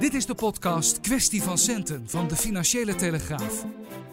Dit 0.00 0.14
is 0.14 0.26
de 0.26 0.34
podcast 0.34 1.00
Kwestie 1.00 1.42
van 1.42 1.58
Centen 1.58 2.08
van 2.08 2.28
de 2.28 2.36
Financiële 2.36 2.94
Telegraaf. 2.94 3.64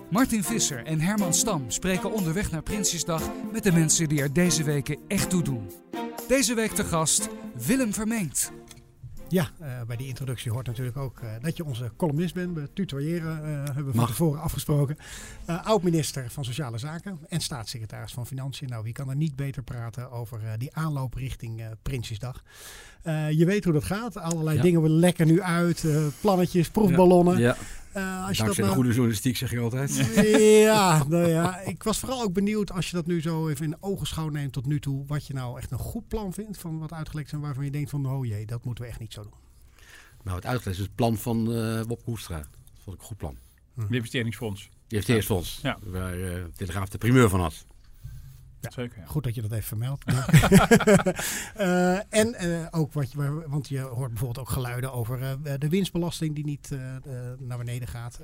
Martin 0.10 0.44
Visser 0.44 0.86
en 0.86 1.00
Herman 1.00 1.34
Stam 1.34 1.64
spreken 1.68 2.12
onderweg 2.12 2.52
naar 2.52 2.62
Prinsjesdag 2.62 3.30
met 3.52 3.64
de 3.64 3.72
mensen 3.72 4.10
die 4.10 4.22
er 4.22 4.34
deze 4.34 4.64
weken 4.64 4.98
echt 5.08 5.30
toe 5.30 5.42
doen. 5.42 5.72
Deze 6.28 6.54
week 6.54 6.72
te 6.72 6.84
gast 6.84 7.30
Willem 7.66 7.94
Vermengd. 7.94 8.52
Ja, 9.30 9.50
uh, 9.62 9.68
bij 9.88 9.96
die 9.96 10.08
introductie 10.08 10.52
hoort 10.52 10.68
natuurlijk 10.68 10.98
ook 10.98 11.20
uh, 11.24 11.30
dat 11.42 11.58
je 11.58 11.66
onze 11.66 11.92
columnist 11.98 12.34
bent. 12.34 12.56
We 12.56 12.70
tutoyeren 12.74 13.38
uh, 13.38 13.64
hebben 13.64 13.86
we 13.86 13.94
van 13.94 14.08
tevoren 14.08 14.42
afgesproken. 14.42 14.98
Oud-minister 15.46 16.30
van 16.30 16.46
Sociale 16.46 16.78
Zaken 16.78 17.20
en 17.30 17.40
staatssecretaris 17.40 18.14
van 18.14 18.28
Financiën. 18.28 18.70
Nou, 18.70 18.84
wie 18.84 18.94
kan 18.94 19.10
er 19.10 19.16
niet 19.16 19.36
beter 19.36 19.64
praten 19.64 20.12
over 20.12 20.42
die 20.58 20.76
aanloop 20.76 21.14
richting 21.14 21.64
Prinsjesdag. 21.82 22.44
je 23.30 23.46
weet 23.46 23.64
hoe 23.64 23.74
dat 23.74 23.84
gaat. 23.84 24.18
Allerlei 24.18 24.56
ja. 24.58 24.64
dingen 24.64 24.82
we 24.82 24.90
lekken 24.90 25.28
nu 25.28 25.42
uit. 25.42 25.86
plannetjes, 26.22 26.70
proefballonnen. 26.70 27.38
Ja. 27.40 27.48
ja. 27.48 27.58
Als 27.98 28.38
je 28.38 28.44
Dankzij 28.44 28.64
dat, 28.64 28.74
de 28.74 28.80
goede 28.80 28.90
journalistiek 28.90 29.38
zeg 29.38 29.52
je 29.52 29.60
altijd. 29.60 29.96
Ja, 30.68 31.04
nou 31.08 31.28
ja, 31.28 31.60
ik 31.60 31.84
was 31.84 32.00
vooral 32.00 32.22
ook 32.22 32.34
benieuwd 32.34 32.72
als 32.72 32.90
je 32.90 32.96
dat 32.96 33.06
nu 33.06 33.22
zo 33.22 33.48
even 33.48 33.66
in 33.66 33.78
ogenschouw 33.80 34.30
neemt 34.30 34.54
tot 34.54 34.66
nu 34.66 34.80
toe. 34.80 35.06
Wat 35.06 35.28
je 35.28 35.34
nou 35.34 35.58
echt 35.58 35.72
een 35.72 35.78
goed 35.78 36.08
plan 36.08 36.34
vindt 36.34 36.58
van 36.58 36.80
wat 36.80 36.94
uitgelekt 36.94 37.28
is 37.28 37.34
en 37.34 37.40
waarvan 37.40 37.66
je 37.66 37.72
denkt 37.72 37.90
van 37.90 38.06
oh 38.06 38.26
jee, 38.26 38.46
dat 38.46 38.64
moeten 38.64 38.84
we 38.84 38.90
echt 38.90 39.00
niet 39.00 39.14
zo 39.14 39.22
doen. 39.22 39.34
Nou, 40.24 40.36
het 40.36 40.46
uitgelegd 40.46 40.80
is 40.80 40.86
het 40.86 40.96
plan 40.96 41.18
van 41.18 41.52
uh, 41.52 41.84
Bob 41.84 42.02
Hoestra. 42.04 42.38
Dat 42.38 42.48
vond 42.84 42.96
ik 42.96 43.02
een 43.02 43.08
goed 43.08 43.18
plan. 43.18 43.38
Hm. 43.74 43.82
Het 43.82 43.92
investeringsfonds. 43.92 44.62
Het 44.62 44.94
investeringsfonds. 44.94 45.60
Ja. 45.64 45.78
Waar 45.84 46.18
uh, 46.18 46.44
Telegraaf 46.56 46.90
de 46.90 46.98
primeur 46.98 47.30
van 47.30 47.40
had. 47.40 47.66
Ja, 48.60 48.72
Zeker, 48.72 49.00
ja. 49.00 49.06
Goed 49.06 49.24
dat 49.24 49.36
je 49.36 49.42
dat 49.42 49.52
even 49.52 49.64
vermeldt. 49.64 50.12
uh, 51.58 52.00
en 52.22 52.36
uh, 52.46 52.68
ook 52.72 52.94
wat 52.94 53.12
je, 53.12 53.44
want 53.48 53.68
je 53.68 53.80
hoort 53.80 54.10
bijvoorbeeld 54.10 54.40
ook 54.40 54.50
geluiden 54.50 54.94
over 54.94 55.20
uh, 55.22 55.54
de 55.58 55.70
winstbelasting 55.70 56.36
die 56.36 56.46
niet 56.46 56.70
naar 57.40 57.58
beneden 57.58 57.88
gaat. 57.88 58.20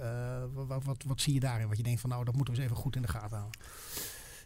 Wat, 0.54 0.84
wat, 0.84 1.04
wat, 1.08 1.22
zie 1.22 1.34
je 1.34 1.40
daarin? 1.40 1.68
Wat 1.68 1.78
je 1.78 1.84
denkt 1.84 2.02
van 2.02 2.10
nou, 2.10 2.26
dat 2.26 2.36
moeten 2.36 2.54
we 2.54 2.60
eens 2.60 2.70
even 2.70 2.82
goed 2.82 2.96
in 2.96 3.02
de 3.02 3.08
gaten 3.08 3.38
houden. 3.38 3.60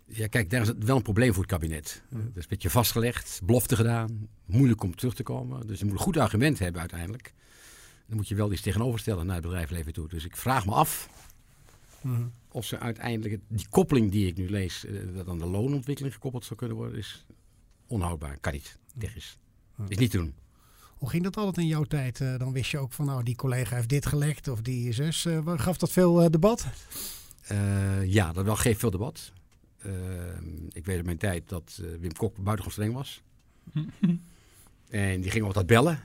Ja, 0.07 0.27
kijk, 0.27 0.49
daar 0.49 0.61
is 0.61 0.67
het 0.67 0.83
wel 0.83 0.95
een 0.95 1.01
probleem 1.01 1.33
voor 1.33 1.43
het 1.43 1.51
kabinet. 1.51 2.03
Mm. 2.09 2.19
Dat 2.19 2.35
is 2.35 2.43
een 2.43 2.49
beetje 2.49 2.69
vastgelegd, 2.69 3.41
belofte 3.43 3.75
gedaan, 3.75 4.27
moeilijk 4.45 4.83
om 4.83 4.95
terug 4.95 5.15
te 5.15 5.23
komen. 5.23 5.67
Dus 5.67 5.79
je 5.79 5.85
moet 5.85 5.93
een 5.93 5.99
goed 5.99 6.17
argument 6.17 6.59
hebben 6.59 6.81
uiteindelijk. 6.81 7.33
Dan 8.07 8.17
moet 8.17 8.27
je 8.27 8.35
wel 8.35 8.51
iets 8.51 8.61
tegenoverstellen 8.61 9.25
naar 9.25 9.35
het 9.35 9.43
bedrijfsleven 9.43 9.93
toe. 9.93 10.07
Dus 10.07 10.25
ik 10.25 10.35
vraag 10.35 10.65
me 10.65 10.71
af 10.71 11.09
mm. 12.01 12.31
Of 12.57 12.65
ze 12.65 12.79
uiteindelijk, 12.79 13.41
die 13.47 13.67
koppeling 13.69 14.11
die 14.11 14.27
ik 14.27 14.37
nu 14.37 14.49
lees, 14.49 14.85
uh, 14.85 15.15
dat 15.15 15.27
aan 15.27 15.39
de 15.39 15.45
loonontwikkeling 15.45 16.13
gekoppeld 16.13 16.45
zou 16.45 16.59
kunnen 16.59 16.77
worden, 16.77 16.97
is 16.97 17.25
onhoudbaar. 17.87 18.37
Kan 18.39 18.53
niet. 18.53 18.77
Technisch. 18.97 19.37
Is 19.87 19.97
niet 19.97 20.11
te 20.11 20.17
doen. 20.17 20.33
Hoe 20.97 21.09
ging 21.09 21.23
dat 21.23 21.37
altijd 21.37 21.57
in 21.57 21.67
jouw 21.67 21.83
tijd? 21.83 22.19
Uh, 22.19 22.37
dan 22.37 22.51
wist 22.51 22.71
je 22.71 22.77
ook 22.77 22.93
van, 22.93 23.05
nou, 23.05 23.23
die 23.23 23.35
collega 23.35 23.75
heeft 23.75 23.89
dit 23.89 24.05
gelekt 24.05 24.47
of 24.47 24.61
die 24.61 24.91
zus. 24.91 25.25
Uh, 25.25 25.53
gaf 25.55 25.77
dat 25.77 25.91
veel 25.91 26.31
debat? 26.31 26.65
ja, 28.05 28.33
dat 28.33 28.45
wel 28.45 28.55
geeft 28.55 28.79
veel 28.79 28.91
debat. 28.91 29.31
ik 30.71 30.85
weet 30.85 30.97
in 30.97 31.05
mijn 31.05 31.17
tijd 31.17 31.49
dat 31.49 31.81
Wim 31.99 32.13
Kok 32.13 32.35
buitengewoon 32.35 32.71
streng 32.71 32.93
was. 32.93 33.21
en 34.89 35.21
die 35.21 35.31
ging 35.31 35.45
altijd 35.45 35.65
bellen. 35.65 35.99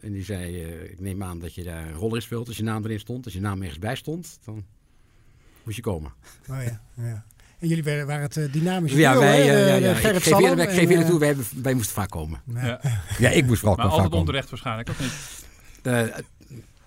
En 0.00 0.12
die 0.12 0.24
zei, 0.24 0.56
ik 0.66 1.00
neem 1.00 1.22
aan 1.22 1.38
dat 1.38 1.54
je 1.54 1.62
daar 1.62 1.86
een 1.86 1.94
rol 1.94 2.14
in 2.14 2.22
speelt 2.22 2.46
als 2.48 2.56
je 2.56 2.62
naam 2.62 2.84
erin 2.84 3.00
stond. 3.00 3.24
Als 3.24 3.34
je 3.34 3.40
naam 3.40 3.60
ergens 3.60 3.78
bij 3.78 3.96
stond, 3.96 4.38
dan 4.44 4.64
moest 5.66 5.76
je 5.76 5.82
komen. 5.82 6.12
Oh 6.50 6.56
ja, 6.62 6.80
ja. 6.94 7.24
En 7.58 7.68
jullie 7.68 7.84
waren, 7.84 8.06
waren 8.06 8.22
het 8.22 8.36
uh, 8.36 8.52
dynamische 8.52 8.98
Ja, 8.98 9.18
wij, 9.18 9.40
uh, 9.40 9.68
ja, 9.68 9.74
ja. 9.74 9.90
Ik 9.90 9.96
geef 9.96 10.38
eerlijk, 10.38 10.72
geef 10.72 10.88
eerlijk 10.88 11.08
toe, 11.08 11.18
wij, 11.18 11.36
wij 11.62 11.74
moesten 11.74 11.94
vaak 11.94 12.10
komen. 12.10 12.40
Ja, 12.54 12.80
ja 13.18 13.28
ik 13.28 13.46
moest 13.46 13.60
vooral 13.60 13.76
maar 13.76 13.86
altijd 13.86 14.12
onterecht 14.12 14.50
waarschijnlijk, 14.50 14.88
of 14.88 15.00
niet? 15.00 15.12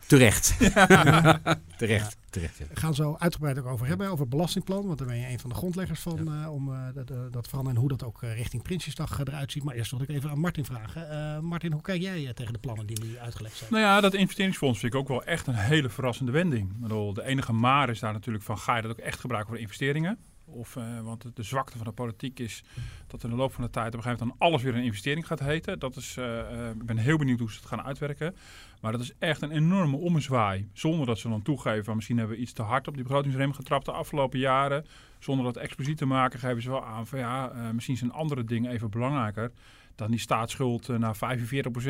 Terecht. 0.10 0.58
terecht. 1.78 2.18
terecht 2.30 2.58
ja. 2.58 2.66
We 2.74 2.80
gaan 2.80 2.96
zo 2.96 3.16
uitgebreid 3.20 3.60
ook 3.60 3.66
over 3.66 3.88
hebben, 3.88 4.08
over 4.08 4.20
het 4.20 4.30
belastingplan. 4.30 4.86
Want 4.86 4.98
daar 4.98 5.08
ben 5.08 5.18
je 5.18 5.28
een 5.28 5.40
van 5.40 5.50
de 5.50 5.56
grondleggers 5.56 6.00
van 6.00 6.34
uh, 6.34 6.54
om 6.54 6.70
uh, 6.70 6.80
dat, 6.94 7.12
uh, 7.12 7.18
dat 7.32 7.48
veranderen 7.48 7.76
en 7.76 7.82
hoe 7.82 7.98
dat 7.98 8.04
ook 8.04 8.22
richting 8.22 8.64
Prinsjesdag 8.64 9.20
eruit 9.20 9.52
ziet. 9.52 9.64
Maar 9.64 9.76
eerst 9.76 9.92
wil 9.92 10.02
ik 10.02 10.10
even 10.10 10.30
aan 10.30 10.40
Martin 10.40 10.66
vragen. 10.66 11.46
Martin, 11.46 11.72
hoe 11.72 11.82
kijk 11.82 12.02
jij 12.02 12.34
tegen 12.34 12.54
de 12.54 12.60
plannen 12.60 12.86
die 12.86 13.04
nu 13.04 13.18
uitgelegd 13.18 13.58
zijn? 13.58 13.72
Nou 13.72 13.84
ja, 13.84 14.02
dat 14.02 14.14
investeringsfonds 14.14 14.80
vind 14.80 14.94
ik 14.94 15.00
ook 15.00 15.08
wel 15.08 15.24
echt 15.24 15.48
een 15.48 15.56
hele 15.56 15.90
verrassende 15.90 16.32
wending. 16.32 16.88
de 17.14 17.24
enige 17.24 17.54
maar 17.54 17.90
is 17.90 18.00
daar 18.00 18.14
natuurlijk 18.14 18.44
van, 18.44 18.58
ga 18.58 18.76
je 18.76 18.82
dat 18.82 18.92
ook 18.92 18.98
echt 18.98 19.20
gebruiken 19.20 19.52
voor 19.52 19.62
investeringen? 19.62 20.18
Of, 20.52 20.76
uh, 20.76 21.00
want 21.02 21.26
de 21.34 21.44
zwakte 21.44 21.78
van 21.78 21.86
de 21.86 21.92
politiek 21.92 22.40
is 22.40 22.64
dat 23.08 23.24
in 23.24 23.30
de 23.30 23.36
loop 23.36 23.54
van 23.54 23.64
de 23.64 23.70
tijd 23.70 23.88
op 23.88 23.94
een 23.94 24.02
gegeven 24.02 24.26
moment 24.26 24.40
dan 24.40 24.50
alles 24.50 24.64
weer 24.64 24.76
een 24.76 24.84
investering 24.84 25.28
gaat 25.28 25.40
heten. 25.40 25.80
Dat 25.80 25.96
is, 25.96 26.16
uh, 26.18 26.26
uh, 26.26 26.70
ik 26.70 26.86
ben 26.86 26.98
heel 26.98 27.18
benieuwd 27.18 27.40
hoe 27.40 27.52
ze 27.52 27.58
het 27.58 27.66
gaan 27.66 27.82
uitwerken. 27.82 28.36
Maar 28.82 28.92
dat 28.92 29.02
is 29.02 29.14
echt 29.20 29.42
een 29.42 29.52
enorme 29.52 29.98
ommezwaai. 29.98 30.70
Zonder 30.74 31.06
dat 31.06 31.20
ze 31.20 31.30
dan 31.30 31.42
toegeven 31.42 31.84
van 31.84 31.96
misschien 31.96 32.18
hebben 32.18 32.36
we 32.36 32.42
iets 32.42 32.54
te 32.54 32.62
hard 32.62 32.88
op 32.88 32.94
die 32.94 33.04
begrotingsrem 33.04 33.54
getrapt 33.54 33.86
de 33.86 33.92
afgelopen 33.92 34.40
jaren. 34.40 34.86
Zonder 35.20 35.46
dat 35.46 35.58
expliciet 35.58 35.98
te 35.98 36.06
maken 36.06 36.40
geven 36.40 36.62
ze 36.62 36.70
wel 36.70 36.86
aan 36.86 37.08
van 37.08 37.20
ja, 37.20 37.72
misschien 37.74 37.98
zijn 37.98 38.12
andere 38.12 38.44
dingen 38.44 38.72
even 38.72 38.90
belangrijker 38.90 39.52
dan 40.00 40.12
die 40.12 40.20
staatsschuld 40.20 40.88
naar 40.88 41.16
45% 41.16 41.20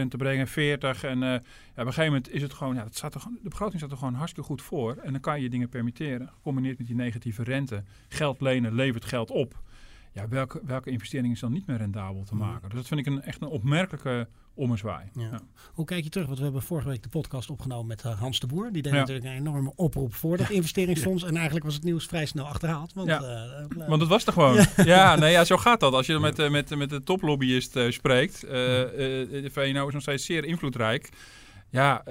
te 0.08 0.18
brengen, 0.18 0.48
40. 0.48 1.04
En 1.04 1.20
ja, 1.20 1.36
op 1.36 1.44
een 1.76 1.86
gegeven 1.86 2.06
moment 2.06 2.32
is 2.32 2.42
het 2.42 2.54
gewoon, 2.54 2.76
ja, 2.76 2.84
dat 2.84 2.96
staat 2.96 3.16
er, 3.16 3.22
de 3.42 3.50
begroting 3.50 3.80
staat 3.80 3.92
er 3.92 3.98
gewoon 3.98 4.14
hartstikke 4.14 4.50
goed 4.50 4.62
voor. 4.62 4.96
En 4.96 5.12
dan 5.12 5.22
kan 5.22 5.36
je 5.36 5.44
je 5.44 5.50
dingen 5.50 5.70
permitteren, 5.70 6.28
gecombineerd 6.28 6.78
met 6.78 6.88
die 6.88 6.96
negatieve 6.96 7.44
rente. 7.44 7.84
Geld 8.08 8.42
lenen 8.42 8.74
levert 8.74 9.06
geld 9.06 9.30
op. 9.32 9.62
Ja, 10.12 10.28
welke, 10.28 10.62
welke 10.64 10.90
investering 10.90 11.34
is 11.34 11.40
dan 11.40 11.52
niet 11.52 11.68
meer 11.68 11.78
rendabel 11.78 12.24
te 12.24 12.36
maken? 12.36 12.70
Dus 12.70 12.78
dat 12.78 12.88
vind 12.88 13.00
ik 13.00 13.06
een, 13.06 13.22
echt 13.22 13.42
een 13.42 13.48
opmerkelijke 13.48 14.28
ommezwaai. 14.60 15.10
Ja. 15.14 15.22
Ja. 15.22 15.40
Hoe 15.74 15.86
kijk 15.86 16.04
je 16.04 16.10
terug? 16.10 16.26
Want 16.26 16.38
we 16.38 16.44
hebben 16.44 16.62
vorige 16.62 16.88
week 16.88 17.04
de 17.04 17.10
podcast 17.10 17.50
opgenomen 17.50 17.88
met 17.88 18.04
uh, 18.06 18.20
Hans 18.20 18.40
de 18.40 18.48
Boer. 18.48 18.72
Die 18.72 18.82
deed 18.82 18.94
natuurlijk 18.94 19.28
een 19.28 19.32
enorme 19.32 19.72
oproep 19.76 20.14
voor 20.14 20.38
dat 20.38 20.50
investeringsfonds. 20.50 21.24
En 21.24 21.36
eigenlijk 21.36 21.66
was 21.66 21.74
het 21.74 21.84
nieuws 21.84 22.06
vrij 22.06 22.26
snel 22.26 22.46
achterhaald. 22.46 22.94
Want, 22.94 23.10
uh, 23.10 23.88
want 23.88 24.02
het 24.02 24.10
was 24.10 24.26
er 24.26 24.34
gewoon. 24.34 24.66
ja, 24.86 25.16
nee, 25.16 25.32
ja, 25.32 25.44
zo 25.44 25.58
gaat 25.58 25.80
dat. 25.80 25.94
Als 25.94 26.06
je 26.06 26.20
met, 26.20 26.40
uh, 26.40 26.50
met, 26.50 26.76
met 26.76 26.90
de 26.90 27.04
toplobbyist 27.04 27.80
spreekt. 27.90 28.42
de 28.42 29.50
VNO 29.52 29.88
is 29.88 29.94
nog 29.94 30.02
steeds 30.02 30.26
zeer 30.26 30.46
invloedrijk. 30.46 31.10
Ja, 31.70 32.02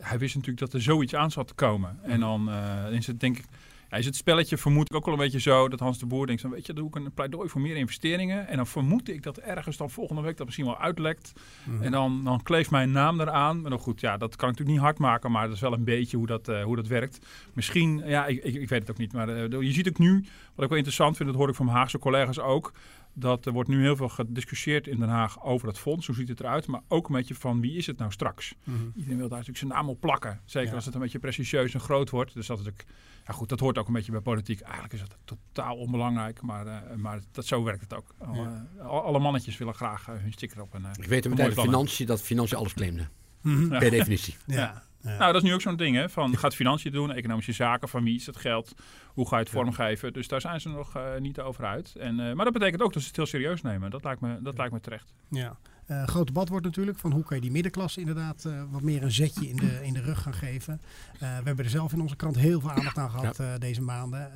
hij 0.00 0.18
wist 0.18 0.34
natuurlijk 0.34 0.60
dat 0.60 0.72
er 0.72 0.82
zoiets 0.82 1.14
aan 1.14 1.30
zat 1.30 1.48
te 1.48 1.54
komen. 1.54 1.98
En 2.02 2.20
dan 2.20 2.50
is 2.90 3.06
het 3.06 3.20
denk 3.20 3.38
ik 3.38 3.44
ja, 3.90 3.96
is 3.96 4.06
het 4.06 4.16
spelletje 4.16 4.56
vermoed 4.56 4.90
ik 4.90 4.96
ook 4.96 5.04
wel 5.04 5.14
een 5.14 5.20
beetje 5.20 5.40
zo 5.40 5.68
dat 5.68 5.80
Hans 5.80 5.98
de 5.98 6.06
Boer 6.06 6.26
denkt: 6.26 6.42
van, 6.42 6.50
weet 6.50 6.66
je, 6.66 6.72
dan 6.72 6.82
doe 6.82 7.00
ik 7.00 7.06
een 7.06 7.12
pleidooi 7.12 7.48
voor 7.48 7.60
meer 7.60 7.76
investeringen. 7.76 8.48
En 8.48 8.56
dan 8.56 8.66
vermoed 8.66 9.08
ik 9.08 9.22
dat 9.22 9.36
ergens 9.36 9.76
dan 9.76 9.90
volgende 9.90 10.22
week 10.22 10.36
dat 10.36 10.46
misschien 10.46 10.66
wel 10.66 10.78
uitlekt. 10.78 11.32
Mhm. 11.64 11.82
En 11.82 11.90
dan, 11.90 12.24
dan 12.24 12.42
kleeft 12.42 12.70
mijn 12.70 12.90
naam 12.90 13.20
eraan. 13.20 13.60
Maar 13.60 13.70
dan 13.70 13.78
goed, 13.78 14.00
ja, 14.00 14.16
dat 14.16 14.36
kan 14.36 14.48
ik 14.48 14.58
natuurlijk 14.58 14.70
niet 14.70 14.86
hard 14.86 14.98
maken, 14.98 15.30
maar 15.30 15.46
dat 15.46 15.54
is 15.54 15.60
wel 15.60 15.72
een 15.72 15.84
beetje 15.84 16.16
hoe 16.16 16.26
dat, 16.26 16.48
uh, 16.48 16.62
hoe 16.62 16.76
dat 16.76 16.86
werkt. 16.86 17.26
Misschien, 17.52 18.02
ja, 18.06 18.26
ik, 18.26 18.44
ik, 18.44 18.54
ik 18.54 18.68
weet 18.68 18.80
het 18.80 18.90
ook 18.90 18.98
niet. 18.98 19.12
Maar 19.12 19.28
uh, 19.28 19.62
je 19.62 19.72
ziet 19.72 19.88
ook 19.88 19.98
nu, 19.98 20.12
wat 20.54 20.64
ik 20.64 20.68
wel 20.68 20.78
interessant 20.78 21.16
vind, 21.16 21.28
dat 21.28 21.38
hoor 21.38 21.48
ik 21.48 21.54
van 21.54 21.64
mijn 21.64 21.76
Haagse 21.76 21.98
collega's 21.98 22.38
ook. 22.38 22.72
Dat 23.18 23.46
er 23.46 23.52
wordt 23.52 23.68
nu 23.68 23.82
heel 23.82 23.96
veel 23.96 24.08
gediscussieerd 24.08 24.86
in 24.86 24.98
Den 24.98 25.08
Haag 25.08 25.42
over 25.42 25.66
dat 25.66 25.78
fonds. 25.78 26.06
Hoe 26.06 26.14
ziet 26.14 26.28
het 26.28 26.40
eruit? 26.40 26.66
Maar 26.66 26.80
ook 26.88 27.08
een 27.08 27.14
beetje 27.14 27.34
van 27.34 27.60
wie 27.60 27.76
is 27.76 27.86
het 27.86 27.98
nou 27.98 28.12
straks? 28.12 28.54
Mm 28.64 28.76
-hmm. 28.76 28.92
Iedereen 28.94 29.18
wil 29.18 29.28
daar 29.28 29.38
natuurlijk 29.38 29.58
zijn 29.58 29.70
naam 29.70 29.88
op 29.88 30.00
plakken. 30.00 30.40
Zeker 30.44 30.68
ja. 30.68 30.74
als 30.74 30.84
het 30.84 30.94
een 30.94 31.00
beetje 31.00 31.18
prestigieus 31.18 31.74
en 31.74 31.80
groot 31.80 32.10
wordt. 32.10 32.34
Dus 32.34 32.46
dat 32.46 32.60
is 32.60 32.68
ook 32.68 32.84
ja 33.28 33.34
goed, 33.34 33.48
dat 33.48 33.60
hoort 33.60 33.78
ook 33.78 33.86
een 33.86 33.92
beetje 33.92 34.12
bij 34.12 34.20
politiek. 34.20 34.60
Eigenlijk 34.60 34.92
is 34.92 35.00
dat 35.00 35.16
totaal 35.24 35.76
onbelangrijk, 35.76 36.42
maar, 36.42 36.66
uh, 36.66 36.94
maar 36.96 37.20
dat, 37.32 37.46
zo 37.46 37.62
werkt 37.62 37.80
het 37.80 37.94
ook. 37.94 38.14
Ja. 38.34 38.66
Alle, 38.78 39.00
alle 39.00 39.18
mannetjes 39.18 39.56
willen 39.56 39.74
graag 39.74 40.08
uh, 40.08 40.14
hun 40.18 40.32
sticker 40.32 40.62
op. 40.62 40.74
En, 40.74 40.84
ik 40.98 41.04
weet 41.04 41.24
het 41.24 41.34
meteen 41.34 41.52
financiën 41.52 42.06
dat 42.06 42.22
financiën 42.22 42.56
alles 42.58 42.74
claimde. 42.74 43.08
Mm 43.42 43.56
-hmm. 43.56 43.68
Per 43.68 43.90
definitie. 43.90 44.36
Ja. 44.46 44.82
Ja. 45.00 45.18
Nou, 45.18 45.32
dat 45.32 45.42
is 45.42 45.48
nu 45.48 45.54
ook 45.54 45.60
zo'n 45.60 45.76
ding, 45.76 45.96
hè? 45.96 46.08
Van 46.08 46.36
gaat 46.36 46.54
financiën 46.54 46.92
doen, 46.92 47.12
economische 47.12 47.52
zaken, 47.52 47.88
van 47.88 48.04
wie 48.04 48.16
is 48.16 48.26
het 48.26 48.36
geld, 48.36 48.74
hoe 49.06 49.28
ga 49.28 49.36
je 49.36 49.42
het 49.42 49.52
vormgeven? 49.52 50.12
Dus 50.12 50.28
daar 50.28 50.40
zijn 50.40 50.60
ze 50.60 50.68
nog 50.68 50.96
uh, 50.96 51.02
niet 51.18 51.40
over 51.40 51.64
uit. 51.64 51.94
En, 51.94 52.18
uh, 52.18 52.32
maar 52.32 52.44
dat 52.44 52.52
betekent 52.52 52.82
ook 52.82 52.92
dat 52.92 53.02
ze 53.02 53.08
het 53.08 53.16
heel 53.16 53.26
serieus 53.26 53.62
nemen. 53.62 53.90
Dat 53.90 54.04
lijkt 54.04 54.20
me, 54.20 54.42
dat 54.42 54.56
lijkt 54.56 54.72
me 54.72 54.80
terecht. 54.80 55.12
Ja. 55.28 55.56
Uh, 55.90 56.06
groot 56.06 56.26
debat 56.26 56.48
wordt 56.48 56.64
natuurlijk 56.64 56.98
van 56.98 57.12
hoe 57.12 57.24
kan 57.24 57.36
je 57.36 57.42
die 57.42 57.50
middenklasse 57.50 58.00
inderdaad 58.00 58.44
uh, 58.46 58.62
wat 58.70 58.82
meer 58.82 59.02
een 59.02 59.12
zetje 59.12 59.48
in 59.48 59.56
de, 59.56 59.78
in 59.82 59.92
de 59.92 60.00
rug 60.00 60.22
gaan 60.22 60.34
geven. 60.34 60.80
Uh, 61.14 61.20
we 61.20 61.26
hebben 61.26 61.64
er 61.64 61.70
zelf 61.70 61.92
in 61.92 62.00
onze 62.00 62.16
krant 62.16 62.36
heel 62.36 62.60
veel 62.60 62.70
aandacht 62.70 62.98
aan 62.98 63.10
gehad 63.10 63.36
ja. 63.36 63.58
deze 63.58 63.82
maanden. 63.82 64.32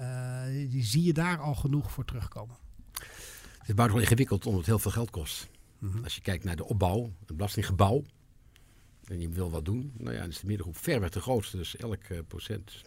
die 0.70 0.84
zie 0.84 1.02
je 1.02 1.12
daar 1.12 1.38
al 1.38 1.54
genoeg 1.54 1.92
voor 1.92 2.04
terugkomen? 2.04 2.56
Het 2.92 3.70
is 3.70 3.74
buitengewoon 3.74 4.00
ingewikkeld 4.00 4.46
omdat 4.46 4.60
het 4.60 4.68
heel 4.68 4.78
veel 4.78 4.90
geld 4.90 5.10
kost. 5.10 5.50
Mhm. 5.78 6.04
Als 6.04 6.14
je 6.14 6.20
kijkt 6.20 6.44
naar 6.44 6.56
de 6.56 6.64
opbouw, 6.64 7.12
het 7.26 7.36
belastinggebouw, 7.36 8.04
en 9.12 9.20
je 9.20 9.28
wil 9.28 9.50
wat 9.50 9.64
doen, 9.64 9.92
nou 9.98 10.14
ja, 10.14 10.20
dan 10.20 10.28
is 10.28 10.40
de 10.40 10.46
middengroep 10.46 10.76
verweg 10.76 11.10
de 11.10 11.20
grootste. 11.20 11.56
Dus 11.56 11.76
elk 11.76 12.26
procent 12.28 12.82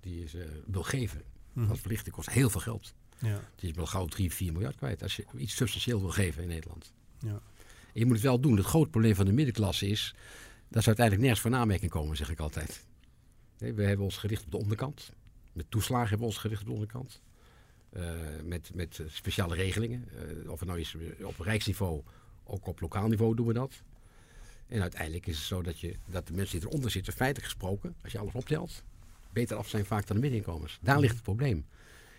die 0.00 0.20
je 0.20 0.62
wil 0.66 0.82
geven, 0.82 1.22
mm 1.52 1.70
als 1.70 1.80
verlichting 1.80 2.14
kost 2.14 2.30
heel 2.30 2.50
veel 2.50 2.60
geld. 2.60 2.94
Ja. 3.18 3.40
Dus 3.56 3.68
je 3.68 3.74
wel 3.74 3.86
gauw 3.86 4.06
3, 4.06 4.32
4 4.32 4.52
miljard 4.52 4.76
kwijt 4.76 5.02
als 5.02 5.16
je 5.16 5.26
iets 5.36 5.56
substantieel 5.56 6.00
wil 6.00 6.10
geven 6.10 6.42
in 6.42 6.48
Nederland. 6.48 6.92
Ja. 7.18 7.40
En 7.92 8.02
je 8.02 8.04
moet 8.04 8.14
het 8.14 8.22
wel 8.22 8.40
doen. 8.40 8.56
Het 8.56 8.66
grote 8.66 8.90
probleem 8.90 9.14
van 9.14 9.26
de 9.26 9.32
middenklasse 9.32 9.88
is 9.88 10.14
dat 10.68 10.82
ze 10.82 10.86
uiteindelijk 10.86 11.26
nergens 11.26 11.40
voor 11.40 11.54
aanmerking 11.54 11.90
komen, 11.90 12.16
zeg 12.16 12.30
ik 12.30 12.40
altijd. 12.40 12.86
we 13.58 13.82
hebben 13.82 14.04
ons 14.04 14.16
gericht 14.16 14.44
op 14.44 14.50
de 14.50 14.56
onderkant. 14.56 15.12
Met 15.52 15.70
toeslagen 15.70 16.08
hebben 16.08 16.26
we 16.26 16.32
ons 16.32 16.42
gericht 16.42 16.60
op 16.60 16.66
de 16.66 16.72
onderkant. 16.72 17.20
Uh, 17.92 18.10
met, 18.44 18.70
met 18.74 19.00
speciale 19.06 19.54
regelingen. 19.54 20.08
Of 20.48 20.58
het 20.58 20.68
nou 20.68 20.80
is 20.80 20.96
op 21.22 21.38
rijksniveau, 21.38 22.02
ook 22.44 22.66
op 22.66 22.80
lokaal 22.80 23.08
niveau 23.08 23.34
doen 23.34 23.46
we 23.46 23.52
dat. 23.52 23.82
En 24.68 24.80
uiteindelijk 24.82 25.26
is 25.26 25.36
het 25.36 25.46
zo 25.46 25.62
dat, 25.62 25.80
je, 25.80 25.94
dat 26.06 26.26
de 26.26 26.32
mensen 26.32 26.58
die 26.58 26.68
eronder 26.68 26.90
zitten, 26.90 27.12
feitelijk 27.12 27.52
gesproken, 27.52 27.94
als 28.02 28.12
je 28.12 28.18
alles 28.18 28.34
optelt, 28.34 28.82
beter 29.32 29.56
af 29.56 29.68
zijn 29.68 29.84
vaak 29.84 30.06
dan 30.06 30.16
de 30.16 30.22
middeninkomens. 30.22 30.78
Daar 30.82 31.00
ligt 31.00 31.14
het 31.14 31.22
probleem. 31.22 31.66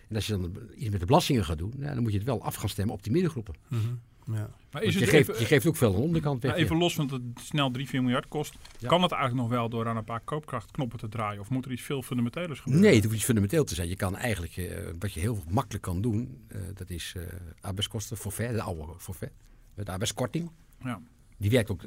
En 0.08 0.14
als 0.14 0.26
je 0.26 0.32
dan 0.32 0.56
iets 0.76 0.90
met 0.90 1.00
de 1.00 1.06
belastingen 1.06 1.44
gaat 1.44 1.58
doen, 1.58 1.74
dan 1.76 2.02
moet 2.02 2.12
je 2.12 2.18
het 2.18 2.26
wel 2.26 2.42
af 2.42 2.54
gaan 2.54 2.68
stemmen 2.68 2.94
op 2.94 3.02
die 3.02 3.12
middengroepen. 3.12 3.54
Mm 3.68 3.80
-hmm. 3.80 4.00
Ja. 4.34 4.50
Maar 4.70 4.82
is 4.82 4.94
je, 4.94 5.06
geeft, 5.06 5.38
je 5.38 5.44
geeft 5.44 5.66
ook 5.66 5.76
veel 5.76 5.88
aan 5.88 5.94
de 5.94 6.00
onderkant 6.00 6.42
weg. 6.42 6.54
even 6.54 6.76
los 6.76 6.94
van 6.94 7.06
dat 7.06 7.20
het 7.34 7.44
snel 7.44 7.70
3, 7.70 7.88
4 7.88 8.02
miljard 8.02 8.28
kost. 8.28 8.54
Kan 8.86 9.02
het 9.02 9.12
eigenlijk 9.12 9.42
nog 9.42 9.58
wel 9.58 9.68
door 9.68 9.88
aan 9.88 9.96
een 9.96 10.04
paar 10.04 10.20
koopkrachtknoppen 10.20 10.98
te 10.98 11.08
draaien? 11.08 11.40
Of 11.40 11.50
moet 11.50 11.64
er 11.64 11.72
iets 11.72 11.82
veel 11.82 12.02
fundamenteels 12.02 12.60
gebeuren? 12.60 12.84
Nee, 12.84 12.94
het 12.94 13.04
hoeft 13.04 13.16
iets 13.16 13.24
fundamenteel 13.24 13.64
te 13.64 13.74
zijn. 13.74 13.88
Je 13.88 13.96
kan 13.96 14.16
eigenlijk, 14.16 14.56
uh, 14.56 14.88
wat 14.98 15.12
je 15.12 15.20
heel 15.20 15.42
makkelijk 15.48 15.84
kan 15.84 16.00
doen, 16.00 16.46
uh, 16.48 16.60
dat 16.74 16.90
is 16.90 17.14
uh, 17.16 17.22
arbeidskosten, 17.60 18.16
forfait, 18.16 18.52
de 18.52 18.62
oude 18.62 18.92
forfait. 18.98 19.32
Met 19.74 19.88
arbeidskorting. 19.88 20.50
Ja. 20.82 21.00
Die 21.38 21.50
werkt 21.50 21.70
ook 21.70 21.82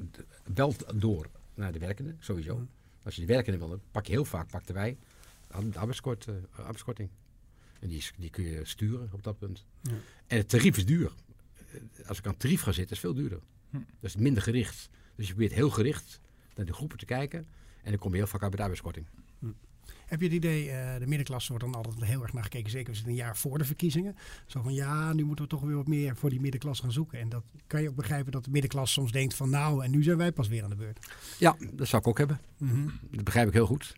wel 0.53 0.75
door 0.95 1.29
naar 1.53 1.71
de 1.71 1.79
werkenden, 1.79 2.17
sowieso. 2.19 2.57
Mm. 2.57 2.69
Als 3.03 3.15
je 3.15 3.21
de 3.21 3.27
werkenden 3.27 3.67
wil, 3.67 3.79
pak 3.91 4.05
je 4.05 4.11
heel 4.11 4.25
vaak, 4.25 4.49
pakten 4.49 4.73
wij 4.73 4.97
de 5.59 5.79
arbeidskort, 5.79 6.27
arbeidskorting. 6.51 7.09
En 7.79 7.87
die, 7.87 8.03
die 8.17 8.29
kun 8.29 8.43
je 8.43 8.65
sturen 8.65 9.09
op 9.11 9.23
dat 9.23 9.37
punt. 9.37 9.65
Ja. 9.81 9.91
En 10.27 10.37
het 10.37 10.49
tarief 10.49 10.77
is 10.77 10.85
duur. 10.85 11.11
Als 12.05 12.17
ik 12.17 12.25
aan 12.25 12.31
het 12.31 12.39
tarief 12.39 12.61
ga 12.61 12.71
zitten, 12.71 12.95
is 12.95 13.01
het 13.01 13.11
veel 13.11 13.13
duurder. 13.13 13.39
Hm. 13.69 13.77
Dat 13.77 14.09
is 14.09 14.15
minder 14.15 14.43
gericht. 14.43 14.89
Dus 15.15 15.27
je 15.27 15.33
probeert 15.33 15.53
heel 15.53 15.69
gericht 15.69 16.19
naar 16.55 16.65
de 16.65 16.73
groepen 16.73 16.97
te 16.97 17.05
kijken. 17.05 17.39
En 17.83 17.91
dan 17.91 17.99
kom 17.99 18.11
je 18.11 18.17
heel 18.17 18.27
vaak 18.27 18.41
uit 18.41 18.49
bij 18.49 18.57
de 18.57 18.63
arbeidskorting. 18.63 19.05
Hm. 19.39 19.51
Heb 20.11 20.19
je 20.19 20.25
het 20.25 20.35
idee, 20.35 20.65
uh, 20.65 20.93
de 20.99 21.07
middenklasse 21.07 21.49
wordt 21.49 21.65
dan 21.65 21.75
altijd 21.75 22.03
heel 22.03 22.21
erg 22.21 22.33
naar 22.33 22.43
gekeken, 22.43 22.71
zeker 22.71 22.89
als 22.89 22.97
het 22.97 23.07
een 23.07 23.13
jaar 23.13 23.37
voor 23.37 23.57
de 23.57 23.65
verkiezingen. 23.65 24.15
Zo 24.45 24.61
van 24.61 24.73
ja, 24.73 25.13
nu 25.13 25.23
moeten 25.23 25.45
we 25.45 25.51
toch 25.51 25.61
weer 25.61 25.75
wat 25.75 25.87
meer 25.87 26.15
voor 26.15 26.29
die 26.29 26.39
middenklasse 26.39 26.83
gaan 26.83 26.91
zoeken. 26.91 27.19
En 27.19 27.29
dat 27.29 27.43
kan 27.67 27.81
je 27.81 27.89
ook 27.89 27.95
begrijpen 27.95 28.31
dat 28.31 28.43
de 28.43 28.51
middenklasse 28.51 28.93
soms 28.93 29.11
denkt 29.11 29.33
van 29.33 29.49
nou, 29.49 29.83
en 29.83 29.91
nu 29.91 30.03
zijn 30.03 30.17
wij 30.17 30.31
pas 30.31 30.47
weer 30.47 30.63
aan 30.63 30.69
de 30.69 30.75
beurt. 30.75 30.99
Ja, 31.39 31.55
dat 31.73 31.87
zou 31.87 32.01
ik 32.01 32.07
ook 32.07 32.17
hebben. 32.17 32.39
Mhm. 32.57 32.87
Dat 33.11 33.23
begrijp 33.23 33.47
ik 33.47 33.53
heel 33.53 33.65
goed. 33.65 33.95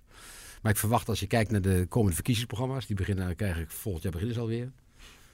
Maar 0.61 0.71
ik 0.71 0.77
verwacht 0.77 1.09
als 1.09 1.19
je 1.19 1.27
kijkt 1.27 1.51
naar 1.51 1.61
de 1.61 1.85
komende 1.89 2.15
verkiezingsprogramma's, 2.15 2.85
die 2.85 2.95
beginnen 2.95 3.35
eigenlijk 3.37 3.71
volgend 3.71 4.03
jaar 4.03 4.11
beginnen 4.11 4.35
ze 4.35 4.41
alweer, 4.41 4.71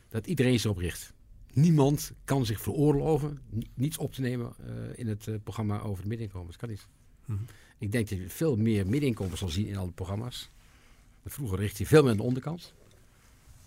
dat 0.10 0.28
iedereen 0.28 0.60
zich 0.60 0.72
op 0.72 0.78
richt. 0.78 1.14
Niemand 1.54 2.12
kan 2.24 2.46
zich 2.46 2.62
veroorloven 2.62 3.40
niets 3.74 3.98
op 3.98 4.14
te 4.14 4.22
nemen 4.22 4.54
uh, 4.60 4.68
in 4.96 5.08
het 5.08 5.28
uh, 5.28 5.36
programma 5.44 5.80
over 5.80 6.04
de 6.04 6.10
middeninkomens. 6.10 6.58
Dat 6.58 6.60
kan 6.60 6.70
niet. 6.70 6.88
Mm 7.26 7.46
Ik 7.78 7.92
denk 7.92 8.10
dat 8.10 8.18
je 8.18 8.30
veel 8.30 8.56
meer 8.56 8.88
middeninkomens 8.88 9.40
zal 9.40 9.50
zien 9.50 9.68
in 9.68 9.78
alle 9.78 9.92
programma's. 9.92 10.50
Vroeger 11.26 11.58
richt 11.60 11.78
je 11.78 11.86
veel 11.86 12.02
meer 12.02 12.12
aan 12.12 12.18
de 12.18 12.24
onderkant. 12.24 12.74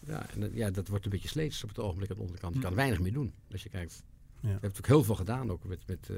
Ja, 0.07 0.27
en 0.31 0.51
ja, 0.55 0.71
dat 0.71 0.89
wordt 0.89 1.05
een 1.05 1.11
beetje 1.11 1.29
sleets 1.29 1.63
op 1.63 1.69
het 1.69 1.79
ogenblik 1.79 2.11
aan 2.11 2.17
de 2.17 2.23
onderkant. 2.23 2.55
Je 2.55 2.61
kan 2.61 2.75
weinig 2.75 3.01
meer 3.01 3.13
doen 3.13 3.33
als 3.53 3.63
je 3.63 3.69
kijkt. 3.69 4.03
Ja. 4.03 4.39
We 4.41 4.49
hebben 4.49 4.61
natuurlijk 4.61 4.87
heel 4.87 5.05
veel 5.05 5.15
gedaan, 5.15 5.51
ook 5.51 5.65
met, 5.65 5.79
met, 5.87 6.09
uh, 6.11 6.17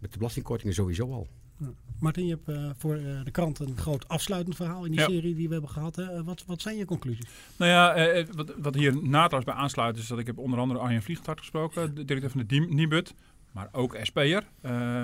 met 0.00 0.12
de 0.12 0.18
belastingkortingen 0.18 0.74
sowieso 0.74 1.12
al. 1.12 1.28
Martin, 1.98 2.26
je 2.26 2.38
hebt 2.44 2.48
uh, 2.48 2.70
voor 2.76 2.96
uh, 2.96 3.24
de 3.24 3.30
krant 3.30 3.58
een 3.58 3.76
groot 3.76 4.08
afsluitend 4.08 4.56
verhaal 4.56 4.84
in 4.84 4.90
die 4.90 5.00
serie 5.00 5.34
die 5.34 5.46
we 5.46 5.52
hebben 5.52 5.70
gehad. 5.70 5.98
Uh, 5.98 6.20
wat, 6.20 6.44
wat 6.46 6.60
zijn 6.60 6.76
je 6.76 6.84
conclusies? 6.84 7.26
Nou 7.56 7.70
ja, 7.70 8.24
wat, 8.32 8.54
wat 8.58 8.74
hier 8.74 9.02
naadloos 9.02 9.44
bij 9.44 9.54
aansluit 9.54 9.96
is 9.96 10.06
dat 10.06 10.18
ik 10.18 10.26
heb 10.26 10.38
onder 10.38 10.58
andere 10.58 10.80
Arjen 10.80 11.02
Vliegtuig 11.02 11.38
gesproken, 11.38 11.94
de 11.94 12.04
directeur 12.04 12.30
van 12.30 12.44
de 12.46 12.60
Nibud. 12.60 13.14
Maar 13.52 13.68
ook 13.72 13.96
SP'er. 14.02 14.44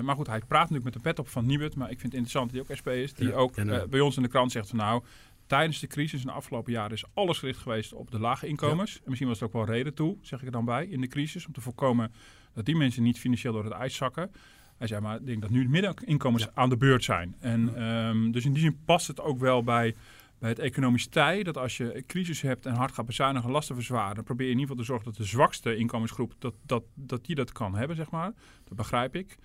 maar 0.02 0.14
goed, 0.14 0.26
hij 0.26 0.38
praat 0.38 0.70
natuurlijk 0.70 0.84
met 0.84 0.92
de 0.92 1.00
pet 1.00 1.18
op 1.18 1.28
van 1.28 1.46
Nibud. 1.46 1.76
Maar 1.76 1.90
ik 1.90 2.00
vind 2.00 2.12
het 2.12 2.20
interessant 2.20 2.52
dat 2.52 2.60
hij 2.60 2.70
ook 2.70 2.80
SP 2.80 2.88
is. 2.88 3.14
Die 3.14 3.34
ook 3.34 3.54
bij 3.90 4.00
ons 4.00 4.16
in 4.16 4.22
de 4.22 4.28
krant 4.28 4.52
zegt 4.52 4.68
van 4.68 4.78
nou, 4.78 5.02
tijdens 5.46 5.80
de 5.80 5.86
crisis 5.86 6.20
in 6.20 6.26
de 6.26 6.32
afgelopen 6.32 6.72
jaren 6.72 6.92
is 6.92 7.04
alles 7.14 7.38
gericht 7.38 7.60
geweest 7.60 7.92
op 7.92 8.10
de 8.10 8.18
lage 8.18 8.46
inkomens. 8.46 8.96
En 8.96 9.02
misschien 9.06 9.28
was 9.28 9.40
er 9.40 9.46
ook 9.46 9.52
wel 9.52 9.64
reden 9.64 9.94
toe, 9.94 10.16
zeg 10.20 10.40
ik 10.40 10.46
er 10.46 10.52
dan 10.52 10.64
bij, 10.64 10.86
in 10.86 11.00
de 11.00 11.06
crisis. 11.06 11.46
Om 11.46 11.52
te 11.52 11.60
voorkomen 11.60 12.12
dat 12.54 12.64
die 12.64 12.76
mensen 12.76 13.02
niet 13.02 13.18
financieel 13.18 13.52
door 13.52 13.64
het 13.64 13.72
ijs 13.72 13.94
zakken. 13.94 14.30
Hij 14.76 14.86
zei, 14.86 15.00
maar 15.00 15.16
ik 15.16 15.26
denk 15.26 15.40
dat 15.40 15.50
nu 15.50 15.62
de 15.62 15.68
middeninkomens 15.68 16.54
aan 16.54 16.68
de 16.68 16.76
beurt 16.76 17.04
zijn. 17.04 17.36
En 17.38 17.82
um, 17.84 18.32
dus 18.32 18.44
in 18.44 18.52
die 18.52 18.62
zin 18.62 18.78
past 18.84 19.06
het 19.06 19.20
ook 19.20 19.38
wel 19.38 19.62
bij, 19.62 19.94
bij 20.38 20.48
het 20.48 20.58
economisch 20.58 21.06
tij. 21.06 21.42
Dat 21.42 21.56
als 21.56 21.76
je 21.76 22.04
crisis 22.06 22.40
hebt 22.40 22.66
en 22.66 22.74
hard 22.74 22.92
gaat 22.92 23.06
bezuinigen, 23.06 23.50
lasten 23.50 23.74
verzwaren, 23.74 24.24
probeer 24.24 24.46
je 24.46 24.52
in 24.52 24.58
ieder 24.58 24.76
geval 24.76 24.84
te 24.84 24.90
zorgen 24.90 25.10
dat 25.10 25.16
de 25.16 25.30
zwakste 25.30 25.76
inkomensgroep, 25.76 26.34
dat, 26.38 26.54
dat, 26.66 26.82
dat 26.94 27.24
die 27.24 27.34
dat 27.34 27.52
kan 27.52 27.74
hebben, 27.74 27.96
zeg 27.96 28.10
maar. 28.10 28.32
Dat 28.64 28.76
begrijp 28.76 29.14
ik. 29.14 29.36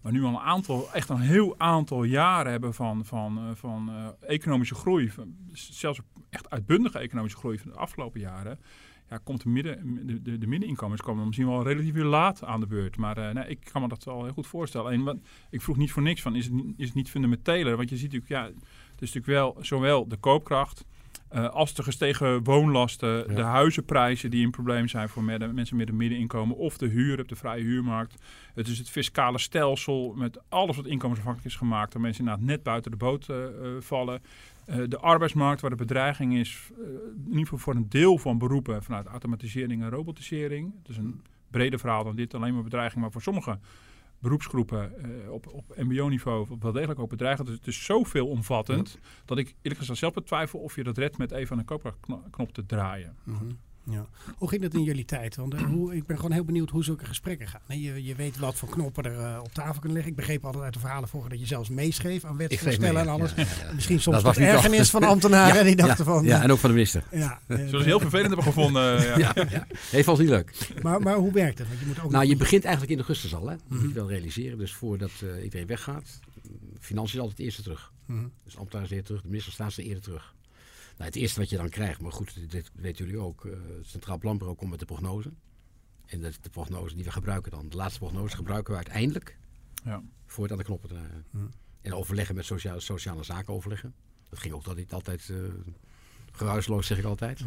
Maar 0.00 0.12
nu 0.12 0.22
al 0.22 0.28
een 0.28 0.38
aantal, 0.38 0.92
echt 0.92 1.08
een 1.08 1.20
heel 1.20 1.58
aantal 1.58 2.04
jaren 2.04 2.52
hebben 2.52 2.74
van, 2.74 3.04
van, 3.04 3.38
uh, 3.38 3.54
van 3.54 3.90
uh, 3.90 4.08
economische 4.20 4.74
groei, 4.74 5.12
zelfs 5.52 6.00
echt 6.30 6.50
uitbundige 6.50 6.98
economische 6.98 7.38
groei 7.38 7.58
van 7.58 7.70
de 7.70 7.76
afgelopen 7.76 8.20
jaren 8.20 8.58
ja, 9.12 9.20
komt 9.24 9.42
de, 9.42 9.48
midden, 9.48 10.06
de, 10.06 10.22
de, 10.22 10.38
de 10.38 10.46
middeninkomens 10.46 11.00
komen 11.00 11.26
misschien 11.26 11.48
wel 11.48 11.62
relatief 11.62 11.92
weer 11.92 12.04
laat 12.04 12.44
aan 12.44 12.60
de 12.60 12.66
beurt. 12.66 12.96
Maar 12.96 13.18
uh, 13.18 13.30
nee, 13.30 13.46
ik 13.46 13.58
kan 13.72 13.82
me 13.82 13.88
dat 13.88 14.04
wel 14.04 14.24
heel 14.24 14.32
goed 14.32 14.46
voorstellen. 14.46 14.92
En 14.92 15.22
ik 15.50 15.62
vroeg 15.62 15.76
niet 15.76 15.92
voor 15.92 16.02
niks 16.02 16.22
van, 16.22 16.36
is 16.36 16.44
het, 16.44 16.54
is 16.76 16.86
het 16.86 16.94
niet 16.94 17.10
fundamenteler? 17.10 17.76
Want 17.76 17.88
je 17.88 17.96
ziet 17.96 18.12
natuurlijk, 18.12 18.56
ja, 18.56 18.64
het 19.02 19.10
is 19.10 19.16
natuurlijk 19.16 19.54
wel 19.54 19.64
zowel 19.64 20.08
de 20.08 20.16
koopkracht... 20.16 20.84
Uh, 21.34 21.48
als 21.48 21.74
de 21.74 21.82
gestegen 21.82 22.44
woonlasten, 22.44 23.34
de 23.34 23.42
huizenprijzen 23.42 24.30
die 24.30 24.44
een 24.44 24.50
probleem 24.50 24.88
zijn 24.88 25.08
voor 25.08 25.22
mensen 25.24 25.76
met 25.76 25.88
een 25.88 25.96
middeninkomen, 25.96 26.56
of 26.56 26.78
de 26.78 26.86
huur 26.86 27.20
op 27.20 27.28
de 27.28 27.36
vrije 27.36 27.62
huurmarkt. 27.62 28.22
Het 28.54 28.68
is 28.68 28.78
het 28.78 28.90
fiscale 28.90 29.38
stelsel 29.38 30.14
met 30.16 30.38
alles 30.48 30.76
wat 30.76 30.86
inkomensafhankelijk 30.86 31.52
is 31.52 31.58
gemaakt, 31.58 31.92
dat 31.92 32.02
mensen 32.02 32.24
inderdaad 32.24 32.46
net 32.46 32.62
buiten 32.62 32.90
de 32.90 32.96
boot 32.96 33.28
uh, 33.28 33.36
vallen. 33.78 34.22
Uh, 34.66 34.76
de 34.88 34.98
arbeidsmarkt, 34.98 35.60
waar 35.60 35.70
de 35.70 35.76
bedreiging 35.76 36.36
is, 36.36 36.70
in 36.76 37.24
ieder 37.28 37.42
geval 37.42 37.58
voor 37.58 37.74
een 37.74 37.88
deel 37.88 38.18
van 38.18 38.38
beroepen 38.38 38.82
vanuit 38.82 39.06
automatisering 39.06 39.82
en 39.82 39.90
robotisering. 39.90 40.72
Het 40.78 40.88
is 40.88 40.96
een 40.96 41.22
breder 41.50 41.78
verhaal 41.78 42.04
dan 42.04 42.16
dit, 42.16 42.34
alleen 42.34 42.54
maar 42.54 42.62
bedreiging, 42.62 43.02
maar 43.02 43.12
voor 43.12 43.22
sommige 43.22 43.58
beroepsgroepen 44.22 44.92
uh, 44.98 45.30
op, 45.32 45.46
op 45.46 45.76
mbo-niveau 45.76 46.46
wel 46.60 46.72
degelijk 46.72 47.00
ook 47.00 47.10
bedreigend. 47.10 47.48
Dus 47.48 47.56
het 47.56 47.66
is 47.66 47.84
zoveel 47.84 48.28
omvattend 48.28 48.98
dat 49.24 49.38
ik 49.38 49.54
eerlijk 49.56 49.80
gezegd 49.80 49.98
zelf 49.98 50.12
betwijfel 50.12 50.58
of 50.58 50.76
je 50.76 50.84
dat 50.84 50.98
redt 50.98 51.18
met 51.18 51.30
even 51.30 51.58
een 51.58 51.64
koopkrachtknop 51.64 52.52
te 52.52 52.66
draaien. 52.66 53.16
Mm 53.24 53.34
-hmm. 53.34 53.58
Ja. 53.84 54.06
Hoe 54.36 54.48
ging 54.48 54.62
dat 54.62 54.74
in 54.74 54.82
jullie 54.82 55.04
tijd? 55.04 55.36
Want 55.36 55.54
uh, 55.54 55.62
hoe, 55.62 55.94
ik 55.94 56.06
ben 56.06 56.16
gewoon 56.16 56.32
heel 56.32 56.44
benieuwd 56.44 56.70
hoe 56.70 56.84
zulke 56.84 57.04
gesprekken 57.04 57.48
gaan. 57.48 57.80
Je, 57.80 58.04
je 58.04 58.14
weet 58.14 58.38
wat 58.38 58.54
voor 58.54 58.68
knoppen 58.68 59.04
er 59.04 59.20
uh, 59.20 59.40
op 59.42 59.52
tafel 59.52 59.72
kunnen 59.72 59.92
liggen. 59.92 60.10
Ik 60.10 60.16
begreep 60.16 60.44
altijd 60.44 60.64
uit 60.64 60.72
de 60.72 60.78
verhalen 60.78 61.08
vroeger 61.08 61.30
dat 61.30 61.40
je 61.40 61.46
zelfs 61.46 61.68
meeschreef 61.68 62.24
aan 62.24 62.36
wetsvoorstellen 62.36 63.00
en 63.00 63.08
alles. 63.08 63.32
Ja, 63.36 63.42
ja, 63.42 63.72
Misschien 63.74 64.00
soms 64.00 64.22
wat 64.22 64.36
ergernis 64.36 64.90
van 64.90 65.02
ambtenaren 65.02 65.64
die 65.64 65.76
dachten 65.76 66.04
van... 66.04 66.24
Ja, 66.24 66.42
en 66.42 66.52
ook 66.52 66.58
van 66.58 66.68
de 66.68 66.74
minister. 66.74 67.04
Ja, 67.10 67.40
uh, 67.46 67.68
Zoals 67.68 67.84
heel 67.84 68.00
vervelend 68.00 68.26
hebben 68.26 68.46
gevonden. 68.46 68.82
ja. 69.18 69.34
Heeft 69.90 70.08
als 70.08 70.18
niet 70.18 70.28
leuk. 70.28 70.68
Maar, 70.82 71.00
maar 71.00 71.16
hoe 71.16 71.32
werkt 71.32 71.58
het? 71.58 71.68
Want 71.68 71.80
je 71.80 71.86
moet 71.86 72.00
ook 72.00 72.10
nou, 72.10 72.26
je 72.26 72.36
begint 72.36 72.62
eigenlijk 72.64 72.92
in 72.92 72.98
augustus 72.98 73.34
al. 73.34 73.48
Hè? 73.48 73.56
Dat 73.56 73.78
moet 73.78 73.88
je 73.88 73.94
wel 73.94 74.08
realiseren. 74.08 74.58
Dus 74.58 74.74
voordat 74.74 75.10
iedereen 75.42 75.66
weggaat. 75.66 76.20
Financiën 76.80 77.14
is 77.14 77.20
altijd 77.20 77.36
het 77.36 77.46
eerste 77.46 77.62
terug. 77.62 77.92
Mm 78.06 78.18
-hmm. 78.18 78.32
Dus 78.44 78.56
ambtenaren 78.56 78.90
is 78.90 78.90
eerder 78.90 79.06
terug. 79.06 79.22
De 79.22 79.28
minister 79.28 79.52
staat 79.52 79.72
ze 79.72 79.82
eerder 79.82 80.02
terug. 80.02 80.34
Nou, 81.02 81.14
het 81.14 81.22
eerste 81.22 81.40
wat 81.40 81.50
je 81.50 81.56
dan 81.56 81.68
krijgt, 81.68 82.00
maar 82.00 82.12
goed, 82.12 82.50
dit 82.50 82.70
weten 82.74 83.04
jullie 83.04 83.20
ook. 83.20 83.44
Uh, 83.44 83.52
het 83.52 83.86
Centraal 83.86 84.18
Planbureau 84.18 84.58
komt 84.58 84.70
met 84.70 84.78
de 84.78 84.84
prognose. 84.84 85.32
En 86.06 86.20
dat 86.20 86.30
is 86.30 86.40
de 86.40 86.50
prognose 86.50 86.94
die 86.94 87.04
we 87.04 87.10
gebruiken 87.10 87.50
dan. 87.50 87.68
De 87.68 87.76
laatste 87.76 87.98
prognose 87.98 88.36
gebruiken 88.36 88.70
we 88.70 88.76
uiteindelijk 88.76 89.38
ja. 89.84 90.02
voor 90.26 90.42
het 90.42 90.52
aan 90.52 90.58
de 90.58 90.64
knoppen 90.64 90.88
te 90.88 90.94
draaien. 90.94 91.24
Hm. 91.30 91.38
En 91.80 91.94
overleggen 91.94 92.34
met 92.34 92.44
sociale, 92.44 92.80
sociale 92.80 93.22
zaken 93.22 93.54
overleggen. 93.54 93.94
Dat 94.28 94.38
ging 94.38 94.54
ook 94.54 94.76
niet 94.76 94.92
altijd 94.92 95.28
uh, 95.28 95.38
geruisloos, 96.32 96.86
zeg 96.86 96.98
ik 96.98 97.04
altijd. 97.04 97.38
Hm. 97.38 97.46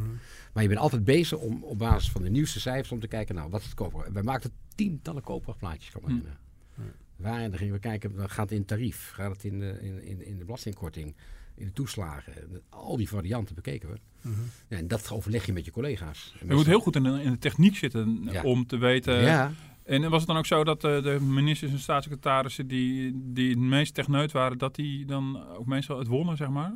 Maar 0.54 0.64
je 0.64 0.70
bent 0.70 0.82
altijd 0.82 1.04
bezig 1.04 1.38
om 1.38 1.64
op 1.64 1.78
basis 1.78 2.12
van 2.12 2.24
de 2.24 2.30
nieuwste 2.30 2.60
cijfers 2.60 2.92
om 2.92 3.00
te 3.00 3.08
kijken, 3.08 3.36
nou, 3.36 3.50
wat 3.50 3.60
is 3.60 3.66
het 3.66 3.76
koper? 3.76 4.14
Wij 4.14 4.24
maakten 4.24 4.52
tientallen 4.76 5.24
koopkrachtplaatjes, 5.24 5.92
kan 5.92 6.02
hm. 6.04 6.84
Waar? 7.16 7.42
En 7.42 7.50
dan 7.50 7.60
gingen 7.60 7.74
we 7.74 7.80
kijken, 7.80 8.30
gaat 8.30 8.50
het 8.50 8.60
in 8.60 8.66
tarief? 8.66 9.12
Gaat 9.12 9.32
het 9.32 9.44
in 9.44 9.60
de, 9.60 9.78
in, 9.82 10.04
in, 10.04 10.26
in 10.26 10.38
de 10.38 10.46
belastingkorting? 10.46 11.16
In 11.56 11.66
de 11.66 11.74
toeslagen. 11.74 12.34
Al 12.70 12.98
die 12.98 13.10
varianten 13.10 13.56
bekeken 13.56 13.90
we. 13.90 14.00
Mhm. 14.22 14.42
ja, 14.68 14.78
en 14.78 14.88
dat 14.88 15.12
overleg 15.12 15.46
je 15.46 15.54
met 15.54 15.66
je 15.66 15.72
collega's. 15.72 16.36
Je 16.48 16.54
moet 16.54 16.66
heel 16.66 16.80
goed 16.80 16.96
in 16.96 17.04
de, 17.04 17.24
in 17.24 17.32
de 17.32 17.38
techniek 17.38 17.76
zitten 17.76 18.30
om 18.44 18.68
te 18.68 18.78
weten... 18.78 19.22
Ja. 19.22 19.52
En 19.84 20.10
was 20.10 20.20
het 20.20 20.28
dan 20.28 20.38
ook 20.38 20.46
zo 20.46 20.64
dat 20.64 20.84
uh, 20.84 21.04
de 21.04 21.20
ministers 21.22 21.72
en 21.72 21.80
staatssecretarissen 21.80 22.68
die, 22.68 23.12
die 23.16 23.50
het 23.50 23.60
meest 23.60 23.94
techneut 23.94 24.32
waren, 24.32 24.58
dat 24.58 24.76
die 24.76 25.06
dan 25.06 25.48
ook 25.48 25.66
meestal 25.66 25.98
het 26.00 26.08
wonnen, 26.08 26.38
zeg 26.38 26.50
maar? 26.50 26.74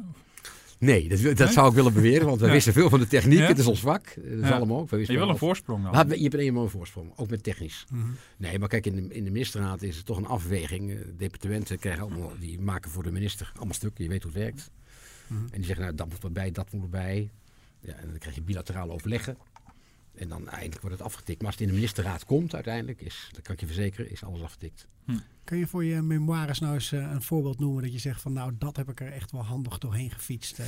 Nee, 0.79 1.09
dat, 1.09 1.37
dat 1.37 1.51
zou 1.53 1.69
ik 1.69 1.73
willen 1.75 1.93
beweren, 1.93 2.25
want 2.27 2.39
we 2.39 2.45
Ja. 2.45 2.51
wisten 2.51 2.73
veel 2.73 2.89
van 2.89 2.99
de 2.99 3.07
techniek. 3.07 3.39
Ja. 3.39 3.47
Het 3.47 3.57
is 3.59 3.65
ons 3.67 3.79
vak. 3.79 4.13
Dat 4.15 4.23
is 4.25 4.47
Ja. 4.47 4.55
allemaal 4.55 4.79
ook. 4.79 4.89
We 4.89 4.91
Je 4.91 4.97
wisten 4.97 5.15
hebt 5.15 5.25
wel 5.25 5.29
een 5.33 5.39
voorsprong 5.39 5.83
dan. 5.83 5.93
Hadden- 5.93 6.15
Je 6.17 6.21
hebt 6.23 6.33
een 6.33 6.39
enorme 6.39 6.69
voorsprong, 6.69 7.11
ook 7.15 7.29
met 7.29 7.43
technisch. 7.43 7.85
Mhm. 7.91 8.05
Nee, 8.37 8.59
maar 8.59 8.67
kijk, 8.67 8.85
in 8.85 8.95
de, 8.95 9.13
in 9.15 9.23
de 9.23 9.31
ministerraad 9.31 9.81
is 9.81 9.95
het 9.97 10.05
toch 10.05 10.17
een 10.17 10.25
afweging. 10.25 10.91
Eh, 10.91 10.97
Departementen 11.17 11.79
krijgen 11.79 12.01
allemaal, 12.03 12.31
die 12.39 12.59
maken 12.59 12.91
voor 12.91 13.03
de 13.03 13.11
minister 13.11 13.51
allemaal 13.55 13.73
stukken. 13.73 14.03
Je 14.03 14.09
weet 14.09 14.23
hoe 14.23 14.31
het 14.31 14.41
werkt. 14.41 14.69
Mhm. 15.27 15.39
En 15.43 15.49
die 15.51 15.65
zeggen, 15.65 15.83
nou, 15.83 15.95
dat 15.95 16.09
moet 16.09 16.23
erbij, 16.23 16.51
dat 16.51 16.71
moet 16.71 16.83
erbij. 16.83 17.29
Ja, 17.79 17.93
en 17.93 18.07
dan 18.09 18.17
krijg 18.17 18.35
je 18.35 18.41
bilateraal 18.41 18.91
overleggen. 18.91 19.37
En 20.19 20.29
dan 20.29 20.49
eindelijk 20.49 20.81
wordt 20.81 20.97
het 20.97 21.05
afgetikt. 21.05 21.37
Maar 21.37 21.47
als 21.47 21.55
het 21.55 21.63
in 21.63 21.69
de 21.69 21.79
ministerraad 21.79 22.25
komt 22.25 22.53
uiteindelijk, 22.55 23.01
is, 23.01 23.29
dat 23.31 23.41
kan 23.41 23.53
ik 23.53 23.59
je 23.59 23.65
verzekeren, 23.65 24.11
is 24.11 24.23
alles 24.23 24.41
afgetikt. 24.41 24.87
Kun 25.43 25.57
je 25.57 25.67
voor 25.67 25.83
je 25.83 26.01
memoires 26.01 26.59
nou 26.59 26.73
eens 26.73 26.91
eh, 26.91 26.99
een 26.99 27.21
voorbeeld 27.21 27.59
noemen 27.59 27.83
dat 27.83 27.91
je 27.91 27.99
zegt 27.99 28.21
van 28.21 28.33
nou 28.33 28.51
dat 28.57 28.75
heb 28.75 28.89
ik 28.89 28.99
er 28.99 29.11
echt 29.11 29.31
wel 29.31 29.43
handig 29.43 29.77
doorheen 29.77 30.11
gefietst. 30.11 30.59
eh. 30.59 30.65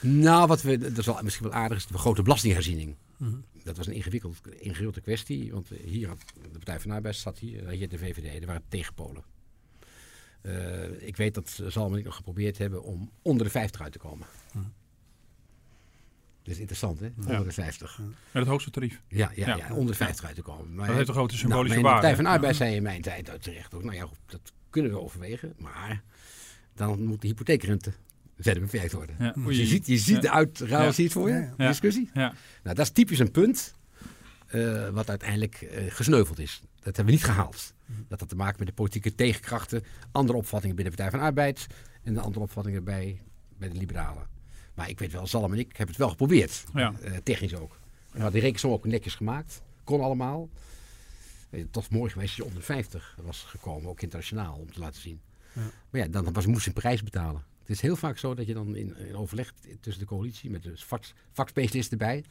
Nou, 0.00 0.46
wat 0.46 0.62
we, 0.62 0.78
dat 0.78 0.98
is 0.98 1.06
wel, 1.06 1.22
misschien 1.22 1.46
wel 1.46 1.54
aardig, 1.54 1.78
is 1.78 1.86
de 1.86 1.98
grote 1.98 2.22
belastingherziening. 2.22 2.96
Mhm. 3.16 3.36
Dat 3.64 3.76
was 3.76 3.86
een 3.86 3.92
ingewikkeld, 3.92 4.40
ingewikkelde 4.58 5.00
kwestie. 5.00 5.52
Want 5.52 5.68
hier, 5.84 6.08
had 6.08 6.18
de 6.42 6.48
Partij 6.48 6.80
van 6.80 6.90
de 6.90 6.96
Arbeid 6.96 7.16
zat 7.16 7.38
hier, 7.38 7.74
je 7.74 7.88
de 7.88 7.98
VVD, 7.98 8.40
er 8.40 8.46
waren 8.46 8.62
tegenpolen. 8.68 9.24
Eh, 10.40 11.06
ik 11.06 11.16
weet 11.16 11.34
dat 11.34 11.60
Zalm 11.66 11.92
en 11.92 11.98
ik 11.98 12.04
nog 12.04 12.16
geprobeerd 12.16 12.58
hebben 12.58 12.82
om 12.82 13.10
onder 13.22 13.44
de 13.46 13.52
50 13.52 13.80
uit 13.80 13.92
te 13.92 13.98
komen. 13.98 14.26
Hm. 14.52 14.58
Dat 16.46 16.54
is 16.54 16.60
interessant, 16.60 17.00
hè? 17.00 17.08
Onder 17.18 17.44
de 17.44 17.52
50. 17.52 17.98
Met 17.98 18.08
het 18.32 18.46
hoogste 18.46 18.70
tarief. 18.70 19.00
Ja, 19.08 19.30
ja, 19.34 19.46
Ja. 19.46 19.56
ja. 19.56 19.74
onder 19.74 19.86
de 19.90 19.94
50 19.94 20.24
uit 20.24 20.34
te 20.34 20.42
komen. 20.42 20.74
Maar, 20.74 20.86
Dat 20.86 20.96
heeft 20.96 21.08
een 21.08 21.14
grote 21.14 21.34
nou, 21.34 21.38
symbolische 21.46 21.68
maar 21.68 21.76
in 21.76 21.82
de 21.82 21.88
waarde. 21.88 22.06
Partij 22.06 22.24
van 22.24 22.32
Arbeid 22.34 22.56
zei 22.56 22.74
in 22.74 22.82
mijn 22.82 23.02
tijd 23.02 23.30
uit 23.30 23.42
terecht 23.42 23.74
ook, 23.74 23.82
nou 23.82 23.96
ja, 23.96 24.02
goed, 24.02 24.18
dat 24.26 24.40
kunnen 24.70 24.90
we 24.92 25.00
overwegen. 25.00 25.52
Maar 25.58 26.02
dan 26.74 27.04
moet 27.04 27.20
de 27.20 27.26
hypotheekrente 27.26 27.92
verder 28.38 28.62
beperkt 28.62 28.92
worden. 28.92 29.16
Ja. 29.18 29.32
Dus 29.36 29.56
je 29.56 29.66
ziet, 29.66 29.86
je 29.86 29.96
ziet 29.98 30.14
Ja. 30.14 30.20
de 30.20 30.30
uitruil, 30.30 30.82
Ja. 30.84 30.92
zie 30.92 30.96
je 31.04 31.10
het 31.10 31.12
voor 31.18 31.28
je? 31.30 31.48
Ja, 31.56 31.68
discussie? 31.68 32.10
Ja. 32.14 32.34
Nou, 32.62 32.76
dat 32.76 32.78
is 32.86 32.90
typisch 32.90 33.18
een 33.18 33.30
punt 33.30 33.74
eh, 34.46 34.88
wat 34.88 35.08
uiteindelijk 35.08 35.54
eh, 35.62 35.84
gesneuveld 35.88 36.38
is. 36.38 36.60
Dat 36.74 36.84
hebben 36.84 37.04
we 37.04 37.10
niet 37.10 37.24
gehaald. 37.24 37.74
Dat 38.08 38.20
had 38.20 38.28
te 38.28 38.36
maken 38.36 38.56
met 38.58 38.66
de 38.68 38.72
politieke 38.74 39.14
tegenkrachten, 39.14 39.82
andere 40.12 40.38
opvattingen 40.38 40.76
binnen 40.76 40.94
de 40.96 41.02
Partij 41.02 41.18
van 41.18 41.28
Arbeid 41.28 41.66
en 42.02 42.14
de 42.14 42.20
andere 42.20 42.40
opvattingen 42.44 42.84
bij, 42.84 43.22
bij 43.58 43.68
de 43.68 43.74
Liberalen. 43.78 44.26
Maar 44.76 44.88
ik 44.88 44.98
weet 44.98 45.12
wel, 45.12 45.26
Zalm 45.26 45.52
en 45.52 45.58
ik 45.58 45.68
hebben 45.68 45.86
het 45.86 45.96
wel 45.96 46.08
geprobeerd. 46.08 46.64
Ja. 46.74 46.94
Eh, 47.02 47.12
technisch 47.22 47.54
ook. 47.54 47.72
En 47.72 48.12
we 48.12 48.20
hadden 48.22 48.32
die 48.32 48.40
rekensom 48.40 48.72
ook 48.72 48.84
netjes 48.84 49.14
gemaakt. 49.14 49.62
Kon 49.84 50.00
allemaal. 50.00 50.48
Eh, 51.50 51.64
was 51.72 51.88
mooi 51.88 52.10
geweest 52.10 52.28
als 52.28 52.36
je 52.36 52.44
onder 52.44 52.58
de 52.58 52.64
50 52.64 53.16
was 53.22 53.42
gekomen, 53.42 53.90
ook 53.90 54.02
internationaal, 54.02 54.56
om 54.56 54.72
te 54.72 54.80
laten 54.80 55.00
zien. 55.00 55.20
Ja. 55.52 55.70
Maar 55.90 56.00
ja, 56.00 56.08
dan 56.08 56.32
was, 56.32 56.46
moest 56.46 56.62
je 56.62 56.68
een 56.68 56.80
prijs 56.80 57.02
betalen. 57.02 57.44
Het 57.60 57.70
is 57.70 57.80
heel 57.80 57.96
vaak 57.96 58.18
zo 58.18 58.34
dat 58.34 58.46
je 58.46 58.54
dan 58.54 58.76
in, 58.76 58.96
in 58.96 59.16
overleg 59.16 59.52
tussen 59.80 60.02
de 60.02 60.08
coalitie 60.08 60.50
met 60.50 60.62
de 60.62 60.72
vak, 60.74 61.04
vakspecialisten 61.32 61.98
erbij, 61.98 62.24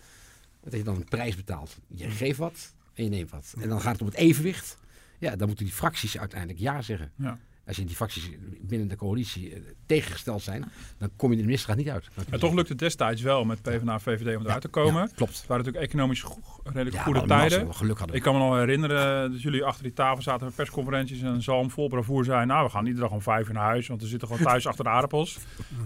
dat 0.64 0.74
je 0.74 0.84
dan 0.84 0.96
een 0.96 1.04
prijs 1.04 1.36
betaalt. 1.36 1.78
Je 1.88 2.10
geeft 2.10 2.38
wat 2.38 2.74
en 2.94 3.04
je 3.04 3.10
neemt 3.10 3.32
wat. 3.32 3.56
En 3.60 3.70
dan 3.70 3.82
gaat 3.82 3.92
het 3.92 4.02
om 4.02 4.08
het 4.08 4.16
evenwicht. 4.16 4.78
Ja, 5.20 5.36
dan 5.36 5.48
moeten 5.48 5.66
die 5.66 5.74
fracties 5.74 6.18
uiteindelijk 6.18 6.60
ja 6.60 6.82
zeggen. 6.82 7.12
Ja. 7.16 7.40
Als 7.68 7.76
je 7.76 7.84
die 7.86 7.96
fracties 7.96 8.30
binnen 8.62 8.88
de 8.88 8.96
coalitie 8.96 9.54
eh, 9.54 9.60
tegengesteld 9.86 10.42
zijn, 10.42 10.72
dan 10.98 11.10
kom 11.16 11.32
je 11.32 11.38
de 11.38 11.44
ministerraad 11.44 11.78
niet 11.78 11.90
uit. 11.90 12.08
En 12.30 12.40
toch 12.40 12.54
lukte 12.54 12.72
het 12.72 12.82
destijds 12.82 13.22
wel 13.22 13.46
met 13.46 13.62
PvdA 13.62 13.94
en 13.94 14.02
VVD 14.02 14.38
om 14.38 14.44
eruit 14.44 14.62
te 14.62 14.68
komen. 14.68 15.02
Ja, 15.02 15.10
klopt. 15.16 15.38
Het 15.38 15.48
waren 15.48 15.66
natuurlijk 15.66 15.92
economisch 15.94 16.26
redelijk 16.64 16.96
Ja, 16.96 17.02
goede 17.02 17.20
een 17.20 17.28
tijden. 17.28 17.74
geluk 17.74 17.98
hadden. 17.98 18.16
Ik 18.16 18.22
kan 18.22 18.34
me 18.34 18.40
nog 18.40 18.56
herinneren 18.58 19.32
dat 19.32 19.42
jullie 19.42 19.64
achter 19.64 19.84
die 19.84 19.94
tafel 19.94 20.22
zaten 20.22 20.46
met 20.46 20.56
persconferenties 20.56 21.22
en 21.22 21.42
Zalm 21.42 21.72
vol 21.72 21.88
bravoer 21.88 22.26
zei, 22.26 22.46
nou 22.46 22.66
we 22.66 22.72
gaan 22.72 22.86
iedere 22.86 23.04
dag 23.04 23.14
om 23.14 23.22
vijf 23.22 23.48
uur 23.48 23.54
naar 23.54 23.64
huis, 23.64 23.88
want 23.88 24.02
we 24.02 24.08
zitten 24.08 24.28
gewoon 24.28 24.44
thuis 24.44 24.68
achter 24.68 24.84
de 24.84 24.90
aardappels. 24.90 25.38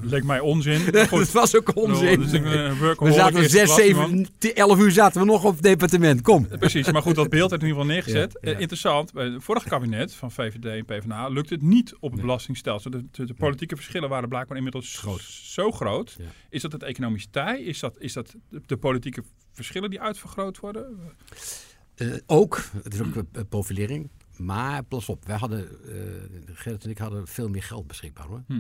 Dat 0.02 0.12
leek 0.14 0.24
mij 0.24 0.40
onzin. 0.40 0.82
Maar 0.92 1.08
goed, 1.08 1.20
dat 1.20 1.32
was 1.32 1.56
ook 1.56 1.76
onzin. 1.76 2.20
Dus 2.20 2.34
ik 2.34 2.46
een 2.46 2.78
we 2.80 3.12
zaten 3.12 3.50
zes, 3.50 3.76
zeven, 3.76 4.28
elf 4.54 4.80
uur 4.80 4.92
zaten 4.92 5.22
we 5.22 5.28
nog 5.28 5.44
op 5.44 5.54
het 5.54 5.64
departement. 5.64 6.22
Kom. 6.22 6.48
Precies, 6.48 6.92
maar 6.92 7.02
goed, 7.02 7.16
dat 7.16 7.30
beeld 7.30 7.50
werd 7.50 7.62
in 7.62 7.68
ieder 7.68 7.82
geval 7.82 7.96
neergezet. 7.96 8.38
Ja, 8.42 8.50
ja. 8.50 8.56
Eh, 8.56 8.62
interessant, 8.62 9.14
bij 9.14 9.26
het 9.26 9.44
vorige 9.44 9.68
kabinet 9.70 10.14
van 10.14 10.32
VVD 10.32 10.66
en 10.66 10.86
PvdA 10.86 11.28
lukte 11.28 11.54
het 11.54 11.62
niet 11.64 11.69
op 11.78 12.02
het 12.02 12.12
Nee. 12.12 12.22
belastingstelsel. 12.22 12.92
De, 12.92 13.06
de, 13.12 13.26
de 13.26 13.34
politieke 13.34 13.76
verschillen 13.76 14.10
waren 14.10 14.30
blijkbaar 14.30 14.58
inmiddels 14.58 14.98
Groot. 14.98 15.22
zo 15.22 15.72
groot. 15.72 16.16
Ja. 16.20 16.26
Is 16.50 16.62
dat 16.62 16.72
het 16.72 16.84
economisch 16.84 17.28
tij? 17.32 17.62
Is 17.62 17.80
dat, 17.80 18.00
is 18.00 18.14
dat 18.14 18.36
de, 18.50 18.62
de 18.66 18.78
politieke 18.78 19.24
verschillen 19.52 19.90
die 19.90 20.02
uitvergroot 20.02 20.60
worden? 20.60 21.00
Eh, 21.96 22.08
ook, 22.26 22.64
het 22.84 22.94
is 22.94 23.02
ook 23.02 23.24
profilering. 23.50 24.10
Maar 24.38 24.84
pas 24.84 25.10
op, 25.10 25.26
wij 25.26 25.38
hadden, 25.38 25.68
eh 25.90 26.56
Gerrit 26.56 26.84
en 26.84 26.90
ik 26.90 26.98
hadden 26.98 27.28
veel 27.28 27.50
meer 27.50 27.64
geld 27.64 27.88
beschikbaar 27.88 28.26
hoor. 28.28 28.44
Ja, 28.48 28.56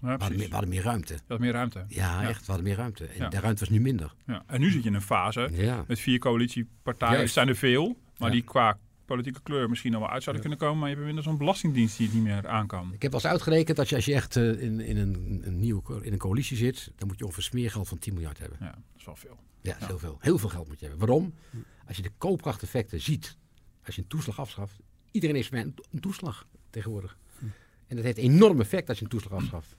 We 0.00 0.06
hadden, 0.08 0.36
meer, 0.38 0.46
we 0.46 0.52
hadden 0.52 0.70
meer 0.70 0.82
ruimte. 0.82 1.12
Je 1.14 1.20
had 1.28 1.38
meer 1.38 1.52
ruimte. 1.52 1.84
Ja, 1.88 2.22
Ja. 2.22 2.28
echt, 2.28 2.40
we 2.40 2.46
hadden 2.46 2.64
meer 2.64 2.76
ruimte. 2.76 3.04
En 3.06 3.16
Ja. 3.18 3.28
de 3.28 3.40
ruimte 3.40 3.60
was 3.60 3.68
nu 3.68 3.80
minder. 3.80 4.14
Ja. 4.26 4.42
En 4.46 4.60
nu 4.60 4.70
zit 4.70 4.82
je 4.82 4.88
in 4.88 4.94
een 4.94 5.02
fase 5.02 5.48
Ja. 5.52 5.84
met 5.86 5.98
vier 5.98 6.18
coalitiepartijen. 6.18 7.20
Het 7.20 7.30
zijn 7.30 7.48
er 7.48 7.56
veel, 7.56 7.96
maar 8.18 8.30
die 8.30 8.42
qua 8.42 8.78
politieke 9.14 9.40
kleur 9.42 9.68
misschien 9.68 9.92
nog 9.92 10.00
wel 10.00 10.10
uit 10.10 10.22
zouden 10.22 10.42
Ja. 10.44 10.48
kunnen 10.48 10.66
komen. 10.68 10.80
Maar 10.80 10.88
je 10.90 10.94
hebt 10.96 11.08
inmiddels 11.08 11.26
zo'n 11.36 11.44
belastingdienst 11.46 11.96
die 11.96 12.06
het 12.06 12.14
niet 12.14 12.24
meer 12.24 12.48
aan 12.48 12.66
kan. 12.66 12.92
Ik 12.92 13.02
heb 13.02 13.12
wel 13.12 13.20
eens 13.20 13.30
uitgerekend 13.30 13.76
dat 13.76 13.88
je 13.88 13.94
als 13.96 14.04
je 14.04 14.14
echt 14.14 14.36
eh, 14.36 14.62
in, 14.62 14.80
in, 14.80 14.96
een, 14.96 15.40
een 15.44 15.58
nieuwe, 15.60 16.04
in 16.04 16.12
een 16.12 16.18
coalitie 16.18 16.56
zit, 16.56 16.92
dan 16.96 17.08
moet 17.08 17.18
je 17.18 17.24
ongeveer 17.24 17.42
smeergeld 17.42 17.88
van 17.88 17.98
10 17.98 18.12
miljard 18.14 18.38
hebben. 18.38 18.58
Ja, 18.60 18.70
dat 18.70 18.80
is 18.96 19.04
wel 19.04 19.16
veel. 19.16 19.36
Ja, 19.60 19.72
dat 19.72 19.74
is 19.74 19.80
Ja. 19.80 19.86
heel 19.86 19.98
veel. 19.98 20.16
Heel 20.20 20.38
veel 20.38 20.48
geld 20.48 20.68
moet 20.68 20.80
je 20.80 20.86
hebben. 20.86 21.06
Waarom? 21.06 21.34
Als 21.86 21.96
je 21.96 22.02
de 22.02 22.10
koopkrachteffecten 22.18 23.00
ziet, 23.00 23.36
als 23.86 23.94
je 23.94 24.00
een 24.02 24.08
toeslag 24.08 24.38
afschaft, 24.40 24.72
iedereen 25.10 25.36
heeft 25.36 25.52
een, 25.52 25.74
een 25.90 26.00
toeslag 26.00 26.46
tegenwoordig. 26.70 27.16
En 27.86 27.96
dat 27.96 28.04
heeft 28.04 28.18
een 28.18 28.24
enorm 28.24 28.60
effect 28.60 28.88
als 28.88 28.98
je 28.98 29.04
een 29.04 29.10
toeslag 29.10 29.32
afschaft. 29.32 29.76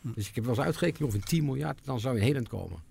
Dus 0.00 0.28
ik 0.28 0.34
heb 0.34 0.44
wel 0.44 0.54
eens 0.54 0.64
uitgerekend, 0.64 1.02
ongeveer 1.02 1.24
10 1.24 1.44
miljard, 1.44 1.84
dan 1.84 2.00
zou 2.00 2.14
je 2.14 2.20
een 2.20 2.26
heel 2.26 2.34
eind 2.36 2.48
komen. 2.48 2.82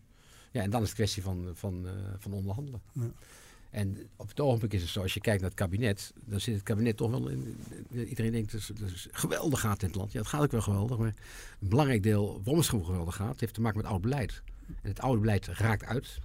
Ja, 0.52 0.62
en 0.62 0.70
dan 0.70 0.82
is 0.82 0.88
het 0.88 0.96
kwestie 0.96 1.24
van, 1.24 1.50
van, 1.54 1.88
eh, 1.88 1.92
van 2.18 2.34
onderhandelen. 2.34 2.82
Ja. 2.92 3.02
En 3.74 3.98
op 4.16 4.28
het 4.28 4.40
ogenblik 4.40 4.74
is 4.74 4.82
het 4.82 4.90
zo, 4.90 5.02
als 5.02 5.14
je 5.14 5.20
kijkt 5.22 5.42
naar 5.42 5.50
het 5.50 5.60
kabinet, 5.60 6.14
dan 6.26 6.40
zit 6.40 6.54
het 6.54 6.64
kabinet 6.64 6.98
toch 6.98 7.10
wel 7.10 7.28
in. 7.28 7.58
Iedereen 8.08 8.32
denkt 8.32 8.52
dat 8.52 8.68
het, 8.68 8.80
dat 8.80 8.90
het 8.90 9.08
geweldig 9.12 9.60
gaat 9.60 9.82
in 9.82 9.88
het 9.88 9.96
land. 9.98 10.12
Ja, 10.12 10.20
het 10.20 10.28
gaat 10.28 10.42
ook 10.42 10.52
wel 10.52 10.62
geweldig, 10.62 10.98
maar 10.98 11.14
een 11.62 11.68
belangrijk 11.70 12.04
deel 12.04 12.42
waarom 12.44 12.58
het 12.58 12.68
geweldig 12.68 13.16
gaat, 13.16 13.40
heeft 13.40 13.54
te 13.54 13.62
maken 13.62 13.78
met 13.78 13.88
oud 13.88 14.02
beleid. 14.02 14.42
En 14.68 14.90
het 14.90 15.00
oude 15.00 15.20
beleid 15.22 15.48
raakt 15.48 15.84
uit, 15.86 16.20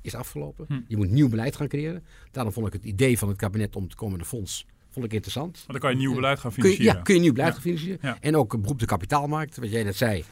is 0.00 0.14
afgelopen. 0.14 0.64
Hm. 0.68 0.80
Je 0.88 0.96
moet 0.96 1.10
nieuw 1.10 1.28
beleid 1.28 1.56
gaan 1.56 1.68
creëren. 1.68 2.04
Daarom 2.30 2.52
vond 2.52 2.66
ik 2.66 2.72
het 2.72 2.84
idee 2.84 3.18
van 3.18 3.28
het 3.28 3.36
kabinet 3.36 3.76
om 3.76 3.88
te 3.88 3.96
komen 3.96 4.18
een 4.18 4.24
fonds 4.24 4.66
vond 4.90 5.04
ik 5.04 5.12
interessant. 5.12 5.56
Want 5.56 5.66
dan 5.66 5.78
kan 5.80 5.90
je 5.90 5.96
nieuw 5.96 6.14
beleid 6.14 6.38
gaan 6.38 6.52
Kun 6.52 6.62
je, 6.62 6.68
financieren. 6.68 6.96
ja, 6.98 7.02
kun 7.04 7.14
je 7.14 7.20
nieuw 7.20 7.32
beleid 7.32 7.48
Ja. 7.48 7.54
gaan 7.54 7.62
financieren. 7.62 7.98
Ja. 8.02 8.16
En 8.20 8.36
ook 8.36 8.52
een 8.52 8.60
beroep 8.60 8.78
de 8.78 8.86
kapitaalmarkt, 8.86 9.56
wat 9.56 9.70
jij 9.70 9.82
net 9.82 9.96
zei. 9.96 10.24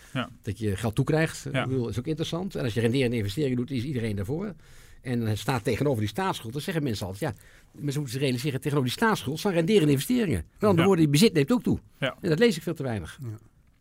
Dat 0.43 0.59
je 0.59 0.77
geld 0.77 0.95
toekrijgt, 0.95 1.47
Ja. 1.53 1.67
Bedoel, 1.67 1.89
is 1.89 1.99
ook 1.99 2.07
interessant. 2.07 2.55
En 2.55 2.65
als 2.65 2.75
je 2.75 2.81
renderende 2.81 3.17
investeringen 3.17 3.57
doet, 3.57 3.71
is 3.71 3.85
iedereen 3.85 4.17
daarvoor. 4.17 4.55
En 5.03 5.21
het 5.21 5.39
staat 5.39 5.65
tegenover 5.65 6.01
die 6.01 6.09
staatsschuld. 6.09 6.53
Dan 6.53 6.63
zeggen 6.63 6.83
mensen 6.83 7.07
altijd, 7.07 7.35
ja, 7.37 7.43
mensen 7.73 8.01
moeten 8.01 8.11
zich 8.19 8.21
realiseren, 8.21 8.61
tegenover 8.61 8.89
die 8.89 8.99
staatsschuld 8.99 9.39
staan 9.39 9.53
renderende 9.53 9.93
investeringen. 9.93 10.45
Met 10.53 10.63
andere 10.63 10.79
Ja. 10.81 10.85
woorden, 10.87 11.05
die 11.05 11.13
bezit 11.13 11.33
neemt 11.33 11.53
ook 11.53 11.63
toe. 11.63 11.79
Ja. 11.99 12.17
En 12.21 12.29
dat 12.29 12.39
lees 12.39 12.57
ik 12.57 12.63
veel 12.63 12.75
te 12.75 12.83
weinig. 12.83 13.19
Ja. 13.23 13.29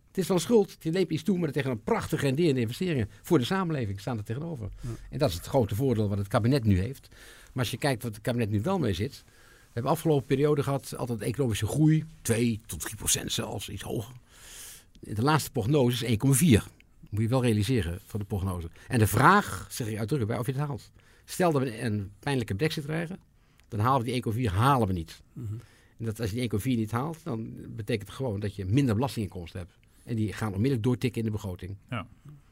Het 0.08 0.18
is 0.18 0.26
van 0.26 0.40
schuld, 0.40 0.76
je 0.80 0.92
neemt 0.92 1.10
iets 1.12 1.24
toe, 1.24 1.38
maar 1.38 1.52
tegen 1.52 1.72
een 1.72 1.84
prachtige 1.84 2.26
renderende 2.26 2.62
investeringen 2.62 3.10
voor 3.22 3.38
de 3.38 3.46
samenleving 3.46 4.00
staan 4.00 4.18
er 4.18 4.24
tegenover. 4.24 4.70
En 5.10 5.18
dat 5.20 5.30
is 5.30 5.36
het 5.36 5.46
grote 5.46 5.76
voordeel 5.76 6.10
wat 6.10 6.18
het 6.18 6.28
kabinet 6.28 6.64
nu 6.64 6.80
heeft. 6.80 7.08
Maar 7.54 7.64
als 7.64 7.72
je 7.72 7.78
kijkt 7.78 8.04
wat 8.04 8.14
het 8.14 8.22
kabinet 8.24 8.50
nu 8.50 8.62
wel 8.62 8.80
mee 8.80 8.94
zit. 8.94 9.24
We 9.26 9.76
hebben 9.76 9.92
afgelopen 9.92 10.26
periode 10.26 10.64
gehad 10.64 10.94
altijd 10.98 11.22
economische 11.22 11.66
groei, 11.66 12.06
2 12.22 12.62
tot 12.66 12.80
3 12.80 12.96
procent 12.96 13.32
zelfs, 13.32 13.70
iets 13.70 13.82
hoger. 13.82 14.14
De 15.00 15.22
laatste 15.22 15.52
prognose 15.52 16.06
is 16.06 16.12
1,4. 16.12 16.64
Moet 17.10 17.22
je 17.22 17.28
wel 17.28 17.44
realiseren 17.44 18.00
van 18.06 18.20
de 18.20 18.26
prognose. 18.26 18.70
En 18.88 19.00
de 19.00 19.08
vraag, 19.08 19.68
zeg 19.70 19.88
ik 19.88 19.98
uitdrukkelijk 19.98 20.28
bij, 20.28 20.38
of 20.40 20.46
je 20.46 20.52
het 20.52 20.62
haalt. 20.70 20.92
Stel 21.30 21.52
dat 21.52 21.62
we 21.62 21.82
een 21.82 22.12
pijnlijke 22.20 22.56
brexit 22.56 22.84
krijgen, 22.84 23.20
dan 23.68 23.80
halen 23.80 24.06
we 24.06 24.34
die 24.34 24.50
1,4 24.50 24.54
halen 24.54 24.88
we 24.88 24.94
niet. 24.94 25.22
En 25.98 26.06
dat 26.06 26.20
als 26.20 26.32
je 26.32 26.48
die 26.48 26.60
1,4 26.60 26.66
niet 26.66 26.92
haalt, 26.92 27.24
dan 27.24 27.54
betekent 27.76 28.08
het 28.08 28.18
gewoon 28.18 28.40
dat 28.40 28.56
je 28.56 28.66
minder 28.66 28.96
belastinginkomsten 28.96 29.60
hebt. 29.60 29.78
En 30.04 30.16
die 30.16 30.34
gaan 30.34 30.54
onmiddellijk 30.54 30.84
doortikken 30.84 31.20
in 31.20 31.26
de 31.26 31.34
begroting. 31.34 31.76
Ja. 31.90 32.08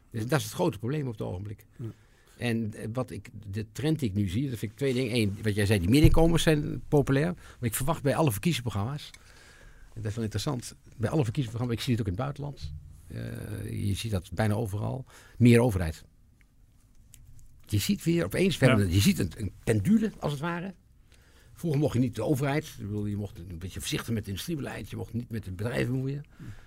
Dus 0.10 0.28
dat 0.28 0.40
is 0.40 0.46
het 0.46 0.54
grote 0.54 0.78
probleem 0.78 1.06
op 1.08 1.12
het 1.12 1.22
ogenblik. 1.22 1.66
Ja. 1.76 1.86
En 2.38 2.74
eh, 2.74 2.88
wat 2.94 3.12
ik, 3.12 3.30
de 3.52 3.66
trend 3.72 4.00
die 4.00 4.10
ik 4.10 4.16
nu 4.16 4.28
zie, 4.28 4.50
dat 4.50 4.60
vind 4.60 4.72
ik 4.72 4.78
twee 4.78 4.94
dingen. 4.94 5.16
Eén, 5.16 5.38
wat 5.44 5.56
jij 5.56 5.66
zei, 5.66 5.80
die 5.80 5.90
middeninkomens 5.90 6.44
zijn 6.44 6.82
populair. 6.88 7.34
Maar 7.34 7.70
ik 7.70 7.76
verwacht 7.76 8.04
bij 8.04 8.16
alle 8.16 8.32
verkiezingsprogramma's, 8.32 9.10
en 9.94 10.02
dat 10.02 10.06
is 10.06 10.16
wel 10.16 10.24
interessant, 10.24 10.76
bij 10.98 11.10
alle 11.10 11.24
verkiezingsprogramma's, 11.24 11.78
ik 11.78 11.84
zie 11.84 11.92
het 11.92 12.02
ook 12.02 12.08
in 12.08 12.14
het 12.14 12.22
buitenland, 12.22 12.74
eh, 13.08 13.88
je 13.88 13.94
ziet 13.94 14.12
dat 14.12 14.32
bijna 14.34 14.54
overal, 14.54 15.06
meer 15.38 15.60
overheid. 15.60 16.04
Je 17.72 17.78
ziet 17.78 18.04
weer 18.04 18.26
opeens, 18.26 18.58
Ja. 18.58 18.68
hebben- 18.68 18.92
je 18.92 19.00
ziet 19.00 19.20
een, 19.20 19.32
een 19.38 19.52
pendule 19.64 20.12
als 20.20 20.32
het 20.32 20.42
ware. 20.42 20.74
Vroeger 21.54 21.80
mocht 21.80 21.94
je 21.94 22.00
niet 22.00 22.16
de 22.16 22.24
overheid, 22.24 22.66
je 23.06 23.16
mocht 23.18 23.38
een 23.40 23.58
beetje 23.60 23.80
voorzichtig 23.80 24.08
met 24.10 24.18
het 24.18 24.28
industriebeleid, 24.28 24.90
je 24.90 24.96
mocht 24.96 25.14
niet 25.14 25.30
met 25.30 25.44
de 25.46 25.52
bedrijven 25.52 25.92
bemoeien. 25.94 26.24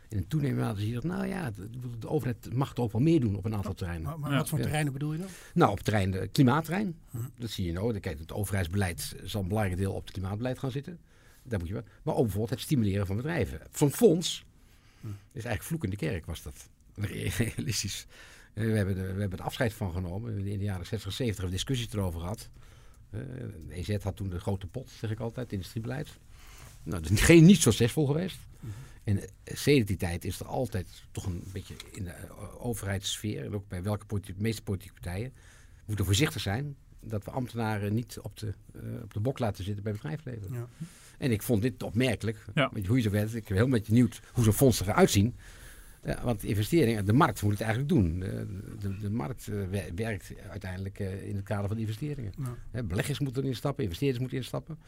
In 0.09 0.17
een 0.19 0.29
toenemende 0.29 0.63
mate 0.65 0.79
zie 0.81 0.89
je 0.89 0.95
dat, 0.95 1.05
nou 1.05 1.27
ja, 1.27 1.51
de, 1.51 1.69
de 1.99 2.09
overheid 2.09 2.55
mag 2.55 2.75
toch 2.75 2.85
ook 2.85 2.93
wel 2.93 3.01
meer 3.01 3.21
doen 3.21 3.37
op 3.37 3.45
een 3.45 3.55
aantal 3.55 3.75
terreinen. 3.75 4.09
Maar, 4.09 4.19
maar 4.19 4.31
Ja. 4.31 4.37
wat 4.37 4.49
voor 4.49 4.61
terreinen 4.61 4.93
bedoel 4.93 5.13
je 5.13 5.19
dan? 5.19 5.29
Nou, 5.55 5.71
op 5.71 5.77
het 5.77 5.85
terrein, 5.85 6.11
de 6.11 6.29
klimaatterrein. 6.33 6.99
Dat 7.39 7.51
zie 7.51 7.67
je 7.67 7.73
nou. 7.73 7.93
Dan 7.93 8.01
Kijk, 8.01 8.19
het 8.19 8.33
overheidsbeleid 8.33 9.17
zal 9.25 9.43
een 9.43 9.49
belangrijk 9.49 9.79
deel 9.79 9.93
op 9.93 10.03
het 10.05 10.13
klimaatbeleid 10.13 10.59
gaan 10.59 10.71
zitten. 10.71 10.99
Daar 11.43 11.59
moet 11.59 11.69
je 11.69 11.75
wel. 11.75 11.83
Maar 12.03 12.15
ook 12.15 12.21
bijvoorbeeld 12.23 12.51
het 12.51 12.61
stimuleren 12.61 13.07
van 13.07 13.17
bedrijven. 13.17 13.61
Zo'n 13.73 13.91
fonds 13.93 14.45
is 15.03 15.11
eigenlijk 15.33 15.63
vloek 15.63 15.85
in 15.85 15.91
de 15.91 15.97
kerk, 15.97 16.27
was 16.27 16.43
dat. 16.43 16.69
Realistisch. 17.39 18.07
We, 18.53 18.63
hebben 18.63 18.95
de, 18.95 19.01
we 19.01 19.21
hebben 19.21 19.39
het 19.39 19.41
afscheid 19.41 19.73
van 19.73 19.93
genomen. 19.93 20.47
In 20.47 20.59
de 20.59 20.65
jaren 20.65 20.87
60, 20.87 21.13
70 21.13 21.27
hebben 21.27 21.45
we 21.45 21.51
discussies 21.51 21.93
erover 21.93 22.21
gehad. 22.21 22.51
Uh, 23.11 23.21
de 23.69 23.75
EZ 23.75 24.03
had 24.03 24.17
toen 24.17 24.29
de 24.29 24.41
grote 24.41 24.67
pot, 24.67 24.91
zeg 24.91 25.11
ik 25.11 25.21
altijd, 25.21 25.53
industriebeleid. 25.53 26.09
Nou, 26.83 27.03
dat 27.03 27.11
is 27.11 27.21
geen, 27.21 27.45
niet 27.45 27.61
succesvol 27.61 28.07
geweest. 28.07 28.39
En 29.05 29.21
sedert 29.45 29.87
die 29.87 29.97
tijd 29.97 30.25
is 30.25 30.41
er 30.41 30.47
altijd 30.47 31.05
toch 31.11 31.27
een 31.27 31.43
beetje 31.53 31.75
in 31.93 32.05
de 32.05 32.15
overheidssfeer, 32.59 33.45
en 33.45 33.55
ook 33.55 33.69
bij 33.69 33.83
welke 33.83 34.07
politiek, 34.07 34.37
de 34.37 34.43
meeste 34.43 34.63
politieke 34.63 35.01
partijen, 35.01 35.33
we 35.75 35.83
moeten 35.87 36.05
voorzichtig 36.05 36.43
zijn 36.43 36.77
dat 37.01 37.25
we 37.25 37.31
ambtenaren 37.31 37.95
niet 37.95 38.19
op 38.23 38.39
de, 38.39 38.55
uh, 38.77 39.03
op 39.03 39.15
de 39.15 39.21
bok 39.21 39.39
laten 39.39 39.65
zitten 39.65 39.83
bij 39.83 39.93
bedrijfsleven. 39.93 40.53
Ja. 40.53 40.69
En 41.19 41.31
ik 41.31 41.43
vond 41.43 41.63
dit 41.63 41.83
opmerkelijk. 41.83 42.45
Ja. 42.55 42.71
Hoe 42.87 42.97
je 42.97 43.03
zo 43.03 43.11
werkt. 43.11 43.35
Ik 43.35 43.47
ben 43.47 43.57
heel 43.57 43.67
met 43.67 43.87
benieuwd 43.87 44.21
hoe 44.33 44.45
zo'n 44.45 44.53
fondsen 44.53 44.89
eruit 44.89 45.11
zien. 45.11 45.37
Uh, 46.05 46.23
want 46.23 46.45
investeringen, 46.45 47.05
de 47.05 47.13
markt 47.13 47.43
moet 47.43 47.53
het 47.53 47.61
eigenlijk 47.61 47.91
doen. 47.91 48.19
De, 48.19 48.47
de, 48.79 48.99
de 48.99 49.11
markt 49.11 49.47
uh, 49.47 49.83
werkt 49.95 50.33
uiteindelijk 50.51 50.99
uh, 50.99 51.29
in 51.29 51.37
het 51.37 51.45
kader 51.45 51.69
van 51.69 51.79
investeringen. 51.79 52.33
Ja. 52.73 52.83
beleggers 52.83 53.19
moeten 53.19 53.43
erin 53.43 53.57
stappen, 53.57 53.85
investeerders 53.85 54.21
moeten 54.21 54.39
instappen. 54.39 54.79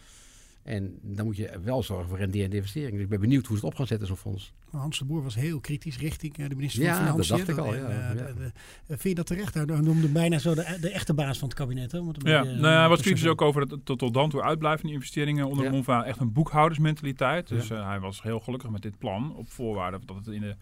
En 0.63 0.99
dan 1.03 1.25
moet 1.25 1.37
je 1.37 1.61
wel 1.63 1.83
zorgen 1.83 2.09
voor 2.09 2.19
renderende 2.19 2.57
investeringen. 2.57 2.95
Dus 2.95 3.03
ik 3.03 3.09
ben 3.09 3.21
benieuwd 3.21 3.47
hoe 3.47 3.57
ze 3.57 3.63
het 3.63 3.73
op 3.73 3.79
gaan 3.79 3.87
zetten, 3.87 4.07
zo'n 4.07 4.17
fonds. 4.17 4.53
Hans 4.71 4.99
de 4.99 5.05
Boer 5.05 5.23
was 5.23 5.35
heel 5.35 5.61
kritisch 5.61 5.99
richting 5.99 6.35
de 6.35 6.55
minister 6.55 6.83
ja, 6.83 6.95
van 6.95 7.05
Financiën. 7.07 7.37
dat 7.37 7.47
dacht 7.47 7.59
ik 7.59 7.65
al. 7.65 7.75
Ja, 7.75 7.91
ja. 7.91 8.15
De, 8.15 8.53
vind 8.87 9.03
je 9.03 9.15
dat 9.15 9.27
terecht? 9.27 9.55
Hij 9.55 9.65
noemde 9.65 10.09
bijna 10.09 10.39
zo 10.39 10.55
de, 10.55 10.77
de, 10.81 10.91
echte 10.91 11.15
baas 11.15 11.39
van 11.39 11.49
het 11.49 11.57
kabinet. 11.57 11.93
Hè? 11.93 11.99
ja, 11.99 12.13
beetje, 12.13 12.31
nou 12.61 12.75
ja, 12.75 12.89
wat 12.89 13.01
kritisch 13.01 13.27
ook 13.27 13.43
over 13.43 13.61
het 13.61 13.85
tot, 13.85 13.99
tot 13.99 14.15
dan 14.15 14.31
toe 14.31 14.43
uitblijvende 14.43 14.93
investeringen 14.93 15.47
onder 15.47 15.71
de 15.71 15.83
ja. 15.87 16.05
echt 16.05 16.21
een 16.21 16.33
boekhoudersmentaliteit. 16.33 17.49
Dus 17.49 17.71
uh, 17.71 17.87
hij 17.87 18.01
was 18.01 18.23
heel 18.23 18.41
gelukkig 18.41 18.71
met 18.71 18.83
dit 18.83 18.99
plan 18.99 19.37
op 19.37 19.51
voorwaarde 19.51 19.99
dat 20.05 20.17
het 20.17 20.27
in 20.27 20.41
de 20.41 20.57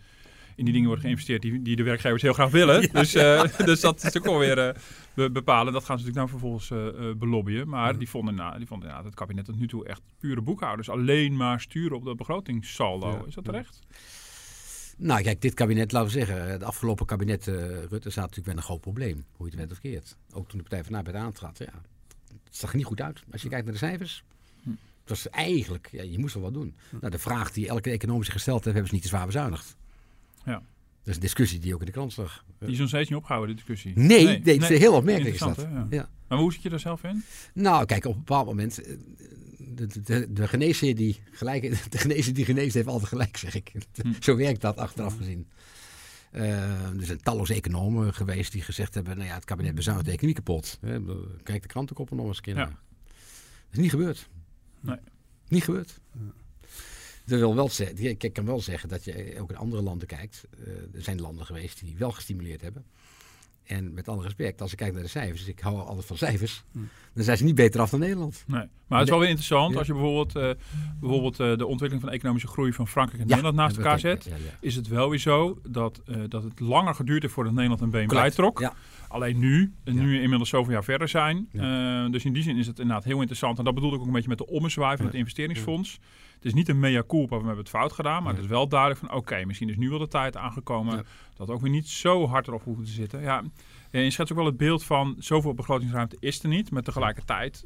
in 0.60 0.66
die 0.66 0.74
dingen 0.74 0.88
wordt 0.88 1.02
geïnvesteerd 1.02 1.42
die, 1.42 1.62
die 1.62 1.76
de 1.76 1.82
werkgevers 1.82 2.22
heel 2.22 2.32
graag 2.32 2.50
willen. 2.50 2.80
Ja, 2.92 3.00
dus, 3.00 3.12
ja. 3.12 3.46
dus 3.64 3.80
dat 3.80 4.04
is 4.04 4.16
ook 4.16 4.26
alweer 4.26 4.76
uh, 5.14 5.30
bepalen. 5.30 5.72
Dat 5.72 5.84
gaan 5.84 5.98
ze 5.98 6.04
natuurlijk 6.04 6.16
nou 6.16 6.28
vervolgens 6.28 6.70
uh, 6.70 7.14
belobbyen. 7.14 7.68
Maar 7.68 7.98
die 7.98 8.08
vonden, 8.08 8.34
na, 8.34 8.58
die 8.58 8.66
vonden 8.66 8.88
ja, 8.88 9.04
het 9.04 9.14
kabinet 9.14 9.44
tot 9.44 9.58
nu 9.58 9.68
toe 9.68 9.86
echt 9.86 10.00
pure 10.18 10.40
boekhouders. 10.40 10.90
Alleen 10.90 11.36
maar 11.36 11.60
sturen 11.60 11.96
op 11.96 12.04
dat 12.04 12.16
begrotingssaldo. 12.16 13.24
Is 13.26 13.34
dat 13.34 13.44
terecht? 13.44 13.80
Nou, 14.96 15.22
kijk, 15.22 15.40
dit 15.40 15.54
kabinet, 15.54 15.92
laten 15.92 16.12
we 16.12 16.18
zeggen, 16.18 16.50
het 16.50 16.62
afgelopen 16.62 17.06
kabinet 17.06 17.46
Rutte 17.46 18.10
zat 18.10 18.22
natuurlijk 18.22 18.46
wel 18.46 18.56
een 18.56 18.62
groot 18.62 18.80
probleem. 18.80 19.24
Hoe 19.36 19.46
je 19.46 19.50
het 19.50 19.60
went 19.60 19.72
of 19.72 19.78
keert. 19.78 20.16
Ook 20.32 20.48
toen 20.48 20.58
de 20.58 20.68
Partij 20.68 20.84
van 20.84 20.94
Arbeid 20.94 21.16
aantrad. 21.16 21.58
Ja, 21.58 21.82
het 22.44 22.56
zag 22.56 22.70
er 22.70 22.76
niet 22.76 22.86
goed 22.86 23.00
uit. 23.00 23.22
Als 23.32 23.42
je 23.42 23.48
kijkt 23.48 23.64
naar 23.64 23.74
de 23.74 23.80
cijfers. 23.80 24.24
Hm. 24.62 24.70
Het 24.70 25.08
was 25.08 25.28
eigenlijk, 25.28 25.88
ja, 25.92 26.02
je 26.02 26.18
moest 26.18 26.34
wel 26.34 26.42
wat 26.42 26.54
doen. 26.54 26.74
Hm. 26.90 26.96
Nou, 27.00 27.10
de 27.10 27.18
vraag 27.18 27.52
die 27.52 27.68
elke 27.68 27.90
econoom 27.90 28.22
zich 28.22 28.32
gesteld 28.32 28.64
heeft, 28.64 28.76
hebben 28.76 28.88
ze 28.88 28.94
niet 28.94 29.02
te 29.02 29.08
zwaar 29.08 29.26
bezuinigd. 29.26 29.78
Ja. 30.44 30.52
Dat 30.52 31.08
is 31.08 31.14
een 31.14 31.20
discussie 31.20 31.58
die 31.58 31.74
ook 31.74 31.80
in 31.80 31.86
de 31.86 31.92
krant 31.92 32.12
zag. 32.12 32.44
Die 32.58 32.70
is 32.70 32.78
nog 32.78 32.88
steeds 32.88 33.08
niet 33.08 33.18
opgehouden, 33.18 33.56
de 33.56 33.62
discussie. 33.62 33.98
Nee, 33.98 34.24
nee, 34.24 34.40
nee, 34.42 34.56
is 34.56 34.68
heel 34.68 34.94
opmerkelijk. 34.94 35.34
Is 35.34 35.40
dat. 35.40 35.56
Hè, 35.56 35.62
ja. 35.62 35.86
ja. 35.90 36.08
Maar 36.28 36.38
hoe 36.38 36.52
zit 36.52 36.62
je 36.62 36.68
daar 36.68 36.80
zelf 36.80 37.04
in? 37.04 37.24
Nou, 37.54 37.84
kijk, 37.84 38.04
op 38.04 38.12
een 38.12 38.18
bepaald 38.18 38.46
moment... 38.46 38.80
De, 39.58 40.02
de, 40.02 40.32
de 40.32 40.48
geneesheer 40.48 40.94
die 40.94 41.20
gelijk... 41.30 41.90
De 41.90 41.98
geneesheer 41.98 42.34
die 42.34 42.44
geneest 42.44 42.74
heeft 42.74 42.86
altijd 42.86 43.08
gelijk, 43.08 43.36
zeg 43.36 43.54
ik. 43.54 43.72
Hm. 44.02 44.12
Zo 44.20 44.36
werkt 44.36 44.60
dat 44.60 44.76
achteraf 44.76 45.16
gezien. 45.16 45.48
Uh, 46.32 46.98
er 46.98 47.04
zijn 47.04 47.20
talloze 47.20 47.54
economen 47.54 48.14
geweest 48.14 48.52
die 48.52 48.62
gezegd 48.62 48.94
hebben... 48.94 49.16
Nou 49.16 49.28
ja, 49.28 49.34
het 49.34 49.44
kabinet 49.44 49.74
bezuinigt 49.74 50.06
de 50.06 50.12
economie 50.12 50.36
kapot. 50.36 50.78
Kijk 51.42 51.62
de 51.62 51.68
krantenkoppen 51.68 52.16
nog 52.16 52.26
eens 52.26 52.36
een 52.36 52.42
keer 52.42 52.54
naar. 52.54 52.66
Dat 52.66 53.72
is 53.72 53.78
niet 53.78 53.90
gebeurd. 53.90 54.28
Nee. 54.80 54.98
Niet 55.48 55.64
gebeurd. 55.64 56.00
Dat 57.24 57.38
wil 57.38 57.54
wel 57.54 57.68
zeggen, 57.68 57.98
ik 58.18 58.32
kan 58.32 58.44
wel 58.44 58.60
zeggen 58.60 58.88
dat 58.88 59.04
je 59.04 59.36
ook 59.40 59.50
in 59.50 59.56
andere 59.56 59.82
landen 59.82 60.06
kijkt. 60.06 60.44
Uh, 60.58 60.68
er 60.94 61.02
zijn 61.02 61.20
landen 61.20 61.46
geweest 61.46 61.80
die 61.80 61.96
wel 61.98 62.10
gestimuleerd 62.10 62.60
hebben. 62.60 62.84
En 63.70 63.94
met 63.94 64.08
alle 64.08 64.22
respect, 64.22 64.60
als 64.60 64.72
ik 64.72 64.78
kijk 64.78 64.92
naar 64.92 65.02
de 65.02 65.08
cijfers, 65.08 65.46
ik 65.46 65.60
hou 65.60 65.78
altijd 65.78 66.06
van 66.06 66.16
cijfers, 66.16 66.62
hm. 66.72 66.78
dan 67.14 67.24
zijn 67.24 67.36
ze 67.36 67.44
niet 67.44 67.54
beter 67.54 67.80
af 67.80 67.90
dan 67.90 68.00
Nederland. 68.00 68.44
Nee. 68.46 68.66
Maar 68.86 68.98
het 68.98 69.06
is 69.06 69.10
wel 69.10 69.18
weer 69.18 69.28
interessant, 69.28 69.72
ja. 69.72 69.78
als 69.78 69.86
je 69.86 69.92
bijvoorbeeld, 69.92 70.36
uh, 70.36 70.50
bijvoorbeeld 71.00 71.40
uh, 71.40 71.56
de 71.56 71.66
ontwikkeling 71.66 72.00
van 72.00 72.10
economische 72.12 72.48
groei 72.48 72.72
van 72.72 72.88
Frankrijk 72.88 73.22
en 73.22 73.28
ja, 73.28 73.34
Nederland 73.34 73.56
naast 73.56 73.76
elkaar 73.76 73.98
zet, 73.98 74.24
ja, 74.24 74.34
is 74.60 74.76
het 74.76 74.88
wel 74.88 75.10
weer 75.10 75.18
zo 75.18 75.60
dat, 75.68 76.00
uh, 76.06 76.16
dat 76.28 76.42
het 76.42 76.60
langer 76.60 76.94
geduurd 76.94 77.22
heeft 77.22 77.34
voordat 77.34 77.52
Nederland 77.52 77.80
een 77.80 77.90
been 77.90 78.06
bijtrok. 78.06 78.72
Alleen 79.08 79.38
nu, 79.38 79.72
nu 79.84 80.20
inmiddels 80.22 80.48
zoveel 80.48 80.72
jaar 80.72 80.84
verder 80.84 81.08
zijn. 81.08 81.48
dus 82.10 82.24
in 82.24 82.32
die 82.32 82.42
zin 82.42 82.56
is 82.56 82.66
het 82.66 82.78
inderdaad 82.78 83.04
heel 83.04 83.18
interessant. 83.18 83.58
En 83.58 83.64
dat 83.64 83.74
bedoelde 83.74 83.96
ik 83.96 84.00
ook 84.00 84.08
een 84.08 84.14
beetje 84.14 84.28
met 84.28 84.38
de 84.38 84.46
ommezwaai 84.46 84.96
van 84.96 85.06
het 85.06 85.14
investeringsfonds. 85.14 85.98
Het 86.40 86.48
is 86.48 86.54
niet 86.54 86.68
een 86.68 86.78
mea 86.78 87.02
culpa, 87.06 87.36
we 87.36 87.44
hebben 87.44 87.56
het 87.56 87.68
fout 87.68 87.92
gedaan. 87.92 88.22
Maar 88.22 88.32
het 88.32 88.42
is 88.42 88.48
wel 88.48 88.68
duidelijk 88.68 89.00
van, 89.00 89.12
oké, 89.12 89.44
misschien 89.44 89.68
is 89.68 89.76
nu 89.76 89.88
wel 89.88 89.98
de 89.98 90.08
tijd 90.08 90.36
aangekomen... 90.36 91.06
dat 91.36 91.50
ook 91.50 91.60
weer 91.60 91.70
niet 91.70 91.88
zo 91.88 92.26
hard 92.26 92.46
erop 92.46 92.64
hoeven 92.64 92.84
te 92.84 92.90
zitten. 92.90 93.20
Ja, 93.20 93.42
en 93.90 94.02
je 94.02 94.10
schetst 94.10 94.32
ook 94.32 94.38
wel 94.38 94.46
het 94.46 94.56
beeld 94.56 94.84
van, 94.84 95.16
zoveel 95.18 95.54
begrotingsruimte 95.54 96.16
is 96.20 96.42
er 96.42 96.48
niet. 96.48 96.70
Maar 96.70 96.82
tegelijkertijd 96.82 97.64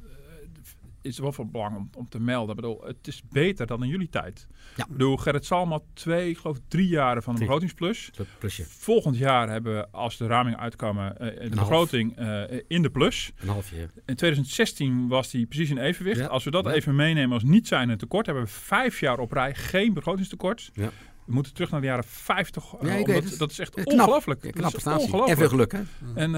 is 1.04 1.18
wel 1.18 1.32
van 1.32 1.50
belang 1.50 1.76
om, 1.76 1.90
om 1.94 2.08
te 2.08 2.20
melden. 2.20 2.48
Ik 2.48 2.60
bedoel, 2.60 2.84
het 2.84 3.06
is 3.06 3.22
beter 3.30 3.66
dan 3.66 3.82
in 3.82 3.88
jullie 3.88 4.08
tijd. 4.08 4.46
Ja. 4.76 4.84
Ik 4.84 4.90
bedoel, 4.90 5.16
Gerrit 5.16 5.44
Salm 5.44 5.70
had 5.70 5.82
twee, 5.92 6.30
ik 6.30 6.38
geloof 6.38 6.58
drie 6.68 6.88
jaren 6.88 7.22
van 7.22 7.34
een 7.34 7.40
begrotingsplus. 7.40 8.10
Plusje. 8.38 8.64
Volgend 8.68 9.18
jaar 9.18 9.50
hebben 9.50 9.74
we, 9.74 9.88
als 9.90 10.16
de 10.16 10.26
ramingen 10.26 10.58
uitkomen, 10.58 11.16
uh, 11.20 11.50
de 11.50 11.56
begroting 11.56 12.18
uh, 12.18 12.42
in 12.68 12.82
de 12.82 12.90
plus. 12.90 13.32
Een 13.36 13.48
half 13.48 13.70
jaar. 13.70 13.88
In 14.06 14.14
2016 14.14 15.08
was 15.08 15.30
die 15.30 15.46
precies 15.46 15.70
in 15.70 15.78
evenwicht. 15.78 16.18
Ja. 16.18 16.26
Als 16.26 16.44
we 16.44 16.50
dat 16.50 16.64
ja. 16.64 16.72
even 16.72 16.96
meenemen 16.96 17.32
als 17.32 17.42
niet 17.42 17.68
zijn 17.68 17.88
een 17.88 17.98
tekort, 17.98 18.26
hebben 18.26 18.44
we 18.44 18.50
vijf 18.50 19.00
jaar 19.00 19.18
op 19.18 19.32
rij 19.32 19.54
geen 19.54 19.92
begrotingstekort. 19.92 20.70
Ja. 20.72 20.90
We 21.26 21.32
moeten 21.32 21.54
terug 21.54 21.70
naar 21.70 21.80
de 21.80 21.86
jaren 21.86 22.04
50. 22.04 22.64
Ja, 22.64 22.76
ik 22.78 23.06
omdat, 23.06 23.06
weet 23.06 23.38
dat 23.38 23.50
is 23.50 23.58
echt 23.58 23.84
ongelooflijk. 23.84 24.40
Knap 24.40 24.70
prestatie. 24.70 25.24
En 25.24 25.36
veel 25.36 25.48
geluk, 25.48 25.72
hè? 25.72 25.80
En 26.14 26.30
uh, 26.30 26.36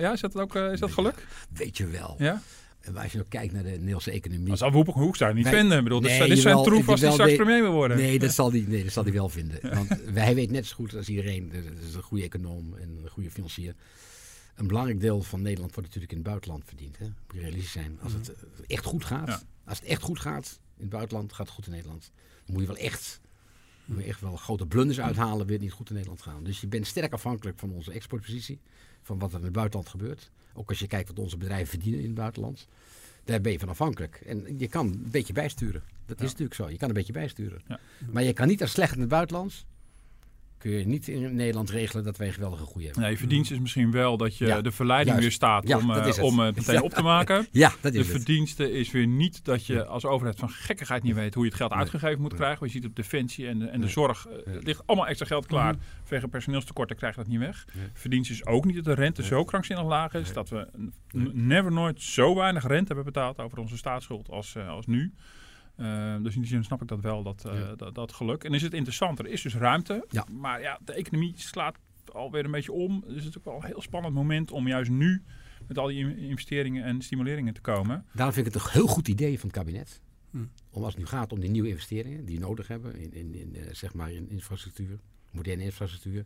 ja, 0.00 0.12
is 0.12 0.20
dat 0.20 0.36
ook 0.36 0.54
is 0.54 0.80
dat 0.80 0.92
geluk? 0.92 1.26
Weet 1.50 1.76
je 1.76 1.86
wel. 1.86 2.14
Ja? 2.18 2.40
En 2.88 2.96
als 2.96 3.12
je 3.12 3.20
ook 3.20 3.28
kijkt 3.28 3.52
naar 3.52 3.62
de 3.62 3.68
Nederlandse 3.68 4.10
economie. 4.10 4.50
Als 4.50 4.60
Wopke 4.60 4.98
Hoek 4.98 5.18
daar 5.18 5.34
niet 5.34 5.44
wij, 5.44 5.52
vinden. 5.52 5.78
Ik 5.78 5.84
bedoel, 5.84 6.00
nee, 6.00 6.18
dit, 6.18 6.28
dit 6.28 6.38
zijn 6.38 6.62
troef 6.62 6.88
als 6.88 7.00
hij 7.00 7.12
straks 7.12 7.34
premier 7.34 7.62
wil 7.62 7.72
worden. 7.72 7.96
Nee, 7.96 8.18
dat 8.18 8.32
zal 8.32 8.50
die, 8.50 8.68
nee, 8.68 8.84
dat 8.84 8.92
zal 8.92 9.02
hij 9.02 9.12
wel 9.12 9.28
vinden. 9.28 9.74
Want 9.74 9.88
wij 10.12 10.34
weet 10.34 10.50
net 10.50 10.66
zo 10.66 10.74
goed 10.74 10.96
als 10.96 11.08
iedereen. 11.08 11.52
Dat 11.52 11.88
is 11.88 11.94
een 11.94 12.02
goede 12.02 12.24
econoom 12.24 12.74
en 12.76 12.98
een 13.02 13.10
goede 13.10 13.30
financier. 13.30 13.74
Een 14.54 14.66
belangrijk 14.66 15.00
deel 15.00 15.22
van 15.22 15.42
Nederland 15.42 15.74
wordt 15.74 15.86
natuurlijk 15.86 16.12
in 16.12 16.18
het 16.18 16.26
buitenland 16.26 16.64
verdiend. 16.64 16.98
Hè? 16.98 17.04
Moet 17.04 17.42
realistisch 17.42 17.72
zijn. 17.72 17.98
Als 18.02 18.12
het 18.12 18.32
echt 18.66 18.84
goed 18.84 19.04
gaat. 19.04 19.28
Ja. 19.28 19.42
Als 19.64 19.78
het 19.78 19.88
echt 19.88 20.02
goed 20.02 20.20
gaat 20.20 20.58
in 20.76 20.82
het 20.82 20.90
buitenland, 20.90 21.32
gaat 21.32 21.46
het 21.46 21.54
goed 21.54 21.66
in 21.66 21.72
Nederland. 21.72 22.10
Dan 22.44 22.54
moet 22.54 22.62
je 22.62 22.68
wel 22.68 22.76
echt 22.76 23.20
moet 23.88 24.02
je 24.02 24.08
echt 24.08 24.20
wel 24.20 24.36
grote 24.36 24.66
blunders 24.66 25.00
uithalen, 25.00 25.46
wil 25.46 25.54
het 25.54 25.64
niet 25.64 25.72
goed 25.72 25.88
in 25.88 25.94
Nederland 25.94 26.22
gaan. 26.22 26.44
Dus 26.44 26.60
je 26.60 26.66
bent 26.66 26.86
sterk 26.86 27.12
afhankelijk 27.12 27.58
van 27.58 27.70
onze 27.70 27.92
exportpositie, 27.92 28.60
van 29.02 29.18
wat 29.18 29.32
er 29.32 29.38
in 29.38 29.44
het 29.44 29.52
buitenland 29.52 29.88
gebeurt. 29.88 30.30
Ook 30.54 30.68
als 30.68 30.78
je 30.78 30.86
kijkt 30.86 31.08
wat 31.08 31.18
onze 31.18 31.36
bedrijven 31.36 31.68
verdienen 31.68 32.00
in 32.00 32.06
het 32.06 32.14
buitenland. 32.14 32.68
Daar 33.28 33.40
ben 33.40 33.52
je 33.52 33.58
van 33.58 33.68
afhankelijk. 33.68 34.20
En 34.26 34.58
je 34.58 34.68
kan 34.68 34.86
een 34.86 35.08
beetje 35.10 35.32
bijsturen. 35.32 35.82
Dat 36.06 36.18
ja. 36.18 36.24
is 36.24 36.30
natuurlijk 36.30 36.54
zo. 36.54 36.68
Je 36.68 36.76
kan 36.76 36.88
een 36.88 36.94
beetje 36.94 37.12
bijsturen. 37.12 37.60
Ja. 37.66 37.80
Maar 38.10 38.22
je 38.22 38.32
kan 38.32 38.48
niet 38.48 38.62
als 38.62 38.70
slecht 38.70 38.94
in 38.94 39.00
het 39.00 39.08
buitenland 39.08 39.66
kun 40.58 40.70
je 40.70 40.86
niet 40.86 41.08
in 41.08 41.34
Nederland 41.34 41.70
regelen 41.70 42.04
dat 42.04 42.16
wij 42.16 42.26
een 42.26 42.32
geweldige 42.32 42.64
groei 42.64 42.84
hebben. 42.84 43.02
Nee, 43.02 43.12
je 43.12 43.18
verdienste 43.18 43.54
is 43.54 43.60
misschien 43.60 43.90
wel 43.90 44.16
dat 44.16 44.36
je 44.36 44.46
ja, 44.46 44.60
de 44.60 44.70
verleiding 44.70 45.16
juist. 45.16 45.22
weer 45.22 45.32
staat 45.32 45.68
ja, 45.68 45.78
om, 45.78 45.90
uh, 45.90 46.04
het. 46.04 46.18
om 46.18 46.38
het 46.38 46.56
meteen 46.56 46.74
ja. 46.80 46.80
op 46.80 46.92
te 46.92 47.02
maken. 47.02 47.46
Ja, 47.50 47.72
dat 47.80 47.94
is 47.94 48.06
de 48.06 48.12
verdienste 48.12 48.72
is 48.72 48.90
weer 48.90 49.06
niet 49.06 49.44
dat 49.44 49.66
je 49.66 49.84
als 49.84 50.04
overheid 50.04 50.38
van 50.38 50.50
gekkigheid 50.50 51.02
niet 51.02 51.14
weet 51.14 51.34
hoe 51.34 51.42
je 51.42 51.48
het 51.48 51.58
geld 51.58 51.70
nee. 51.70 51.78
uitgegeven 51.78 52.20
moet 52.20 52.30
nee. 52.30 52.38
krijgen. 52.38 52.60
Want 52.60 52.72
je 52.72 52.78
ziet 52.78 52.88
op 52.88 52.96
defensie 52.96 53.46
en 53.48 53.58
de, 53.58 53.64
en 53.64 53.72
de 53.72 53.78
nee. 53.78 53.88
zorg, 53.88 54.26
uh, 54.26 54.62
ligt 54.62 54.82
allemaal 54.86 55.06
extra 55.06 55.26
geld 55.26 55.46
klaar. 55.46 55.72
Mm 55.72 55.78
-hmm. 55.78 55.88
Vanwege 56.02 56.28
personeelstekorten 56.28 56.96
krijg 56.96 57.14
je 57.14 57.20
dat 57.20 57.30
niet 57.30 57.40
weg. 57.40 57.66
Verdienste 57.92 58.32
is 58.32 58.46
ook 58.46 58.64
niet 58.64 58.74
dat 58.74 58.84
de 58.84 58.94
rente 58.94 59.22
zo 59.22 59.44
krankzinnig 59.44 59.84
laag 59.84 60.14
is. 60.14 60.32
Dat 60.32 60.48
we 60.48 60.68
never 61.32 61.72
nooit 61.72 62.02
zo 62.02 62.34
weinig 62.34 62.66
rente 62.66 62.86
hebben 62.86 63.04
betaald 63.04 63.38
over 63.38 63.58
onze 63.58 63.76
staatsschuld 63.76 64.30
als, 64.30 64.54
uh, 64.54 64.68
als 64.68 64.86
nu. 64.86 65.12
Uh, 65.80 66.16
dus 66.22 66.34
in 66.34 66.40
die 66.40 66.50
zin 66.50 66.64
snap 66.64 66.82
ik 66.82 66.88
dat 66.88 67.00
wel, 67.00 67.22
dat, 67.22 67.44
uh, 67.46 67.52
ja. 67.52 67.74
dat, 67.74 67.94
dat, 67.94 68.12
geluk. 68.12 68.44
En 68.44 68.54
is 68.54 68.62
het 68.62 68.74
interessant, 68.74 69.18
er 69.18 69.26
is 69.26 69.42
dus 69.42 69.54
ruimte. 69.54 70.06
Ja. 70.10 70.26
Maar 70.32 70.60
ja, 70.60 70.78
de 70.84 70.92
economie 70.92 71.32
slaat 71.36 71.78
alweer 72.12 72.44
een 72.44 72.50
beetje 72.50 72.72
om. 72.72 73.04
Dus 73.06 73.24
het 73.24 73.28
is 73.28 73.38
ook 73.38 73.44
wel 73.44 73.54
een 73.54 73.64
heel 73.64 73.82
spannend 73.82 74.14
moment 74.14 74.50
om 74.50 74.68
juist 74.68 74.90
nu 74.90 75.22
met 75.66 75.78
al 75.78 75.86
die 75.86 76.28
investeringen 76.28 76.84
en 76.84 77.02
stimuleringen 77.02 77.54
te 77.54 77.60
komen. 77.60 78.04
Daarom 78.12 78.34
vind 78.34 78.46
ik 78.46 78.52
het 78.52 78.62
een 78.62 78.70
heel 78.70 78.86
goed 78.86 79.08
idee 79.08 79.38
van 79.38 79.48
het 79.48 79.58
kabinet. 79.58 80.00
Hm. 80.30 80.44
Om 80.70 80.84
als 80.84 80.92
het 80.92 81.02
nu 81.02 81.08
gaat 81.08 81.32
om 81.32 81.40
die 81.40 81.50
nieuwe 81.50 81.68
investeringen 81.68 82.24
die 82.24 82.38
we 82.38 82.46
nodig 82.46 82.68
hebben 82.68 82.96
in, 82.96 83.12
in, 83.12 83.34
in 83.34 83.56
uh, 83.56 83.62
zeg 83.72 83.94
maar 83.94 84.12
in 84.12 84.28
infrastructuur, 84.28 84.98
moderne 85.30 85.64
infrastructuur, 85.64 86.24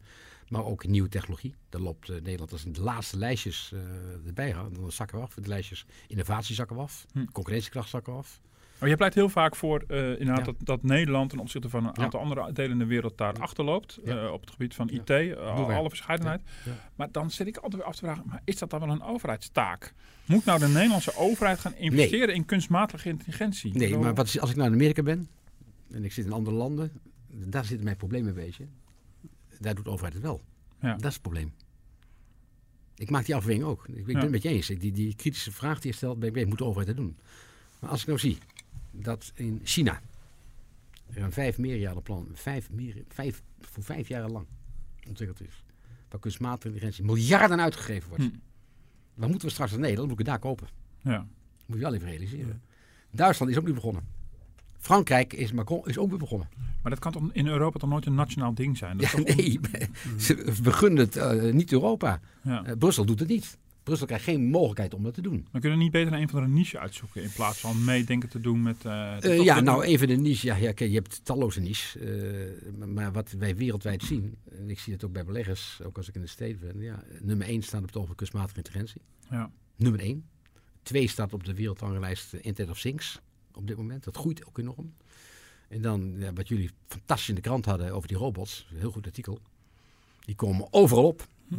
maar 0.48 0.64
ook 0.64 0.84
in 0.84 0.90
nieuwe 0.90 1.08
technologie. 1.08 1.54
Daar 1.68 1.80
loopt 1.80 2.08
uh, 2.08 2.16
Nederland 2.20 2.52
als 2.52 2.64
de 2.64 2.80
laatste 2.80 3.18
lijstjes 3.18 3.70
uh, 3.74 3.80
erbij 4.26 4.52
gaan. 4.52 4.72
Dan 4.72 4.92
zakken 4.92 5.18
we 5.18 5.24
af. 5.24 5.34
De 5.34 5.48
lijstjes 5.48 5.86
innovatie 6.06 6.54
zakken 6.54 6.76
we 6.76 6.82
af. 6.82 7.06
Hm. 7.12 7.24
Concurrentiekracht 7.24 7.88
zakken 7.88 8.12
we 8.12 8.18
af. 8.18 8.40
Maar 8.82 8.90
je 8.90 8.96
pleit 8.96 9.14
heel 9.14 9.28
vaak 9.28 9.56
voor 9.56 9.84
uh, 9.88 10.10
inderdaad 10.10 10.38
ja. 10.38 10.44
dat, 10.44 10.54
dat, 10.58 10.82
Nederland 10.82 11.30
ten 11.30 11.38
opzichte 11.38 11.68
van 11.68 11.86
een 11.86 11.98
aantal 11.98 12.20
ja. 12.20 12.26
andere 12.26 12.52
delen 12.52 12.70
in 12.70 12.78
de 12.78 12.84
wereld 12.84 13.18
daar 13.18 13.34
achterloopt. 13.38 13.98
Ja. 14.04 14.24
Uh, 14.24 14.32
op 14.32 14.40
het 14.40 14.50
gebied 14.50 14.74
van 14.74 14.88
IT, 14.90 15.10
uh, 15.10 15.76
alle 15.76 15.88
verscheidenheid. 15.88 16.40
Maar 16.96 17.12
dan 17.12 17.30
zit 17.30 17.46
ik 17.46 17.56
altijd 17.56 17.74
weer 17.74 17.84
af 17.84 17.94
te 17.96 18.04
vragen, 18.04 18.24
maar 18.26 18.40
is 18.44 18.58
dat 18.58 18.70
dan 18.70 18.80
wel 18.80 18.90
een 18.90 19.02
overheidstaak? 19.02 19.94
Moet 20.24 20.44
nou 20.44 20.58
de 20.58 20.68
Nederlandse 20.68 21.16
overheid 21.16 21.58
gaan 21.58 21.74
investeren 21.74 22.26
nee. 22.26 22.36
in 22.36 22.44
kunstmatige 22.44 23.08
intelligentie? 23.08 23.76
Nee, 23.76 23.98
maar 23.98 24.14
wat 24.14 24.26
is, 24.26 24.40
als 24.40 24.50
ik 24.50 24.56
nou 24.56 24.68
in 24.68 24.74
Amerika 24.74 25.02
ben 25.02 25.28
en 25.90 26.04
ik 26.04 26.12
zit 26.12 26.24
in 26.24 26.32
andere 26.32 26.56
landen, 26.56 26.92
daar 27.28 27.64
zit 27.64 27.82
mijn 27.82 27.96
probleem 27.96 28.26
een 28.26 28.34
beetje. 28.34 28.66
Daar 29.58 29.74
doet 29.74 29.84
de 29.84 29.90
overheid 29.90 30.14
het 30.14 30.22
wel. 30.22 30.40
Dat 30.80 31.04
is 31.04 31.12
het 31.12 31.22
probleem. 31.22 31.52
Ik 32.96 33.10
maak 33.10 33.24
die 33.24 33.34
afweging 33.34 33.64
ook. 33.64 33.88
Ik, 33.88 33.96
ik 33.96 34.06
ben 34.06 34.16
het 34.16 34.30
met 34.30 34.42
je 34.42 34.48
eens. 34.48 34.66
Die, 34.66 34.92
die 34.92 35.14
kritische 35.14 35.52
vraag 35.52 35.80
die 35.80 35.90
je 35.90 35.96
stelt, 35.96 36.18
ben 36.18 36.28
ik 36.28 36.34
weet, 36.34 36.46
moet 36.46 36.58
de 36.58 36.64
overheid 36.64 36.88
dat 36.88 36.96
doen. 36.96 37.16
Maar 37.78 37.90
als 37.90 38.00
ik 38.00 38.06
nou 38.06 38.18
zie 38.18 38.38
dat 38.92 39.32
in 39.34 39.60
China 39.64 40.00
er 41.14 41.22
een 41.22 41.32
vijf 41.32 41.58
meerjarenplan, 41.58 42.28
vijf, 42.32 42.70
meer, 42.70 43.02
vijf, 43.08 43.42
voor 43.60 43.82
vijf 43.82 44.08
jaar 44.08 44.28
lang 44.28 44.46
ontwikkeld 45.08 45.40
is. 45.40 45.64
Waar 46.08 46.20
kunstmatige 46.20 46.66
intelligentie 46.68 47.04
miljarden 47.04 47.60
uitgegeven 47.60 48.08
wordt. 48.08 48.24
Hm. 48.24 48.30
Dan 49.14 49.28
moeten 49.30 49.48
we 49.48 49.54
straks 49.54 49.70
als 49.70 49.80
Nederland, 49.80 50.08
moet 50.08 50.20
ik 50.20 50.26
het 50.26 50.34
daar 50.34 50.50
kopen. 50.50 50.68
Ja. 51.02 51.26
Moet 51.66 51.76
je 51.76 51.82
wel 51.82 51.94
even 51.94 52.08
realiseren. 52.08 52.62
Duitsland 53.10 53.50
is 53.50 53.58
ook 53.58 53.66
nu 53.66 53.72
begonnen. 53.72 54.06
Frankrijk 54.78 55.32
is, 55.32 55.52
Macron 55.52 55.86
is 55.88 55.98
ook 55.98 56.08
weer 56.10 56.18
begonnen. 56.18 56.48
Maar 56.82 56.90
dat 56.90 57.00
kan 57.00 57.12
toch 57.12 57.22
in 57.32 57.46
Europa 57.46 57.78
toch 57.78 57.90
nooit 57.90 58.06
een 58.06 58.14
nationaal 58.14 58.54
ding 58.54 58.76
zijn? 58.76 58.96
Dat 58.96 59.10
Ja, 59.10 59.16
toch 59.18 59.26
on- 59.28 59.36
nee, 59.36 59.60
ze 60.18 60.54
begunnen 60.62 61.04
het 61.04 61.16
eh, 61.16 61.52
niet 61.52 61.72
Europa. 61.72 62.20
Ja. 62.42 62.64
Eh, 62.64 62.76
Brussel 62.78 63.04
doet 63.04 63.18
het 63.18 63.28
niet. 63.28 63.58
Brussel 63.82 64.06
krijgt 64.06 64.24
geen 64.24 64.44
mogelijkheid 64.50 64.94
om 64.94 65.02
dat 65.02 65.14
te 65.14 65.20
doen. 65.22 65.46
Dan 65.52 65.60
kunnen 65.60 65.78
we 65.78 65.84
niet 65.84 65.92
beter 65.92 66.12
een 66.12 66.28
van 66.28 66.42
de 66.42 66.48
niche 66.48 66.78
uitzoeken 66.78 67.22
in 67.22 67.32
plaats 67.32 67.58
van 67.58 67.84
meedenken 67.84 68.28
te 68.28 68.40
doen 68.40 68.62
met... 68.62 68.84
eh, 68.84 69.24
Eh, 69.24 69.42
ja, 69.44 69.60
nou 69.60 69.82
even 69.84 70.08
de 70.08 70.16
niche. 70.16 70.46
Ja, 70.46 70.56
ja, 70.56 70.72
kijk, 70.72 70.90
je 70.90 70.96
hebt 70.96 71.24
talloze 71.24 71.60
niches. 71.60 71.96
eh, 71.96 72.86
maar- 72.86 73.12
wat 73.12 73.30
wij 73.30 73.56
wereldwijd 73.56 74.02
zien, 74.02 74.36
en 74.58 74.70
ik 74.70 74.78
zie 74.78 74.92
het 74.92 75.04
ook 75.04 75.12
bij 75.12 75.24
beleggers, 75.24 75.80
ook 75.84 75.96
als 75.96 76.08
ik 76.08 76.14
in 76.14 76.20
de 76.20 76.26
steden 76.26 76.60
ben. 76.60 76.80
Ja, 76.80 77.02
nummer 77.20 77.48
1 77.48 77.62
staat 77.62 77.80
op 77.80 77.86
het 77.86 77.94
ogenblik 77.96 78.16
kunstmatige 78.18 78.56
intelligentie. 78.56 79.00
Ja. 79.30 79.50
Nummer 79.76 80.00
1. 80.00 80.24
Twee 80.82 81.08
staat 81.08 81.32
op 81.32 81.44
de 81.44 81.54
wereldranglijst 81.54 82.32
Internet 82.32 82.70
of 82.74 82.80
Things 82.80 83.20
op 83.54 83.66
dit 83.66 83.76
moment. 83.76 84.04
Dat 84.04 84.16
groeit 84.16 84.46
ook 84.46 84.58
enorm. 84.58 84.92
En 85.68 85.82
dan 85.82 86.14
ja, 86.18 86.32
wat 86.32 86.48
jullie 86.48 86.70
fantastisch 86.86 87.28
in 87.28 87.34
de 87.34 87.40
krant 87.40 87.64
hadden 87.64 87.92
over 87.94 88.08
die 88.08 88.16
robots. 88.16 88.66
Een 88.70 88.78
heel 88.78 88.90
goed 88.90 89.06
artikel. 89.06 89.38
Die 90.20 90.34
komen 90.34 90.66
overal 90.72 91.04
op. 91.06 91.26
Er 91.50 91.58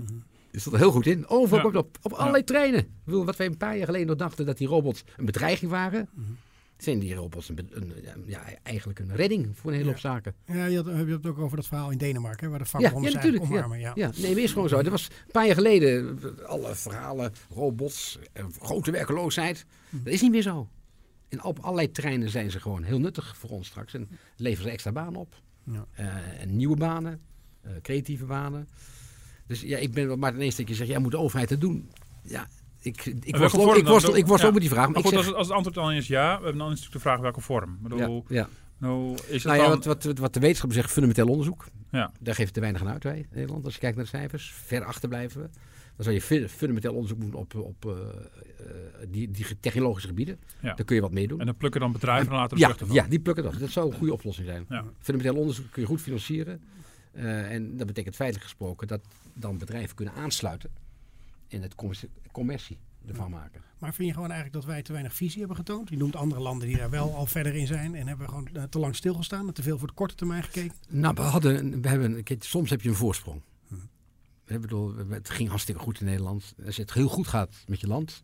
stond 0.59 0.75
er 0.75 0.81
heel 0.81 0.91
goed 0.91 1.05
in. 1.05 1.27
Overal 1.27 1.59
Ja. 1.61 1.67
het 1.67 1.75
op. 1.75 1.97
Op 2.01 2.11
allerlei 2.11 2.43
treinen. 2.43 2.79
Ik 2.79 2.89
bedoel, 3.05 3.25
wat 3.25 3.35
wij 3.35 3.45
een 3.47 3.57
paar 3.57 3.77
jaar 3.77 3.85
geleden 3.85 4.07
nog 4.07 4.15
dachten 4.17 4.45
dat 4.45 4.57
die 4.57 4.67
robots 4.67 5.03
een 5.17 5.25
bedreiging 5.25 5.71
waren. 5.71 6.09
Zijn 6.77 6.99
die 6.99 7.15
robots 7.15 7.49
een, 7.49 7.93
ja, 8.25 8.41
eigenlijk 8.63 8.99
een 8.99 9.15
redding 9.15 9.57
voor 9.57 9.71
een 9.71 9.77
hele 9.77 9.89
hoop 9.89 9.99
zaken. 9.99 10.33
Ja, 10.45 10.65
je 10.65 10.75
had, 10.75 10.85
je 10.85 11.05
het 11.13 11.25
ook 11.25 11.37
over 11.37 11.57
dat 11.57 11.67
verhaal 11.67 11.91
in 11.91 11.97
Denemarken, 11.97 12.43
hè, 12.43 12.49
waar 12.49 12.59
de 12.59 12.65
vakbonden 12.65 13.09
ja, 13.11 13.15
natuurlijk. 13.15 13.43
omarmen. 13.43 13.79
Ja. 13.79 13.91
Ja. 13.95 14.11
Ja, 14.15 14.21
nee, 14.21 14.33
maar 14.33 14.43
is 14.43 14.51
gewoon 14.51 14.69
zo. 14.69 14.81
Dat 14.81 14.91
was 14.91 15.07
een 15.25 15.31
paar 15.31 15.45
jaar 15.45 15.55
geleden. 15.55 16.19
eh, 16.39 16.45
Alle 16.45 16.75
verhalen, 16.75 17.33
robots, 17.49 18.19
eh, 18.33 18.45
grote 18.61 18.91
werkeloosheid. 18.91 19.65
Dat 19.89 20.13
is 20.13 20.21
niet 20.21 20.31
meer 20.31 20.41
zo. 20.41 20.69
En 21.29 21.43
op 21.43 21.59
allerlei 21.59 21.91
terreinen 21.91 22.29
zijn 22.29 22.51
ze 22.51 22.59
gewoon 22.59 22.83
heel 22.83 22.99
nuttig 22.99 23.37
voor 23.37 23.49
ons 23.49 23.67
straks. 23.67 23.93
En 23.93 24.09
leveren 24.35 24.65
ze 24.67 24.71
extra 24.73 24.91
banen 24.91 25.15
op. 25.19 25.35
Ja. 25.63 25.85
Eh, 25.91 26.41
en 26.41 26.55
nieuwe 26.55 26.75
banen, 26.75 27.21
creatieve 27.81 28.25
banen. 28.25 28.67
Dus 29.47 29.61
ja, 29.61 29.77
ik 29.77 29.93
ben 29.93 30.07
wel 30.07 30.17
maar 30.17 30.33
ineens 30.33 30.55
dat 30.55 30.67
je 30.67 30.75
zegt, 30.75 30.89
ja, 30.89 30.99
moet 30.99 31.11
de 31.11 31.17
overheid 31.17 31.49
het 31.49 31.61
doen? 31.61 31.89
Ja, 32.23 32.47
ik, 32.79 33.05
ik 33.05 33.35
worstel, 33.35 33.61
vorm 33.63 33.77
ik 33.77 33.87
worstel, 33.87 34.15
ik 34.15 34.25
worstel 34.27 34.39
Ja. 34.39 34.45
ook 34.47 34.53
met 34.53 34.61
die 34.61 34.69
vraag. 34.71 34.83
Maar, 34.85 34.93
Maar 34.93 35.03
ik 35.03 35.07
goed, 35.07 35.17
zeg, 35.17 35.27
als, 35.27 35.35
als 35.37 35.47
het 35.47 35.55
antwoord 35.55 35.75
dan 35.75 35.91
is 35.91 36.07
ja, 36.07 36.37
we 36.37 36.43
hebben 36.43 36.57
dan 36.57 36.67
is 36.71 36.75
natuurlijk 36.75 36.93
de 36.93 36.99
vraag 37.09 37.19
welke 37.19 37.41
vorm. 37.41 37.69
Ja, 37.81 37.87
bedoel, 37.89 38.25
ja. 38.27 38.49
nou, 38.77 39.13
is 39.13 39.21
het 39.33 39.43
Nou 39.43 39.57
ja, 39.57 39.63
dan... 39.67 39.81
wat, 39.83 40.03
wat, 40.03 40.17
wat 40.17 40.33
de 40.33 40.39
wetenschap 40.39 40.73
zegt, 40.73 40.91
fundamenteel 40.91 41.27
onderzoek. 41.27 41.65
Ja. 41.91 42.11
Daar 42.19 42.35
geeft 42.35 42.53
te 42.53 42.59
weinig 42.59 42.81
aan 42.81 42.89
uit 42.89 43.03
wij 43.03 43.17
in 43.17 43.27
Nederland. 43.31 43.65
Als 43.65 43.73
je 43.73 43.79
kijkt 43.79 43.95
naar 43.95 44.05
de 44.05 44.11
cijfers, 44.11 44.53
ver 44.65 44.83
achter 44.83 45.09
blijven 45.09 45.41
we. 45.41 45.49
Dan 45.95 46.03
zou 46.03 46.15
je 46.15 46.21
fu- 46.21 46.47
fundamenteel 46.47 46.93
onderzoek 46.93 47.21
doen 47.21 47.33
op, 47.33 47.55
op 47.55 47.85
eh, 47.85 47.91
eh, 47.91 47.97
die, 49.09 49.31
die 49.31 49.45
technologische 49.59 50.07
gebieden. 50.07 50.39
Ja. 50.61 50.73
Daar 50.73 50.85
kun 50.85 50.95
je 50.95 51.01
wat 51.01 51.11
mee 51.11 51.27
doen. 51.27 51.39
En 51.39 51.45
dan 51.45 51.57
plukken 51.57 51.81
dan 51.81 51.91
bedrijven 51.91 52.31
en 52.31 52.37
laten 52.37 52.55
de 52.55 52.61
ja, 52.61 52.65
vruchten 52.67 52.87
van. 52.87 52.95
ja, 52.95 53.05
die 53.07 53.19
plukken 53.19 53.43
dat. 53.43 53.59
Dat 53.59 53.69
zou 53.69 53.91
een 53.91 53.97
goede 53.97 54.13
oplossing 54.13 54.47
zijn. 54.47 54.65
Fundamenteel 54.99 55.39
onderzoek 55.41 55.71
kun 55.71 55.81
je 55.81 55.87
goed 55.87 56.01
financieren. 56.01 56.61
Eh, 57.13 57.51
en 57.51 57.77
dat 57.77 57.87
betekent 57.87 58.15
feitelijk 58.15 58.45
gesproken 58.49 58.87
dat 58.87 59.01
dan 59.33 59.57
bedrijven 59.57 59.95
kunnen 59.95 60.13
aansluiten 60.13 60.69
en 61.47 61.61
het 61.61 61.75
commercie, 61.75 62.09
commercie 62.31 62.77
ervan 63.07 63.31
maken. 63.31 63.61
Maar 63.79 63.93
vind 63.93 64.07
je 64.07 64.13
gewoon 64.13 64.31
eigenlijk 64.31 64.61
dat 64.61 64.73
wij 64.73 64.81
te 64.83 64.91
weinig 64.91 65.13
visie 65.13 65.39
hebben 65.39 65.57
getoond? 65.57 65.89
Je 65.89 65.97
noemt 65.97 66.15
andere 66.15 66.41
landen 66.41 66.67
die 66.67 66.77
daar 66.77 66.89
wel 66.89 67.15
al 67.15 67.25
verder 67.25 67.55
in 67.55 67.67
zijn 67.67 67.95
en 67.95 68.07
hebben 68.07 68.27
gewoon 68.29 68.47
eh, 68.47 68.63
te 68.63 68.79
lang 68.79 68.95
stilgestaan 68.95 69.47
en 69.47 69.53
te 69.53 69.63
veel 69.63 69.77
voor 69.77 69.87
de 69.87 69.93
korte 69.93 70.15
termijn 70.15 70.43
gekeken. 70.43 70.75
Nou, 70.89 71.13
we 71.15 71.21
hadden, 71.21 71.81
we 71.81 71.87
hebben, 71.87 72.23
soms 72.39 72.69
heb 72.69 72.81
je 72.81 72.89
een 72.89 72.95
voorsprong. 72.95 73.41
Ik 74.47 74.61
bedoel, 74.61 74.93
we- 74.95 75.13
het 75.13 75.29
ging 75.29 75.49
hartstikke 75.49 75.81
goed 75.81 75.99
in 75.99 76.05
Nederland. 76.05 76.53
Als 76.65 76.77
het 76.77 76.93
heel 76.93 77.07
goed 77.07 77.27
gaat 77.27 77.55
met 77.67 77.79
je 77.79 77.87
land, 77.87 78.23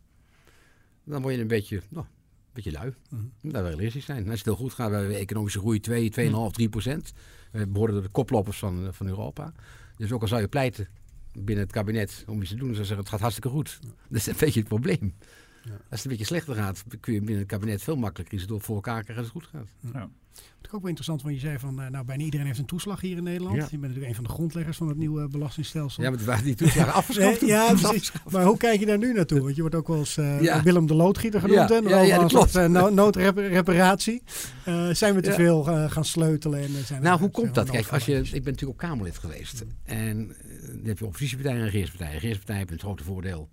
dan 1.04 1.22
word 1.22 1.34
je 1.34 1.40
een 1.40 1.46
beetje, 1.46 1.82
nou, 1.88 2.06
een 2.06 2.52
beetje 2.52 2.72
lui. 2.72 2.94
Mhm. 3.10 3.22
Dat 3.52 3.62
we 3.62 3.68
realistisch 3.68 4.04
zijn. 4.04 4.18
En 4.24 4.28
als 4.30 4.38
het 4.38 4.44
heel 4.46 4.56
goed 4.56 4.72
gaat, 4.72 4.90
we 4.90 4.96
hebben 4.96 5.16
economische 5.16 5.58
groei 5.58 5.80
2, 5.80 6.10
2,5, 6.10 6.52
3 6.52 6.68
procent. 6.68 7.12
We 7.50 7.66
behoren 7.66 7.94
tot 7.94 8.02
de 8.02 8.08
koplopers 8.08 8.58
van, 8.58 8.88
van 8.92 9.06
Europa. 9.06 9.52
Dus 9.96 10.12
ook 10.12 10.22
al 10.22 10.28
zou 10.28 10.40
je 10.40 10.48
pleiten 10.48 10.88
binnen 11.32 11.64
het 11.64 11.72
kabinet 11.72 12.24
om 12.26 12.40
iets 12.40 12.50
te 12.50 12.56
doen, 12.56 12.66
dan 12.66 12.76
zou 12.76 12.88
je 12.88 12.94
zeggen, 12.94 12.98
het 12.98 13.08
gaat 13.08 13.20
hartstikke 13.20 13.48
goed. 13.48 13.78
Dat 14.08 14.18
is 14.18 14.26
een 14.26 14.34
beetje 14.38 14.60
het 14.60 14.68
probleem. 14.68 15.14
Ja. 15.62 15.70
Als 15.70 15.80
het 15.90 16.04
een 16.04 16.10
beetje 16.10 16.24
slechter 16.24 16.54
gaat, 16.54 16.84
kun 17.00 17.12
je 17.12 17.18
binnen 17.18 17.38
het 17.38 17.46
kabinet 17.46 17.82
veel 17.82 17.96
makkelijker 17.96 18.38
iets 18.38 18.46
door 18.46 18.60
voor 18.60 18.74
elkaar 18.74 19.02
krijgen 19.02 19.24
als 19.24 19.32
het 19.32 19.42
goed 19.42 19.60
gaat. 19.60 19.92
Ja. 19.92 20.10
Wat 20.56 20.66
ik 20.68 20.74
ook 20.74 20.80
wel 20.80 20.88
interessant, 20.88 21.22
want 21.22 21.34
je 21.34 21.40
zei 21.40 21.58
van, 21.58 21.82
eh, 21.82 21.88
nou 21.90 22.04
bijna 22.04 22.22
iedereen 22.24 22.46
heeft 22.46 22.58
een 22.58 22.64
toeslag 22.64 23.00
hier 23.00 23.16
in 23.16 23.22
Nederland. 23.22 23.56
Ja. 23.56 23.62
Je 23.62 23.68
bent 23.70 23.80
natuurlijk 23.82 24.08
een 24.08 24.14
van 24.14 24.24
de 24.24 24.30
grondleggers 24.30 24.76
van 24.76 24.88
het 24.88 24.96
nieuwe 24.96 25.28
belastingstelsel. 25.28 26.02
Ja, 26.02 26.10
maar 26.10 26.24
waren 26.24 26.44
die 26.44 26.54
toeslagen 26.54 26.92
afgeschaft. 27.00 27.40
Nee, 27.40 27.50
ja, 27.50 27.72
precies. 27.74 28.12
Maar 28.30 28.44
hoe 28.44 28.56
kijk 28.56 28.80
je 28.80 28.86
daar 28.86 28.98
nu 28.98 29.12
naartoe? 29.12 29.40
Want 29.40 29.54
je 29.54 29.60
wordt 29.60 29.76
ook 29.76 29.88
wel 29.88 29.98
eens 29.98 30.16
eh, 30.16 30.40
Ja. 30.42 30.62
Willem 30.62 30.86
de 30.86 30.94
Loodgieter 30.94 31.40
genoemd. 31.40 31.68
Ja, 31.68 31.82
hè? 31.82 32.00
ja, 32.00 32.16
soort, 32.18 32.30
klopt. 32.32 32.56
eh, 32.56 32.66
no- 32.66 32.88
noodreparatie. 32.88 34.22
Eh, 34.64 34.88
zijn 34.90 35.14
we 35.14 35.20
te 35.20 35.32
veel 35.32 35.68
eh, 35.68 35.90
gaan 35.90 36.04
sleutelen? 36.04 36.60
En, 36.60 36.66
eh, 36.76 36.84
zijn 36.84 37.02
Nou, 37.02 37.20
hoe 37.20 37.30
komt 37.30 37.54
dat? 37.54 37.70
Kijk, 37.70 37.88
als 37.88 38.04
je, 38.06 38.16
ik 38.16 38.30
ben 38.30 38.52
natuurlijk 38.52 38.82
ook 38.82 38.88
Kamerlid 38.88 39.18
geweest. 39.18 39.64
En 39.84 40.34
eh, 40.40 40.66
dan 40.68 40.80
heb 40.84 40.98
je 40.98 41.04
oppositiepartijen 41.06 41.58
en 41.58 41.64
regeringspartijen. 41.64 42.12
Regeringspartijen 42.12 42.58
hebben 42.58 42.76
het 42.76 42.84
grote 42.84 43.04
voordeel 43.04 43.48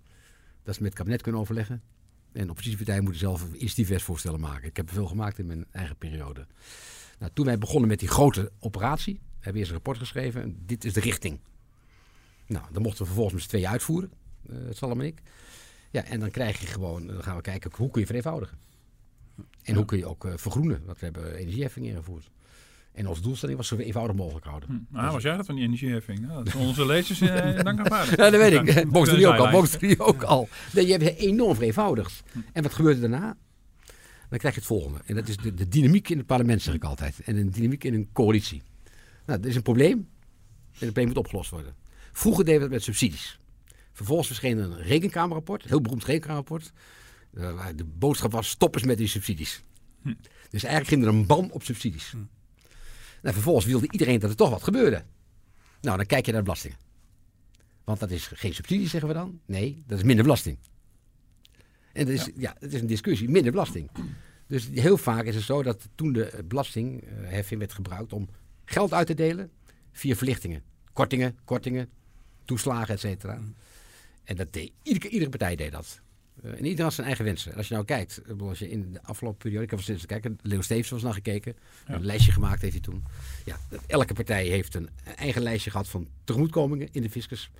dat 0.62 0.74
ze 0.74 0.80
met 0.82 0.90
het 0.90 0.98
kabinet 0.98 1.22
kunnen 1.22 1.40
overleggen. 1.40 1.82
En 2.38 2.50
oppositiepartijen 2.50 3.02
moeten 3.02 3.20
zelf 3.20 3.44
initiatiefwetsvoorstellen 3.54 4.40
maken. 4.40 4.68
Ik 4.68 4.76
heb 4.76 4.88
er 4.88 4.94
veel 4.94 5.06
gemaakt 5.06 5.38
in 5.38 5.46
mijn 5.46 5.66
eigen 5.70 5.96
periode. 5.96 6.46
Nou, 7.18 7.32
toen 7.34 7.44
wij 7.44 7.58
begonnen 7.58 7.88
met 7.88 7.98
die 7.98 8.08
grote 8.08 8.52
operatie, 8.58 9.20
hebben 9.34 9.52
we 9.52 9.58
eerst 9.58 9.68
een 9.68 9.76
rapport 9.76 9.98
geschreven. 9.98 10.42
En 10.42 10.62
dit 10.66 10.84
is 10.84 10.92
de 10.92 11.00
richting. 11.00 11.40
Nou, 12.46 12.64
dan 12.72 12.82
mochten 12.82 13.00
we 13.00 13.06
vervolgens 13.06 13.34
met 13.34 13.42
z'n 13.42 13.48
tweeën 13.48 13.68
uitvoeren. 13.68 14.10
het 14.48 14.76
Salem 14.76 15.00
en 15.00 15.06
ik. 15.06 15.22
Ja, 15.90 16.04
en 16.04 16.20
dan 16.20 16.30
krijg 16.30 16.60
je 16.60 16.66
gewoon, 16.66 17.06
dan 17.06 17.22
gaan 17.22 17.36
we 17.36 17.42
kijken 17.42 17.70
hoe 17.74 17.90
kun 17.90 18.00
je 18.00 18.06
vereenvoudigen. 18.06 18.58
En 19.62 19.74
hoe 19.74 19.84
kun 19.84 19.98
je 19.98 20.06
ook 20.06 20.24
eh, 20.24 20.32
vergroenen. 20.36 20.84
Want 20.84 20.98
we 20.98 21.04
hebben 21.04 21.34
energieheffing 21.34 21.86
ingevoerd. 21.86 22.30
En 22.98 23.06
onze 23.06 23.22
doelstelling 23.22 23.56
was 23.58 23.68
zo 23.68 23.76
eenvoudig 23.76 24.16
mogelijk 24.16 24.46
houden. 24.46 24.68
Hm. 24.68 24.96
Nou, 24.96 25.12
was 25.12 25.22
jij 25.22 25.36
dat 25.36 25.46
van 25.46 25.54
die 25.54 25.64
energieheffing? 25.64 26.28
Dat 26.28 26.46
is 26.46 26.54
onze 26.54 26.86
lezers 26.86 27.20
eh, 27.20 27.62
dank 27.64 27.88
aan 27.88 28.06
Ja, 28.16 28.30
dat 28.30 28.30
weet 28.30 28.76
ik. 28.76 28.90
Box 28.90 29.08
3 29.08 29.26
ook 29.26 29.36
al. 29.36 29.50
Box 29.50 29.70
3 29.70 30.00
ook 30.00 30.22
al. 30.22 30.48
Nee, 30.72 30.86
je 30.86 30.92
hebt 30.92 31.04
het 31.04 31.16
enorm 31.16 31.54
vereenvoudigd. 31.54 32.22
En 32.52 32.62
wat 32.62 32.74
gebeurt 32.74 32.94
er 32.94 33.00
daarna? 33.00 33.36
Dan 34.28 34.38
krijg 34.38 34.54
je 34.54 34.60
het 34.60 34.68
volgende. 34.68 34.98
En 35.04 35.14
dat 35.14 35.28
is 35.28 35.36
de, 35.36 35.54
de 35.54 35.68
dynamiek 35.68 36.08
in 36.08 36.18
het 36.18 36.26
parlement, 36.26 36.62
zeg 36.62 36.74
ik 36.74 36.84
altijd. 36.84 37.20
En 37.20 37.36
een 37.36 37.50
dynamiek 37.50 37.84
in 37.84 37.94
een 37.94 38.08
coalitie. 38.12 38.62
Nou, 39.26 39.40
er 39.40 39.48
is 39.48 39.56
een 39.56 39.62
probleem. 39.62 39.96
En 39.98 40.06
het 40.68 40.78
probleem 40.78 41.06
moet 41.06 41.16
opgelost 41.16 41.50
worden. 41.50 41.74
Vroeger 42.12 42.44
deden 42.44 42.58
we 42.58 42.64
het 42.64 42.74
met 42.74 42.82
subsidies. 42.82 43.40
Vervolgens 43.92 44.26
verscheen 44.28 44.58
een 44.58 44.76
rekenkamerrapport. 44.76 45.62
Een 45.62 45.68
heel 45.68 45.80
beroemd 45.80 46.04
rekenkamerrapport. 46.04 46.72
eh, 47.34 47.66
de 47.76 47.84
boodschap 47.84 48.32
was, 48.32 48.48
stop 48.48 48.74
eens 48.74 48.84
met 48.84 48.98
die 48.98 49.08
subsidies. 49.08 49.62
Hm. 50.02 50.14
Dus 50.50 50.62
eigenlijk 50.62 50.86
ging 50.88 51.02
er 51.02 51.08
een 51.08 51.26
ban 51.26 51.50
op 51.50 51.62
subsidies. 51.62 52.14
Nou, 53.22 53.34
vervolgens 53.34 53.66
wilde 53.66 53.90
iedereen 53.90 54.18
dat 54.18 54.30
er 54.30 54.36
toch 54.36 54.50
wat 54.50 54.62
gebeurde. 54.62 55.04
Nou, 55.80 55.96
dan 55.96 56.06
kijk 56.06 56.26
je 56.26 56.32
naar 56.32 56.40
de 56.40 56.46
belastingen. 56.46 56.78
Want 57.84 58.00
dat 58.00 58.10
is 58.10 58.26
geen 58.26 58.54
subsidie, 58.54 58.88
zeggen 58.88 59.08
we 59.08 59.14
dan. 59.14 59.40
Nee, 59.46 59.82
dat 59.86 59.98
is 59.98 60.04
minder 60.04 60.24
belasting. 60.24 60.58
En 61.92 62.04
dat 62.04 62.14
is, 62.14 62.30
ja. 62.36 62.56
het 62.58 62.72
is 62.72 62.80
een 62.80 62.86
discussie, 62.86 63.28
minder 63.28 63.52
belasting. 63.52 63.90
Dus 64.46 64.68
heel 64.72 64.96
vaak 64.96 65.24
is 65.24 65.34
het 65.34 65.44
zo 65.44 65.62
dat 65.62 65.88
toen 65.94 66.12
de 66.12 66.44
belastingheffing 66.44 67.60
werd 67.60 67.72
gebruikt 67.72 68.12
om 68.12 68.28
geld 68.64 68.92
uit 68.92 69.06
te 69.06 69.14
delen 69.14 69.50
via 69.92 70.14
verlichtingen. 70.14 70.62
Kortingen, 70.92 71.38
kortingen, 71.44 71.88
toeslagen, 72.44 72.94
et 72.94 73.00
cetera. 73.00 73.40
En 74.24 74.36
dat 74.36 74.52
deed, 74.52 74.72
iedere, 74.82 75.08
iedere 75.08 75.30
partij 75.30 75.56
deed 75.56 75.72
dat. 75.72 76.00
Eh, 76.42 76.50
en 76.50 76.56
iedereen 76.56 76.84
had 76.84 76.92
zijn 76.94 77.06
eigen 77.06 77.24
wensen. 77.24 77.52
En 77.52 77.56
als 77.58 77.68
je 77.68 77.74
nou 77.74 77.86
kijkt, 77.86 78.22
als 78.40 78.58
je 78.58 78.70
in 78.70 78.92
de 78.92 79.02
afgelopen 79.02 79.38
periode, 79.38 79.64
ik 79.64 79.70
heb 79.70 79.80
eens 79.88 80.06
kijken, 80.06 80.38
Leo 80.42 80.60
Steves 80.60 80.90
was 80.90 81.02
naar 81.02 81.12
gekeken, 81.12 81.56
Ja. 81.86 81.94
een 81.94 82.04
lijstje 82.04 82.32
gemaakt 82.32 82.60
heeft 82.60 82.72
hij 82.72 82.82
toen. 82.82 83.04
Ja, 83.44 83.56
elke 83.86 84.14
partij 84.14 84.46
heeft 84.46 84.74
een 84.74 84.88
eigen 85.16 85.42
lijstje 85.42 85.70
gehad 85.70 85.88
van 85.88 86.08
tegemoetkomingen 86.24 86.88
in 86.92 87.02
de 87.02 87.10
fiscus. 87.10 87.50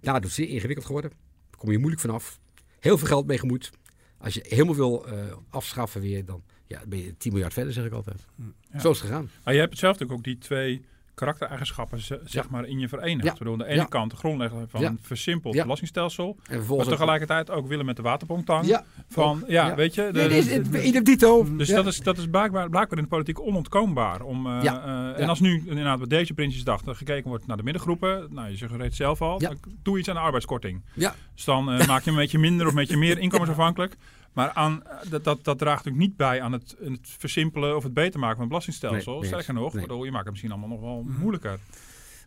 Daardoor 0.00 0.30
is 0.30 0.36
het 0.36 0.46
zeer 0.46 0.54
ingewikkeld 0.54 0.86
geworden. 0.86 1.10
Daar 1.50 1.58
kom 1.60 1.70
je 1.70 1.78
moeilijk 1.78 2.00
vanaf. 2.02 2.40
Heel 2.80 2.98
veel 2.98 3.06
geld 3.06 3.26
mee 3.26 3.38
gemoeid. 3.38 3.70
Als 4.18 4.34
je 4.34 4.44
helemaal 4.48 4.74
wil 4.74 5.06
eh, 5.06 5.36
afschaffen 5.48 6.00
weer, 6.00 6.24
dan 6.24 6.42
ja, 6.66 6.82
ben 6.86 6.98
je 6.98 7.16
10 7.16 7.32
miljard 7.32 7.52
verder, 7.52 7.72
zeg 7.72 7.84
ik 7.84 7.92
altijd. 7.92 8.26
Ja. 8.72 8.80
Zo 8.80 8.90
is 8.90 8.98
het 8.98 9.06
gegaan. 9.06 9.30
Maar 9.44 9.54
je 9.54 9.60
hebt 9.60 9.70
het 9.70 9.78
zelf 9.80 10.10
ook 10.10 10.24
die 10.24 10.38
twee 10.38 10.84
karaktereigenschappen 11.14 12.00
zeg 12.24 12.48
maar 12.50 12.64
in 12.64 12.78
je 12.78 12.88
verenigt. 12.88 13.24
Ja. 13.24 13.34
Bedoel, 13.38 13.52
aan 13.52 13.58
de 13.58 13.64
ene 13.66 13.74
Ja. 13.80 13.84
kant 13.84 14.10
de 14.10 14.16
grondlegger 14.16 14.64
van 14.68 14.84
een 14.84 14.98
versimpeld 15.02 15.54
belastingstelsel. 15.56 16.36
En 16.48 16.62
Maar 16.76 16.84
tegelijkertijd 16.86 17.50
ook 17.50 17.66
willen 17.68 17.86
met 17.86 17.96
de 17.96 18.02
waterpongtang. 18.02 18.66
Ja, 18.66 18.84
Van, 19.08 19.44
ja, 19.46 19.74
weet 19.74 19.94
je. 19.94 20.08
de- 20.12 20.18
Nee, 20.18 20.28
dit 20.28 20.46
is 20.46 20.94
het- 20.94 21.04
dito. 21.04 21.56
dus 21.56 21.68
dat 21.68 21.86
is, 21.86 21.98
dat 22.00 22.18
is 22.18 22.26
blijkbaar, 22.26 22.68
blijkbaar 22.68 22.98
in 22.98 23.04
de 23.04 23.10
politiek 23.10 23.40
onontkoombaar. 23.40 24.22
Om, 24.22 24.46
eh, 24.46 24.62
Ja. 24.62 24.84
eh, 25.14 25.22
en 25.22 25.28
als 25.28 25.40
nu 25.40 25.62
inderdaad 25.66 25.98
bij 25.98 26.06
deze 26.06 26.34
Prinsjesdag 26.34 26.80
gekeken 26.84 27.28
wordt 27.28 27.46
naar 27.46 27.56
de 27.56 27.62
middengroepen. 27.62 28.26
Nou, 28.30 28.48
je 28.50 28.56
zegt 28.56 28.72
het 28.78 28.94
zelf 28.94 29.22
al. 29.22 29.40
Doe 29.82 29.98
iets 29.98 30.08
aan 30.08 30.14
de 30.14 30.20
arbeidskorting. 30.20 30.82
Ja. 30.94 31.14
Dus 31.34 31.44
dan 31.44 31.70
eh, 31.72 31.86
maak 31.86 32.02
je 32.02 32.10
een 32.10 32.16
beetje 32.16 32.38
minder 32.38 32.66
of 32.66 32.72
een 32.72 32.78
beetje 32.78 32.96
meer 32.96 33.18
inkomensafhankelijk. 33.26 33.96
Maar 34.34 34.52
aan, 34.52 34.82
dat, 35.08 35.24
dat, 35.24 35.44
dat 35.44 35.58
draagt 35.58 35.84
natuurlijk 35.84 36.06
niet 36.08 36.16
bij 36.16 36.40
aan 36.42 36.52
het, 36.52 36.76
het 36.80 36.98
versimpelen 37.18 37.76
of 37.76 37.82
het 37.82 37.94
beter 37.94 38.18
maken 38.20 38.32
van 38.32 38.40
het 38.40 38.48
belastingstelsel. 38.48 39.18
Nee, 39.20 39.26
Sterker 39.26 39.54
nog, 39.54 39.74
nee. 39.74 40.04
je 40.04 40.10
maakt 40.10 40.22
het 40.24 40.30
misschien 40.30 40.50
allemaal 40.50 40.68
nog 40.68 40.80
wel 40.80 41.02
moeilijker. 41.18 41.58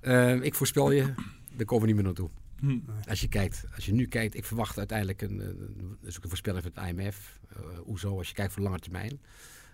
Eh, 0.01 0.41
ik 0.41 0.55
voorspel 0.55 0.91
je, 0.91 1.13
daar 1.55 1.65
komen 1.65 1.81
we 1.81 1.85
niet 1.87 1.95
meer 1.95 2.05
naartoe. 2.05 2.29
Hm. 2.59 2.79
Als 3.09 3.21
je 3.21 3.27
kijkt, 3.27 3.65
als 3.75 3.85
je 3.85 3.93
nu 3.93 4.05
kijkt, 4.07 4.35
ik 4.35 4.45
verwacht 4.45 4.77
uiteindelijk 4.77 5.21
een, 5.21 5.41
eh, 5.41 5.47
dat 5.47 6.09
is 6.09 6.17
ook 6.17 6.23
een 6.23 6.29
voorspelling 6.29 6.63
van 6.63 6.71
het 6.75 6.89
IMF, 6.99 7.39
eh 7.49 7.59
hoezo, 7.83 8.17
als 8.17 8.27
je 8.27 8.33
kijkt 8.33 8.53
voor 8.53 8.63
lange 8.63 8.79
termijn, 8.79 9.19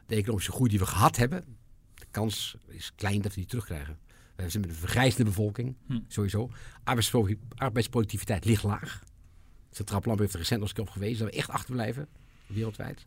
de 0.07 0.15
economische 0.15 0.51
groei 0.51 0.69
die 0.69 0.79
we 0.79 0.85
gehad 0.85 1.15
hebben, 1.15 1.45
de 1.95 2.05
kans 2.11 2.55
is 2.67 2.91
klein 2.95 3.21
dat 3.21 3.33
we 3.33 3.39
die 3.39 3.49
terugkrijgen. 3.49 3.97
We 4.35 4.41
zitten 4.41 4.61
met 4.61 4.69
een 4.69 4.75
vergrijzende 4.75 5.23
bevolking, 5.25 5.75
Hm. 5.87 5.99
sowieso. 6.07 6.49
Arbeidspro- 6.83 7.27
arbeidsproductiviteit 7.55 8.45
ligt 8.45 8.63
laag. 8.63 9.03
Centraal 9.71 9.99
Plan 10.01 10.19
heeft 10.19 10.33
er 10.33 10.39
recent 10.39 10.59
nog 10.59 10.69
eens 10.69 10.79
op 10.79 10.89
gewezen 10.89 11.17
dat 11.25 11.33
we 11.33 11.39
echt 11.39 11.49
achterblijven, 11.49 12.07
wereldwijd. 12.53 13.05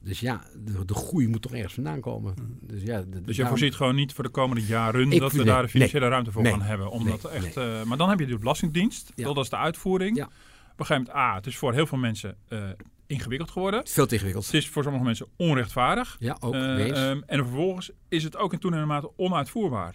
Dus 0.00 0.20
ja, 0.20 0.40
de, 0.64 0.84
de 0.84 0.94
groei 0.94 1.28
moet 1.28 1.42
toch 1.42 1.52
ergens 1.54 1.74
vandaan 1.74 2.00
komen. 2.00 2.34
Dus, 2.60 2.82
ja, 2.82 3.00
de- 3.00 3.08
Dus 3.08 3.20
je 3.20 3.42
daarom- 3.42 3.46
voorziet 3.58 3.74
gewoon 3.74 3.94
niet 3.94 4.12
voor 4.12 4.24
de 4.24 4.30
komende 4.30 4.64
jaren 4.66 5.12
Ik- 5.12 5.20
dat 5.20 5.30
we 5.30 5.36
nee, 5.36 5.46
daar 5.46 5.62
de 5.62 5.68
financiële 5.68 6.00
nee, 6.00 6.10
ruimte 6.10 6.32
voor 6.32 6.42
nee, 6.42 6.52
gaan 6.52 6.60
hebben. 6.62 6.90
Omdat 6.90 7.24
echt, 7.24 7.56
eh, 7.56 7.82
maar 7.82 7.96
dan 7.96 8.08
heb 8.08 8.18
je 8.18 8.26
de 8.26 8.38
Belastingdienst. 8.38 9.12
Ja. 9.14 9.24
Dat 9.24 9.44
is 9.44 9.48
de 9.50 9.56
uitvoering. 9.56 10.16
Ja. 10.16 10.24
Op 10.24 10.80
een 10.80 10.86
gegeven 10.86 11.06
moment, 11.12 11.24
A, 11.32 11.34
het 11.34 11.46
is 11.46 11.56
voor 11.56 11.72
heel 11.72 11.86
veel 11.86 11.98
mensen 11.98 12.36
eh, 12.48 12.68
ingewikkeld 13.06 13.50
geworden. 13.50 13.86
veel 13.86 14.06
te 14.06 14.14
ingewikkeld. 14.14 14.44
Het 14.46 14.54
is 14.54 14.68
voor 14.68 14.82
sommige 14.82 15.04
mensen 15.04 15.26
onrechtvaardig. 15.36 16.16
Ja, 16.18 16.36
ook. 16.40 16.54
Eh, 16.54 17.08
ehm, 17.10 17.20
en 17.26 17.38
vervolgens 17.38 17.90
is 18.08 18.24
het 18.24 18.36
ook 18.36 18.52
in 18.52 18.58
toenemende 18.58 18.92
mate 18.94 19.10
onuitvoerbaar. 19.16 19.94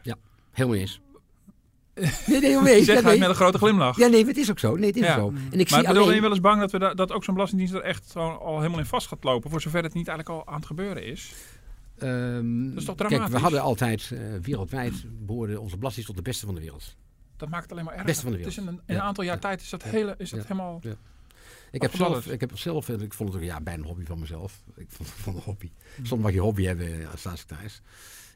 Helemaal 0.51 0.77
niet 0.77 0.87
eens. 0.87 0.99
Nee, 2.27 2.39
nee, 2.41 2.61
nee. 2.61 2.85
met 3.19 3.29
een 3.29 3.35
grote 3.35 3.57
glimlach. 3.57 3.97
Ja, 3.97 4.07
nee, 4.07 4.25
het 4.25 4.37
is 4.37 4.49
ook 4.49 4.59
zo. 4.59 4.75
Nee, 4.75 4.87
het 4.87 4.95
is 4.97 5.03
Ja. 5.05 5.15
zo. 5.15 5.27
En 5.29 5.35
ik 5.35 5.41
maar 5.41 5.51
zie 5.51 5.67
bedoel, 5.67 5.83
ben 5.83 5.93
je 5.93 5.99
alleen... 5.99 6.21
wel 6.21 6.29
eens 6.29 6.39
bang 6.39 6.59
dat, 6.59 6.71
we 6.71 6.79
da- 6.79 6.93
dat 6.93 7.11
ook 7.11 7.23
zo'n 7.23 7.33
belastingdienst 7.33 7.75
er 7.75 7.81
echt 7.81 8.15
al 8.15 8.57
helemaal 8.57 8.79
in 8.79 8.85
vast 8.85 9.07
gaat 9.07 9.23
lopen, 9.23 9.49
voor 9.49 9.61
zover 9.61 9.83
het 9.83 9.93
niet 9.93 10.07
eigenlijk 10.07 10.39
al 10.39 10.47
aan 10.53 10.57
het 10.59 10.65
gebeuren 10.65 11.05
is? 11.05 11.31
Ehm, 11.97 12.69
Dat 12.69 12.77
is 12.77 12.85
toch 12.85 12.95
Kijk, 12.95 13.09
dramatisch? 13.09 13.33
we 13.35 13.41
hadden 13.41 13.61
altijd, 13.61 14.11
eh, 14.13 14.19
wereldwijd, 14.41 14.93
behoorde 15.25 15.59
onze 15.59 15.77
belasting 15.77 16.05
tot 16.05 16.15
de 16.15 16.21
beste 16.21 16.45
van 16.45 16.55
de 16.55 16.61
wereld. 16.61 16.95
Dat 17.37 17.49
maakt 17.49 17.63
het 17.63 17.71
alleen 17.71 17.83
maar 17.83 17.93
erger. 17.93 18.07
Beste 18.07 18.23
van 18.23 18.31
de 18.31 18.37
Het 18.37 18.47
is 18.47 18.57
in 18.57 18.63
wereld. 18.63 18.81
een, 18.87 18.93
in 18.95 19.01
een 19.01 19.07
aantal 19.07 19.23
jaar 19.23 19.33
Ja. 19.35 19.39
tijd 19.41 19.61
is 19.61 19.69
dat, 19.69 19.83
hele, 19.83 20.15
is 20.17 20.29
dat 20.29 20.41
helemaal... 20.43 20.81
Ik 21.71 21.81
heb, 21.81 21.95
zelf, 21.95 22.27
ik 22.27 22.39
heb 22.39 22.57
zelf, 22.57 22.89
ik 22.89 23.13
vond 23.13 23.29
het 23.33 23.41
ook 23.41 23.47
ja, 23.47 23.61
bijna 23.61 23.81
een 23.81 23.87
hobby 23.87 24.05
van 24.05 24.19
mezelf. 24.19 24.61
Ik 24.75 24.85
vond 24.89 25.09
het 25.09 25.17
van 25.19 25.35
een 25.35 25.41
hobby. 25.41 25.71
Soms 26.03 26.21
mag 26.21 26.31
je 26.31 26.39
hobby 26.39 26.63
hebben 26.63 27.11
als 27.11 27.19
staatssecretaris. 27.19 27.81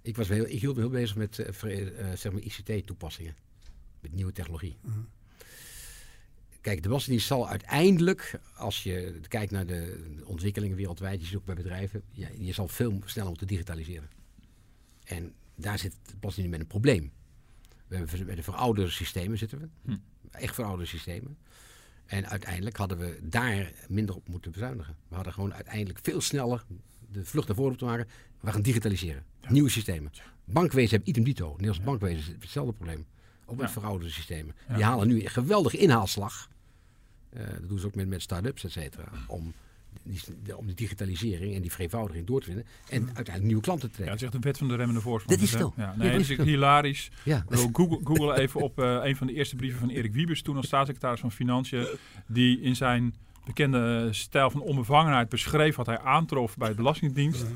Ik, 0.01 0.15
was 0.15 0.27
heel, 0.27 0.45
ik 0.47 0.59
hield 0.59 0.75
me 0.75 0.81
heel 0.81 0.89
bezig 0.89 1.15
met 1.15 1.39
eh, 1.39 1.81
eh, 1.81 2.17
zeg 2.17 2.31
maar 2.31 2.41
ICT-toepassingen. 2.41 3.35
Met 4.03 4.13
nieuwe 4.13 4.31
technologie. 4.31 4.77
Kijk, 6.61 6.81
de 6.81 6.87
Belastingdienst 6.87 7.27
zal 7.27 7.49
uiteindelijk, 7.49 8.39
als 8.55 8.83
je 8.83 9.19
kijkt 9.27 9.51
naar 9.51 9.65
de 9.65 10.03
ontwikkelingen 10.25 10.77
wereldwijd, 10.77 11.19
je 11.19 11.25
ziet 11.25 11.35
ook 11.35 11.45
bij 11.45 11.55
bedrijven, 11.55 12.01
ja, 12.11 12.27
je 12.37 12.53
zal 12.53 12.67
veel 12.67 13.01
sneller 13.05 13.29
moeten 13.29 13.47
digitaliseren. 13.47 14.09
En 15.03 15.33
daar 15.55 15.79
zit 15.79 15.91
de 15.91 16.15
Belastingdienst 16.19 16.49
met 16.49 16.59
een 16.59 16.67
probleem. 16.67 17.11
We 17.87 17.95
hebben 17.95 18.25
bij 18.25 18.35
de 18.35 18.43
verouderde 18.43 18.91
systemen 18.91 19.37
zitten 19.37 19.59
we. 19.59 19.67
Hm. 19.81 19.97
Echt 20.31 20.55
verouderde 20.55 20.89
systemen. 20.89 21.37
En 22.05 22.29
uiteindelijk 22.29 22.77
hadden 22.77 22.97
we 22.97 23.19
daar 23.23 23.73
minder 23.87 24.15
op 24.15 24.27
moeten 24.27 24.51
bezuinigen. 24.51 24.95
We 25.07 25.15
hadden 25.15 25.33
gewoon 25.33 25.53
uiteindelijk 25.53 25.99
veel 26.01 26.21
sneller 26.21 26.65
de 27.11 27.25
vlucht 27.25 27.47
naar 27.47 27.55
voren 27.55 27.71
moeten 27.71 27.87
maken. 27.87 28.07
We 28.39 28.51
gaan 28.51 28.61
digitaliseren. 28.61 29.25
Nieuwe 29.47 29.69
systemen. 29.69 30.11
Bankwezen 30.45 30.89
hebben 30.89 31.09
idem 31.09 31.23
dito. 31.23 31.49
Nederlands 31.51 31.83
bankwezen 31.83 32.37
hetzelfde 32.39 32.73
probleem. 32.73 33.05
Ook 33.45 33.57
met 33.57 33.65
Ja. 33.67 33.71
verouderde 33.73 34.13
systemen. 34.13 34.55
Ja. 34.67 34.75
Die 34.75 34.83
halen 34.83 35.07
nu 35.07 35.21
een 35.23 35.29
geweldige 35.29 35.77
inhaalslag. 35.77 36.49
Eh, 37.29 37.41
dat 37.59 37.69
doen 37.69 37.79
ze 37.79 37.85
ook 37.85 37.95
met, 37.95 38.07
met 38.07 38.21
start-ups, 38.21 38.63
et 38.63 38.71
cetera. 38.71 39.03
Om 39.27 39.53
die, 40.03 40.19
de- 40.43 40.57
om 40.57 40.65
die 40.65 40.75
digitalisering 40.75 41.55
en 41.55 41.61
die 41.61 41.71
vereenvoudiging 41.71 42.27
door 42.27 42.39
te 42.39 42.45
vinden. 42.45 42.65
En 42.89 43.05
uiteindelijk 43.05 43.43
nieuwe 43.45 43.61
klanten 43.61 43.91
te 43.91 44.03
Ja, 44.03 44.09
het 44.09 44.17
trekken. 44.17 44.27
is 44.27 44.33
echt 44.33 44.43
de 44.43 44.49
wet 44.49 44.57
van 44.57 44.67
de 44.67 44.75
remmende 44.75 45.01
voorsprong. 45.01 45.39
Dat 45.39 45.47
is. 45.49 45.53
Ja, 45.55 45.71
Ja, 45.77 45.93
nee, 45.97 46.11
dat 46.11 46.19
is 46.19 46.29
het 46.29 46.41
hilarisch. 46.41 47.11
Ja, 47.23 47.45
Google, 47.49 47.99
Google 48.03 48.39
even 48.39 48.61
op 48.61 48.79
eh, 48.79 48.99
een 49.03 49.15
van 49.15 49.27
de 49.27 49.33
eerste 49.33 49.55
brieven 49.55 49.79
van 49.79 49.89
Erik 49.89 50.13
Wiebes, 50.13 50.41
toen 50.41 50.55
als 50.55 50.65
staatssecretaris 50.65 51.19
van 51.19 51.31
Financiën, 51.31 51.87
die 52.27 52.61
in 52.61 52.75
zijn 52.75 53.15
bekende 53.45 54.07
stijl 54.11 54.49
van 54.49 54.61
onbevangenheid 54.61 55.29
beschreef 55.29 55.75
wat 55.75 55.85
hij 55.85 55.99
aantrof 55.99 56.57
bij 56.57 56.69
de 56.69 56.75
Belastingdienst. 56.75 57.41
Ja, 57.41 57.47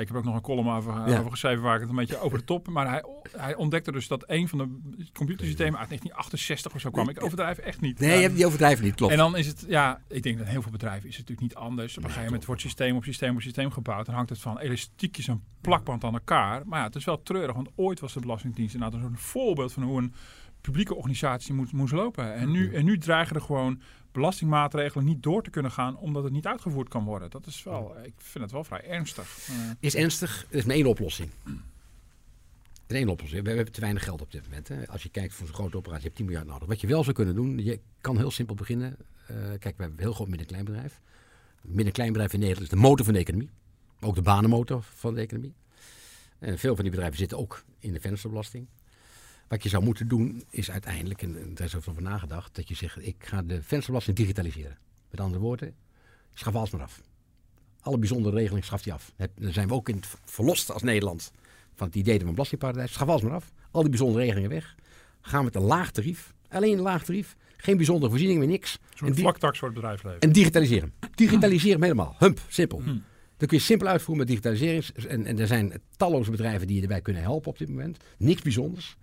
ik 0.00 0.08
heb 0.08 0.16
ook 0.16 0.24
nog 0.24 0.34
een 0.34 0.40
column 0.40 0.68
over, 0.70 0.92
Ja. 1.08 1.18
over 1.18 1.30
geschreven 1.30 1.62
waar 1.62 1.74
ik 1.74 1.80
het 1.80 1.90
een 1.90 1.96
beetje 1.96 2.18
over 2.18 2.38
de 2.38 2.44
top. 2.44 2.68
Maar 2.68 2.88
hij, 2.88 3.04
hij 3.36 3.54
ontdekte 3.54 3.92
dus 3.92 4.08
dat 4.08 4.24
een 4.26 4.48
van 4.48 4.58
de 4.58 4.64
computersystemen 5.12 5.78
uit 5.78 5.88
1968 5.88 6.74
of 6.74 6.80
zo 6.80 6.90
kwam. 6.90 7.08
Ik 7.08 7.22
overdrijf 7.24 7.58
echt 7.58 7.80
niet. 7.80 7.98
nee, 7.98 8.16
je 8.16 8.22
hebt 8.22 8.36
die 8.36 8.46
overdrijven 8.46 8.84
niet, 8.84 8.94
klopt. 8.94 9.12
En 9.12 9.18
dan 9.18 9.36
is 9.36 9.46
het, 9.46 9.64
ja, 9.68 10.00
ik 10.08 10.22
denk 10.22 10.38
dat 10.38 10.46
heel 10.46 10.62
veel 10.62 10.70
bedrijven 10.72 11.08
is 11.08 11.16
het 11.16 11.28
natuurlijk 11.28 11.54
niet 11.54 11.64
anders. 11.64 11.90
Op 11.92 11.96
een 12.02 12.02
gegeven 12.08 12.24
moment 12.26 12.44
wordt 12.44 12.60
systeem 12.60 12.96
op 12.96 13.04
systeem 13.04 13.34
op 13.34 13.40
systeem 13.40 13.70
gebouwd. 13.70 14.06
Dan 14.06 14.14
hangt 14.14 14.30
het 14.30 14.38
van 14.40 14.58
elastiekjes 14.58 15.28
en 15.28 15.42
plakband 15.60 16.04
aan 16.04 16.12
elkaar. 16.12 16.66
Maar 16.66 16.78
ja, 16.78 16.86
het 16.86 16.94
is 16.94 17.04
wel 17.04 17.22
treurig, 17.22 17.54
want 17.54 17.70
ooit 17.76 18.00
was 18.00 18.12
de 18.12 18.20
Belastingdienst 18.20 18.74
inderdaad 18.74 19.02
een 19.02 19.18
voorbeeld 19.18 19.72
van 19.72 19.82
hoe 19.82 19.98
een 19.98 20.14
publieke 20.60 20.94
organisatie 20.94 21.54
moet, 21.54 21.72
moest 21.72 21.92
lopen. 21.92 22.34
En 22.34 22.50
nu, 22.50 22.74
en 22.74 22.84
nu 22.84 22.98
dreigen 22.98 23.36
er 23.36 23.42
gewoon 23.42 23.80
belastingmaatregelen 24.12 25.04
niet 25.04 25.22
door 25.22 25.42
te 25.42 25.50
kunnen 25.50 25.70
gaan, 25.70 25.96
omdat 25.96 26.24
het 26.24 26.32
niet 26.32 26.46
uitgevoerd 26.46 26.88
kan 26.88 27.04
worden. 27.04 27.30
Dat 27.30 27.46
is 27.46 27.62
wel, 27.62 27.96
ik 28.04 28.12
vind 28.16 28.44
het 28.44 28.52
wel 28.52 28.64
vrij 28.64 28.84
ernstig. 28.84 29.48
Eh, 29.48 29.54
is 29.80 29.94
ernstig. 29.94 30.46
Er 30.50 30.56
is 30.56 30.64
maar 30.64 30.76
één 30.76 30.86
oplossing. 30.86 31.30
Er 32.86 32.96
één 32.96 33.08
oplossing. 33.08 33.44
We 33.44 33.50
hebben 33.50 33.72
te 33.72 33.80
weinig 33.80 34.04
geld 34.04 34.20
op 34.20 34.32
dit 34.32 34.42
moment. 34.44 34.68
Hè. 34.68 34.88
Als 34.88 35.02
je 35.02 35.08
kijkt 35.08 35.34
voor 35.34 35.46
zo'n 35.46 35.54
grote 35.54 35.76
operatie, 35.76 36.02
je 36.02 36.06
hebt 36.06 36.16
10 36.16 36.26
miljard 36.26 36.46
nodig. 36.46 36.68
Wat 36.68 36.80
je 36.80 36.86
wel 36.86 37.02
zou 37.02 37.14
kunnen 37.14 37.34
doen, 37.34 37.64
je 37.64 37.80
kan 38.00 38.16
heel 38.16 38.30
simpel 38.30 38.54
beginnen. 38.54 38.96
Eh, 39.26 39.36
kijk, 39.36 39.76
we 39.76 39.82
hebben 39.82 39.92
een 39.92 39.98
heel 39.98 40.12
groot 40.12 40.28
midden-kleinbedrijf. 40.28 41.00
Midden-kleinbedrijf 41.60 42.32
in 42.32 42.38
Nederland 42.38 42.66
is 42.66 42.78
de 42.78 42.82
motor 42.82 43.04
van 43.04 43.14
de 43.14 43.20
economie. 43.20 43.50
Ook 44.00 44.14
de 44.14 44.22
banenmotor 44.22 44.82
van 44.82 45.14
de 45.14 45.20
economie. 45.20 45.54
En 46.38 46.58
veel 46.58 46.74
van 46.74 46.82
die 46.82 46.92
bedrijven 46.92 47.18
zitten 47.18 47.38
ook 47.38 47.64
in 47.78 47.92
de 47.92 48.00
vensterbelasting. 48.00 48.66
Wat 49.52 49.62
je 49.62 49.68
zou 49.68 49.84
moeten 49.84 50.08
doen 50.08 50.44
is 50.50 50.70
uiteindelijk, 50.70 51.22
en 51.22 51.54
daar 51.54 51.66
is 51.66 51.74
over 51.74 52.02
nagedacht, 52.02 52.54
dat 52.54 52.68
je 52.68 52.74
zegt, 52.74 53.06
ik 53.06 53.16
ga 53.18 53.42
de 53.42 53.62
vensterbelasting 53.62 54.16
digitaliseren. 54.16 54.78
Met 55.10 55.20
andere 55.20 55.42
woorden, 55.42 55.74
schaf 56.34 56.54
alles 56.54 56.70
maar 56.70 56.82
af. 56.82 57.00
Alle 57.80 57.98
bijzondere 57.98 58.36
regelingen 58.36 58.64
schaft 58.64 58.84
hij 58.84 58.94
af. 58.94 59.12
Dan 59.16 59.52
zijn 59.52 59.68
we 59.68 59.74
ook 59.74 59.88
in 59.88 59.96
het 59.96 60.06
verlost 60.24 60.70
als 60.70 60.82
Nederland 60.82 61.32
van 61.74 61.86
het 61.86 61.96
idee 61.96 62.18
we 62.18 62.24
een 62.24 62.30
belastingparadijs. 62.30 62.92
Schaf 62.92 63.08
alles 63.08 63.22
maar 63.22 63.32
af. 63.32 63.52
Al 63.70 63.80
die 63.80 63.90
bijzondere 63.90 64.24
regelingen 64.24 64.50
weg. 64.50 64.74
Gaan 65.20 65.44
met 65.44 65.54
een 65.54 65.62
laag 65.62 65.90
tarief. 65.90 66.32
Alleen 66.48 66.72
een 66.72 66.82
laag 66.82 67.04
tarief. 67.04 67.36
Geen 67.56 67.76
bijzondere 67.76 68.10
voorzieningen, 68.10 68.42
meer 68.42 68.50
niks. 68.50 68.78
Een 68.96 69.16
vlaktax 69.16 69.58
voor 69.58 69.68
het 69.68 69.76
bedrijfsleven. 69.76 70.20
en 70.20 70.32
digitaliseren. 70.32 70.92
Digitaliseren 71.14 71.80
hem 71.80 71.82
helemaal. 71.82 72.16
Hump, 72.18 72.40
simpel. 72.48 72.82
Hm. 72.82 72.86
Dan 73.36 73.48
kun 73.48 73.56
je 73.56 73.64
simpel 73.64 73.86
uitvoeren 73.86 74.26
met 74.26 74.26
digitalisering. 74.26 74.84
En, 75.08 75.26
en 75.26 75.38
er 75.38 75.46
zijn 75.46 75.80
talloze 75.96 76.30
bedrijven 76.30 76.66
die 76.66 76.76
je 76.76 76.82
erbij 76.82 77.00
kunnen 77.00 77.22
helpen 77.22 77.50
op 77.50 77.58
dit 77.58 77.68
moment. 77.68 77.98
Niks 78.18 78.42
bijzonders. 78.42 78.96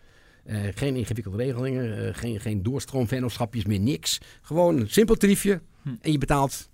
Eh, 0.50 0.60
geen 0.76 0.96
ingewikkelde 0.96 1.38
regelingen. 1.38 2.08
eh, 2.08 2.16
geen, 2.16 2.40
geen 2.40 2.64
doorstroomvennootschapjes 2.64 3.66
meer. 3.66 3.80
Niks. 3.80 4.18
Gewoon 4.42 4.80
een 4.80 4.90
simpel 4.90 5.16
tariefje. 5.16 5.62
Hm. 5.82 5.96
En 6.02 6.12
je 6.12 6.18
betaalt 6.18 6.70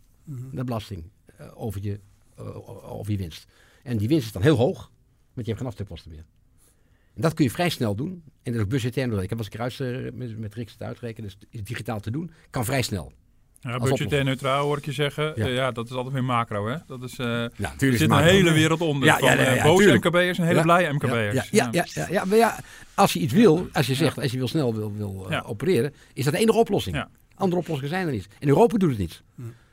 de 0.51 0.63
belasting 0.63 1.03
eh, 1.38 1.61
over, 1.61 1.83
je, 1.83 1.99
over 2.81 3.11
je 3.11 3.17
winst. 3.17 3.45
En 3.83 3.97
die 3.97 4.07
winst 4.07 4.25
is 4.25 4.31
dan 4.31 4.41
heel 4.41 4.55
hoog. 4.55 4.91
Want 5.33 5.45
je 5.47 5.51
hebt 5.51 5.57
geen 5.57 5.67
aftrekposten 5.67 6.11
meer. 6.11 6.25
En 7.13 7.21
dat 7.21 7.33
kun 7.33 7.45
je 7.45 7.51
vrij 7.51 7.69
snel 7.69 7.95
doen. 7.95 8.09
En 8.11 8.51
dat 8.51 8.55
is 8.55 8.61
ook 8.61 8.69
budgetair. 8.69 9.23
Ik 9.23 9.29
heb 9.29 9.38
als 9.38 9.47
ik 9.47 9.53
eruit 9.53 10.15
met, 10.15 10.38
met 10.38 10.53
Riks 10.53 10.71
het 10.71 10.81
uitrekenen. 10.81 11.29
Dus 11.29 11.47
is 11.49 11.63
digitaal 11.63 11.99
te 11.99 12.11
doen. 12.11 12.31
Kan 12.49 12.65
vrij 12.65 12.81
snel. 12.81 13.11
Ja, 13.65 13.78
budgetair 13.80 14.23
neutraal 14.23 14.63
hoor 14.65 14.78
ik 14.78 14.86
je 14.86 14.91
zeggen. 14.91 15.34
Ja. 15.36 15.45
Ja, 15.45 15.71
dat 15.71 15.86
is 15.86 15.91
altijd 15.91 16.13
weer 16.13 16.23
macro 16.23 16.67
hè. 16.67 16.78
Dat 16.88 17.04
is, 17.04 17.12
eh, 17.17 17.25
Ja, 17.25 17.43
er 17.43 17.51
natuurlijk 17.60 18.01
zit 18.01 18.10
een 18.12 18.23
hele 18.23 18.51
wereld 18.51 18.82
onder. 18.82 19.08
Ja, 19.08 19.17
van 19.17 19.28
ja, 19.28 19.34
ja, 19.41 19.56
eh, 19.56 19.63
boze 19.63 19.84
tuurlijk. 19.84 20.04
MKB'ers 20.04 20.38
en 20.38 20.43
hele 20.45 20.58
Ja. 20.58 20.62
blije 20.63 20.93
MKB'ers. 20.93 21.34
Ja, 21.34 21.43
ja, 21.51 21.69
ja, 21.71 21.86
ja, 21.93 22.08
ja, 22.10 22.25
maar 22.25 22.38
ja, 22.38 22.60
als 22.93 23.13
je 23.13 23.19
iets 23.19 23.34
wil, 23.34 23.67
als 23.73 23.88
je 23.88 23.95
zegt, 23.95 24.19
als 24.19 24.32
je 24.32 24.38
wil 24.38 24.47
snel 24.47 24.75
wil, 24.75 24.93
wil 24.97 25.23
eh, 25.25 25.32
Ja. 25.32 25.43
opereren, 25.45 25.93
is 26.13 26.23
dat 26.23 26.34
de 26.34 26.39
enige 26.39 26.58
oplossing. 26.58 26.95
Ja. 26.95 27.10
Andere 27.36 27.62
oplossingen 27.62 27.89
zijn 27.91 28.08
er 28.08 28.13
niet. 28.13 28.28
En 28.39 28.47
Europa 28.47 28.78
doet 28.78 28.89
het 28.89 28.99
niet. 28.99 29.23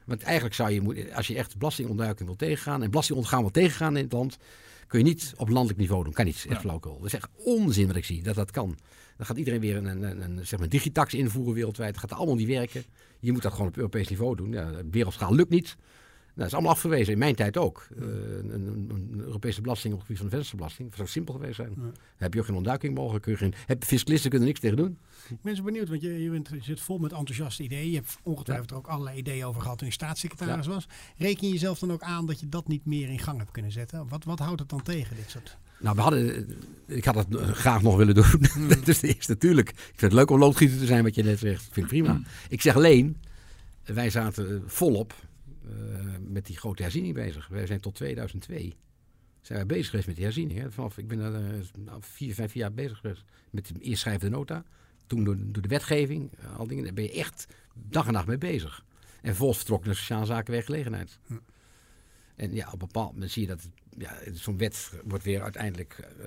Want 0.05 0.23
eigenlijk 0.23 0.55
zou 0.55 0.71
je, 0.71 0.81
moeten- 0.81 1.13
als 1.15 1.27
je 1.27 1.35
echt 1.37 1.59
belastingontduiking 1.59 2.29
wil 2.29 2.37
tegengaan 2.37 2.83
en 2.83 2.91
belastingontgaan 2.91 3.41
wil 3.41 3.51
tegengaan 3.51 3.97
in 3.97 4.03
het 4.05 4.13
land, 4.13 4.37
kun 4.87 4.99
je 4.99 5.05
niet 5.05 5.33
op 5.37 5.49
landelijk 5.49 5.79
niveau 5.79 6.05
doen. 6.05 6.13
Kan 6.13 6.25
niet. 6.25 6.35
Echt 6.37 6.49
Ja. 6.49 6.61
flauwekul. 6.61 6.97
Dat 6.97 7.07
is 7.07 7.15
echt 7.15 7.29
onzin 7.45 7.87
wat 7.87 7.97
ik 7.97 8.05
zie, 8.05 8.23
dat 8.23 8.35
dat 8.35 8.51
kan. 8.51 8.77
Dan 9.17 9.27
gaat 9.27 9.37
iedereen 9.37 9.61
weer 9.61 9.77
een, 9.77 9.85
een, 9.87 10.03
een, 10.03 10.21
een, 10.23 10.47
zeg 10.47 10.59
maar 10.59 10.69
digitax 10.69 11.15
invoeren 11.15 11.55
wereldwijd. 11.55 11.93
Dat 11.93 12.01
gaat 12.03 12.19
allemaal 12.19 12.35
niet 12.37 12.47
werken. 12.49 12.85
Je 13.23 13.33
moet 13.33 13.43
dat 13.43 13.53
gewoon 13.53 13.69
op 13.69 13.77
Europees 13.77 14.09
niveau 14.09 14.37
doen. 14.37 14.53
Ja, 14.53 14.71
wereldschaal 14.91 15.35
lukt 15.35 15.51
niet. 15.51 15.77
dat 16.35 16.47
is 16.47 16.53
allemaal 16.53 16.73
afgewezen, 16.73 17.13
in 17.13 17.19
mijn 17.19 17.35
tijd 17.35 17.57
ook. 17.57 17.87
Uh, 17.99 18.05
een, 18.53 19.15
Europese 19.19 19.61
belasting 19.61 19.93
op 19.93 19.99
het 19.99 20.09
gebied 20.09 20.23
van 20.23 20.31
de 20.31 20.37
vensterbelasting. 20.37 20.89
Dat 20.89 20.97
zou 20.97 21.09
simpel 21.09 21.35
geweest 21.35 21.55
zijn. 21.55 21.75
Ja. 21.77 21.91
Heb 22.17 22.35
je 22.35 22.41
ook 22.41 22.47
geen 22.47 22.55
ontduiking 22.55 22.95
mogelijk. 22.95 23.23
Kun 23.23 23.33
je 23.33 23.39
geen, 23.39 23.55
heb, 23.67 23.85
fiscalisten 23.85 24.31
kunnen 24.31 24.49
er 24.49 24.55
niks 24.55 24.65
tegen 24.65 24.77
doen. 24.77 24.99
Ik 25.29 25.43
ben 25.43 25.57
zo 25.57 25.63
benieuwd, 25.63 25.89
want 25.89 26.03
je, 26.03 26.23
je, 26.23 26.31
bent, 26.31 26.49
je 26.49 26.63
zit 26.63 26.81
vol 26.81 26.99
met 26.99 27.13
enthousiaste 27.13 27.63
ideeën. 27.63 27.91
Je 27.91 27.97
hebt 27.97 28.19
ongetwijfeld 28.23 28.71
er 28.71 28.77
ook 28.77 28.87
allerlei 28.87 29.19
ideeën 29.19 29.45
over 29.45 29.63
gehad 29.63 29.79
toen 29.79 29.87
je 29.87 29.93
staatssecretaris 29.93 30.67
was. 30.67 30.89
Reken 31.17 31.47
je 31.47 31.53
jezelf 31.53 31.79
dan 31.79 31.93
ook 31.93 32.03
aan 32.03 32.27
dat 32.27 32.41
je 32.41 32.49
dat 32.49 32.69
niet 32.69 32.85
meer 32.85 33.09
in 33.09 33.19
gang 33.19 33.39
hebt 33.39 33.51
kunnen 33.51 33.73
zetten? 33.73 34.09
Wat, 34.09 34.25
wat 34.25 34.39
houdt 34.39 34.61
het 34.61 34.69
dan 34.69 34.83
tegen, 34.83 35.17
dit 35.17 35.31
soort... 35.31 35.59
Nou, 35.83 35.97
we 35.97 36.03
hadden, 36.03 36.47
ik 36.87 37.05
had 37.05 37.15
het 37.15 37.27
graag 37.41 37.83
nog 37.83 37.97
willen 37.97 38.15
doen. 38.15 38.25
Mm. 38.59 38.69
dat 38.79 38.89
is 38.89 39.01
de 39.01 39.07
eerste, 39.07 39.33
natuurlijk. 39.33 39.69
Ik 39.69 39.77
vind 39.77 40.01
het 40.01 40.13
leuk 40.13 40.31
om 40.31 40.39
loodgieter 40.39 40.79
te 40.79 40.87
zijn, 40.87 41.03
wat 41.03 41.15
je 41.15 41.23
net 41.23 41.39
zegt. 41.39 41.63
Vind 41.63 41.77
ik 41.77 41.87
prima. 41.87 42.13
Mm. 42.13 42.25
Ik 42.49 42.61
zeg 42.63 42.77
alleen, 42.77 43.17
wij 43.85 44.11
zaten 44.11 44.63
volop 44.67 45.15
uh, 45.65 45.73
met 46.29 46.47
die 46.47 46.57
grote 46.57 46.83
herziening 46.83 47.15
bezig. 47.15 47.49
Wij 47.49 47.67
zijn 47.67 47.81
tot 47.81 47.95
2002 47.95 48.77
zijn 49.43 49.59
wij 49.59 49.67
bezig 49.67 49.87
geweest 49.87 50.07
met 50.07 50.17
die 50.17 50.25
herziening. 50.25 50.59
Hè. 50.59 50.71
Vanaf, 50.71 50.99
ik 50.99 51.09
ben 51.09 51.19
er 51.19 51.33
uh, 51.33 51.95
vier, 52.01 52.35
vijf 52.35 52.55
jaar 52.55 52.73
bezig 52.73 52.99
geweest 52.99 53.25
met 53.51 53.67
de 53.67 53.81
eerst 53.81 54.01
schrijvende 54.01 54.37
nota. 54.37 54.65
Toen 55.07 55.25
door, 55.25 55.37
door 55.39 55.63
de 55.63 55.69
wetgeving, 55.69 56.31
uh, 56.41 56.59
al 56.59 56.67
dingen. 56.67 56.85
Daar 56.85 56.93
ben 56.93 57.05
je 57.05 57.13
echt 57.13 57.47
dag 57.75 58.07
en 58.07 58.13
nacht 58.13 58.27
mee 58.27 58.39
bezig. 58.39 58.85
En 59.01 59.29
vervolgens 59.29 59.59
vertrok 59.59 59.85
naar 59.85 59.95
sociale 59.95 60.27
zaken 60.27 60.53
werkgelegenheid. 60.53 61.19
Hm. 61.27 61.35
En 62.43 62.55
ja, 62.55 62.67
op 62.67 62.73
een 62.73 62.79
bepaald 62.79 63.13
moment 63.13 63.31
zie 63.31 63.43
je 63.43 63.49
dat 63.49 63.69
ja, 63.99 64.15
zo'n 64.33 64.59
wet 64.59 64.93
wordt 65.05 65.25
weer 65.25 65.43
uiteindelijk 65.43 66.09
uh, 66.21 66.27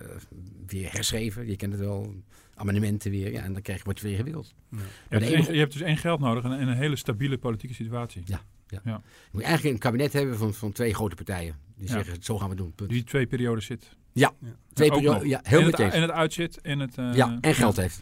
weer 0.67 0.91
herschreven. 0.91 1.47
Je 1.47 1.55
kent 1.55 1.71
het 1.71 1.81
wel, 1.81 2.15
amendementen 2.55 3.11
weer. 3.11 3.31
Ja, 3.31 3.41
en 3.41 3.53
dan 3.53 3.61
krijg 3.61 3.77
je, 3.77 3.85
wordt 3.85 3.99
het 3.99 4.09
weer 4.09 4.17
gewild. 4.17 4.53
Ja. 4.69 4.77
Je, 5.09 5.25
hebt 5.25 5.45
je, 5.45 5.57
hebt 5.57 5.73
dus 5.73 5.81
één 5.81 5.97
geld 5.97 6.19
nodig 6.19 6.43
en 6.43 6.51
een 6.51 6.75
hele 6.75 6.95
stabiele 6.95 7.37
politieke 7.37 7.75
situatie. 7.75 8.21
Ja, 8.25 8.41
ja. 8.67 8.81
ja. 8.83 9.01
Je 9.03 9.29
moet 9.31 9.43
eigenlijk 9.43 9.73
een 9.73 9.81
kabinet 9.81 10.13
hebben 10.13 10.37
van, 10.37 10.53
van 10.53 10.71
twee 10.71 10.93
grote 10.93 11.15
partijen. 11.15 11.55
Die 11.77 11.89
zeggen, 11.89 12.23
zo 12.23 12.37
gaan 12.37 12.49
we 12.49 12.55
doen. 12.55 12.73
Die 12.87 13.03
twee 13.03 13.27
periodes 13.27 13.65
zit. 13.65 13.89
Ja, 14.13 14.33
twee 14.73 14.89
periodes. 14.89 15.29
Ja, 15.29 15.39
heel 15.43 15.63
meteen. 15.63 15.91
En 15.91 16.01
het 16.01 16.11
uitzit 16.11 16.61
en 16.61 16.79
het... 16.79 16.97
Uh, 16.97 17.13
ja, 17.13 17.37
en 17.41 17.53
geld 17.53 17.75
heeft. 17.75 18.01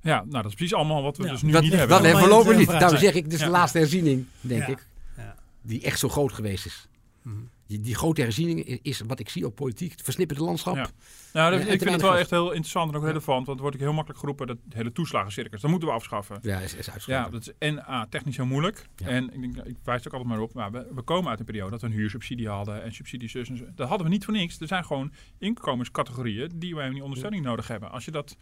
Ja, 0.00 0.16
nou 0.16 0.30
dat 0.30 0.46
is 0.46 0.54
precies 0.54 0.74
allemaal 0.74 1.02
wat 1.02 1.16
we 1.16 1.28
dus 1.28 1.42
nu 1.42 1.52
niet 1.52 1.72
hebben. 1.72 1.88
Dat 1.88 2.02
hebben 2.02 2.22
we 2.22 2.28
voorlopig 2.28 2.56
niet. 2.56 2.68
Daarom 2.68 2.98
zeg 2.98 3.14
ik, 3.14 3.24
dit 3.24 3.32
is 3.32 3.38
de 3.38 3.48
laatste 3.48 3.78
herziening, 3.78 4.26
denk 4.40 4.66
ik. 4.66 4.86
Die 5.62 5.82
echt 5.82 5.98
zo 5.98 6.08
groot 6.08 6.32
geweest 6.32 6.66
is. 6.66 6.88
Mm 7.28 7.50
die, 7.68 7.80
die 7.80 7.94
grote 7.94 8.20
herziening 8.20 8.64
is 8.82 9.00
wat 9.06 9.18
ik 9.18 9.28
zie 9.28 9.46
op 9.46 9.54
politiek, 9.54 9.90
het 9.90 10.02
versnipperde 10.02 10.44
landschap. 10.44 10.74
Ja. 10.74 10.88
Nou, 11.32 11.50
dat, 11.50 11.60
ik 11.60 11.82
vind 11.82 11.90
het 11.90 12.00
wel 12.00 12.16
echt 12.16 12.30
heel 12.30 12.46
interessant 12.46 12.90
en 12.90 12.96
ook 12.96 13.04
relevant, 13.04 13.46
want 13.46 13.60
wordt 13.60 13.74
ik 13.74 13.80
heel 13.80 13.92
makkelijk 13.92 14.20
geroepen 14.20 14.46
dat 14.46 14.56
hele 14.68 14.92
toeslagencircus, 14.92 15.60
dat 15.60 15.70
moeten 15.70 15.88
we 15.88 15.94
afschaffen. 15.94 16.38
Ja, 16.42 16.58
is, 16.58 16.74
is 16.74 17.04
Ja, 17.06 17.28
dat 17.28 17.40
is 17.40 17.52
en 17.58 17.78
A, 17.88 18.06
technisch 18.10 18.36
heel 18.36 18.46
moeilijk. 18.46 18.86
En 19.04 19.42
ik, 19.42 19.56
ik 19.56 19.76
wijs 19.84 20.06
ook 20.06 20.12
altijd 20.12 20.30
maar 20.30 20.40
op, 20.40 20.52
maar 20.54 20.70
we, 20.70 20.86
we, 20.94 21.02
komen 21.02 21.30
uit 21.30 21.38
een 21.38 21.44
periode 21.44 21.70
dat 21.70 21.80
we 21.80 21.86
een 21.86 21.92
huursubsidie 21.92 22.48
hadden 22.48 22.82
en 22.82 22.92
subsidies. 22.92 23.32
Dat 23.74 23.88
hadden 23.88 24.06
we 24.06 24.12
niet 24.12 24.24
voor 24.24 24.34
niks. 24.34 24.60
Er 24.60 24.66
zijn 24.66 24.84
gewoon 24.84 25.12
inkomenscategorieën 25.38 26.52
die 26.54 26.74
wij 26.74 26.88
niet 26.88 27.02
ondersteuning 27.02 27.44
nodig 27.44 27.68
hebben. 27.68 27.90
Als 27.90 28.04
je 28.04 28.10
dat 28.10 28.36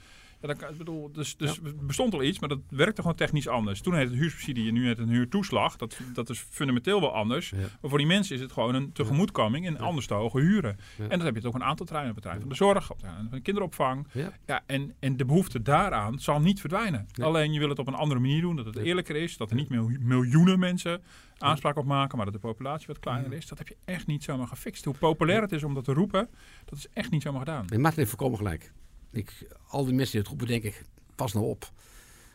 dan, 0.46 0.70
ik 0.70 0.78
bedoel, 0.78 1.12
dus, 1.12 1.36
dus 1.36 1.60
bestond 1.82 2.14
al 2.14 2.22
iets, 2.22 2.38
maar 2.38 2.48
dat 2.48 2.60
werkte 2.68 3.00
gewoon 3.00 3.16
technisch 3.16 3.48
anders. 3.48 3.80
Toen 3.80 3.94
heette 3.94 4.10
het 4.10 4.20
huursubsidie 4.20 4.68
en 4.68 4.74
nu 4.74 4.86
heet 4.86 4.98
het 4.98 5.06
een 5.08 5.14
huurtoeslag. 5.14 5.76
Dat, 5.76 6.00
dat 6.12 6.30
is 6.30 6.44
fundamenteel 6.50 7.00
wel 7.00 7.14
anders. 7.14 7.52
Maar 7.52 7.90
voor 7.90 7.98
die 7.98 8.06
mensen 8.06 8.34
is 8.34 8.40
het 8.40 8.52
gewoon 8.52 8.74
een 8.74 8.92
tegemoetkoming 8.92 9.66
en 9.66 9.78
anders 9.78 10.06
te 10.06 10.14
hoge 10.14 10.40
huren. 10.40 10.78
En 10.98 11.08
dat 11.08 11.22
heb 11.22 11.30
je 11.30 11.38
het 11.38 11.44
ook 11.44 11.54
een 11.54 11.64
aantal 11.64 11.86
terreinen 11.86 12.16
op 12.16 12.22
het 12.22 12.32
terrein 12.32 12.40
van 12.40 12.50
de 12.50 12.64
zorg, 12.64 12.90
op 12.90 13.00
van 13.00 13.28
de 13.30 13.40
kinderopvang. 13.40 14.06
Ja. 14.12 14.62
en, 14.66 14.94
en 14.98 15.16
de 15.16 15.24
behoefte 15.24 15.62
daaraan 15.62 16.18
zal 16.18 16.40
niet 16.40 16.60
verdwijnen. 16.60 17.06
Alleen 17.20 17.52
je 17.52 17.58
wil 17.58 17.68
het 17.68 17.78
op 17.78 17.86
een 17.86 17.94
andere 17.94 18.20
manier 18.20 18.40
doen, 18.40 18.56
dat 18.56 18.64
het 18.64 18.76
eerlijker 18.76 19.16
is, 19.16 19.36
dat 19.36 19.50
er 19.50 19.56
niet 19.56 19.68
meer 19.68 19.98
miljoenen 20.00 20.58
mensen 20.58 21.02
aanspraak 21.38 21.76
op 21.76 21.84
maken, 21.84 22.16
maar 22.16 22.26
dat 22.26 22.34
de 22.34 22.40
populatie 22.40 22.86
wat 22.86 22.98
kleiner 22.98 23.32
is. 23.32 23.46
Dat 23.46 23.58
heb 23.58 23.68
je 23.68 23.76
echt 23.84 24.06
niet 24.06 24.24
zomaar 24.24 24.46
gefixt. 24.46 24.84
Hoe 24.84 24.94
populair 24.94 25.40
het 25.40 25.52
is 25.52 25.62
om 25.62 25.74
dat 25.74 25.84
te 25.84 25.92
roepen, 25.92 26.28
dat 26.64 26.78
is 26.78 26.86
echt 26.92 27.10
niet 27.10 27.22
zomaar 27.22 27.40
gedaan. 27.40 27.68
En 27.68 27.80
Martin 27.80 27.98
heeft 27.98 28.10
voorkomen 28.10 28.38
gelijk. 28.38 28.72
Ik, 29.16 29.46
al 29.68 29.84
die 29.84 29.94
mensen 29.94 30.12
die 30.12 30.20
het 30.20 30.28
roepen, 30.28 30.46
denk 30.46 30.62
ik, 30.62 30.84
pas 31.14 31.32
nou 31.32 31.46
op. 31.46 31.70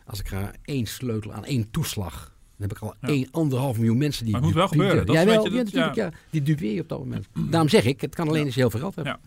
Als 0.06 0.20
ik 0.20 0.28
ga 0.28 0.52
één 0.64 0.86
sleutel 0.86 1.32
aan 1.32 1.44
één 1.44 1.70
toeslag. 1.70 2.32
Dan 2.56 2.68
heb 2.68 2.76
ik 2.76 2.82
al 2.82 2.94
één, 3.00 3.28
anderhalf 3.30 3.76
miljoen 3.76 3.98
mensen 3.98 4.24
die. 4.24 4.32
Maar 4.32 4.42
het 4.42 4.50
moet 4.50 4.58
wel 4.58 4.68
gebeuren. 4.68 5.06
Dat 5.06 5.14
ja, 5.14 5.24
wel, 5.24 5.46
ja, 5.46 5.62
natuurlijk, 5.62 5.94
ja. 5.94 6.12
Die 6.30 6.42
dupeer 6.42 6.72
je 6.72 6.80
op 6.80 6.88
dat 6.88 6.98
moment. 6.98 7.28
Daarom 7.50 7.68
zeg 7.68 7.84
ik, 7.84 8.00
het 8.00 8.14
kan 8.14 8.28
alleen 8.28 8.44
als 8.44 8.54
je 8.54 8.60
heel 8.60 8.70
veel 8.70 8.80
geld 8.80 8.94
hebt. 8.94 9.06
Ja. 9.06 9.20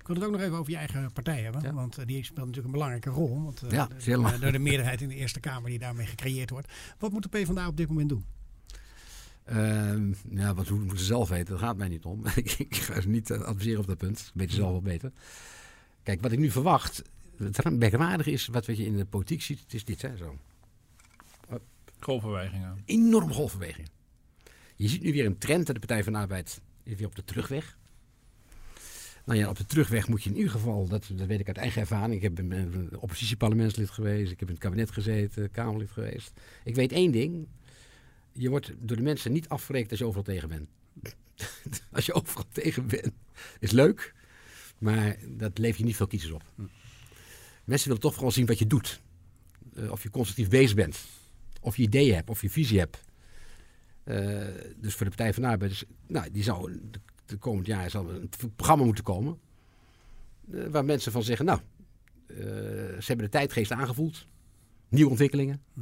Ik 0.00 0.06
wil 0.06 0.16
het 0.16 0.24
ook 0.24 0.32
nog 0.32 0.40
even 0.40 0.58
over 0.58 0.72
je 0.72 0.78
eigen 0.78 1.12
partij 1.12 1.42
hebben. 1.42 1.74
Want 1.74 1.98
uh, 1.98 2.06
die 2.06 2.24
speelt 2.24 2.38
natuurlijk 2.38 2.66
een 2.66 2.72
belangrijke 2.72 3.10
rol. 3.10 3.42
Want, 3.42 3.62
uh, 3.64 3.70
ja, 3.70 3.88
de, 4.04 4.38
door 4.40 4.52
de 4.52 4.58
meerderheid 4.58 5.00
in 5.00 5.08
de 5.08 5.14
Eerste 5.14 5.40
Kamer 5.40 5.70
die 5.70 5.78
daarmee 5.78 6.06
gecreëerd 6.06 6.50
wordt. 6.50 6.72
Wat 6.98 7.12
moet 7.12 7.22
de 7.22 7.28
PvdA 7.28 7.66
op 7.66 7.76
dit 7.76 7.88
moment 7.88 8.08
doen? 8.08 8.24
Uh, 9.52 10.14
ja, 10.30 10.54
wat 10.54 10.70
moeten 10.70 10.98
ze 10.98 11.04
zelf 11.04 11.28
weten, 11.28 11.46
dat 11.46 11.58
gaat 11.58 11.76
mij 11.76 11.88
niet 11.88 12.04
om. 12.04 12.26
ik 12.58 12.74
ga 12.76 13.00
ze 13.00 13.08
niet 13.08 13.30
uh, 13.30 13.40
adviseren 13.40 13.80
op 13.80 13.86
dat 13.86 13.98
punt. 13.98 14.30
Weet 14.34 14.50
je 14.50 14.56
zelf 14.56 14.70
wel 14.70 14.82
beter. 14.82 15.12
Kijk, 16.02 16.20
wat 16.20 16.32
ik 16.32 16.38
nu 16.38 16.50
verwacht, 16.50 17.02
het 17.36 17.70
merkwaardige 17.70 18.30
is 18.30 18.46
wat 18.46 18.66
je 18.66 18.84
in 18.84 18.96
de 18.96 19.04
politiek 19.04 19.42
ziet, 19.42 19.60
het 19.60 19.74
is 19.74 19.84
dit, 19.84 20.02
hè, 20.02 20.16
zo. 20.16 20.38
Golfbewegingen. 22.00 22.82
Enorme 22.84 23.32
golfbeweging. 23.32 23.88
Je 24.76 24.88
ziet 24.88 25.02
nu 25.02 25.12
weer 25.12 25.26
een 25.26 25.38
trend 25.38 25.66
dat 25.66 25.74
de 25.74 25.80
Partij 25.80 26.04
van 26.04 26.12
de 26.12 26.18
Arbeid 26.18 26.60
is 26.82 26.94
weer 26.94 27.06
op 27.06 27.14
de 27.14 27.24
terugweg. 27.24 27.78
Nou 29.24 29.38
ja, 29.38 29.48
op 29.48 29.56
de 29.56 29.66
terugweg 29.66 30.08
moet 30.08 30.22
je 30.22 30.30
in 30.30 30.36
ieder 30.36 30.50
geval, 30.50 30.88
dat, 30.88 31.10
dat 31.12 31.26
weet 31.26 31.40
ik 31.40 31.46
uit 31.46 31.56
eigen 31.56 31.80
ervaring. 31.80 32.14
Ik 32.14 32.22
heb 32.22 32.38
een 32.38 32.88
oppositieparlementslid 32.98 33.90
geweest, 33.90 34.32
ik 34.32 34.40
heb 34.40 34.48
in 34.48 34.54
het 34.54 34.64
kabinet 34.64 34.90
gezeten, 34.90 35.50
Kamerlid 35.50 35.90
geweest. 35.90 36.32
Ik 36.64 36.74
weet 36.74 36.92
één 36.92 37.12
ding, 37.12 37.46
je 38.32 38.48
wordt 38.48 38.72
door 38.78 38.96
de 38.96 39.02
mensen 39.02 39.32
niet 39.32 39.48
afgerekend 39.48 39.90
als 39.90 39.98
je 39.98 40.04
overal 40.04 40.24
tegen 40.24 40.48
bent. 40.48 40.68
als 41.92 42.06
je 42.06 42.12
overal 42.12 42.44
tegen 42.52 42.86
bent, 42.86 43.12
is 43.58 43.70
leuk. 43.70 44.14
Maar 44.80 45.16
dat 45.28 45.58
levert 45.58 45.78
je 45.78 45.84
niet 45.84 45.96
veel 45.96 46.06
kiezers 46.06 46.32
op. 46.32 46.42
Hm. 46.54 46.62
Mensen 47.64 47.86
willen 47.88 48.02
toch 48.02 48.14
vooral 48.14 48.30
zien 48.30 48.46
wat 48.46 48.58
je 48.58 48.66
doet. 48.66 49.00
Uh, 49.74 49.90
of 49.90 50.02
je 50.02 50.10
constructief 50.10 50.48
bezig 50.48 50.76
bent. 50.76 50.98
Of 51.60 51.76
je 51.76 51.82
ideeën 51.82 52.14
hebt, 52.14 52.30
of 52.30 52.42
je 52.42 52.50
visie 52.50 52.78
hebt. 52.78 53.00
Uh, 54.04 54.46
dus 54.76 54.94
voor 54.94 55.06
de 55.06 55.16
Partij 55.16 55.34
van 55.34 55.42
de 55.42 55.48
Arbeid, 55.48 55.70
dus, 55.70 55.84
nou, 56.06 56.30
die 56.30 56.42
zou 56.42 56.72
de, 56.90 57.00
de 57.26 57.36
komend 57.36 57.66
jaar 57.66 57.90
zal 57.90 58.10
een 58.10 58.30
programma 58.56 58.84
moeten 58.84 59.04
komen. 59.04 59.38
Uh, 60.50 60.66
waar 60.66 60.84
mensen 60.84 61.12
van 61.12 61.22
zeggen, 61.22 61.46
nou, 61.46 61.60
ze 62.26 63.04
hebben 63.06 63.24
de 63.24 63.32
tijdgeest 63.32 63.72
aangevoeld. 63.72 64.26
Nieuwe 64.88 65.10
ontwikkelingen. 65.10 65.62
Hm. 65.74 65.80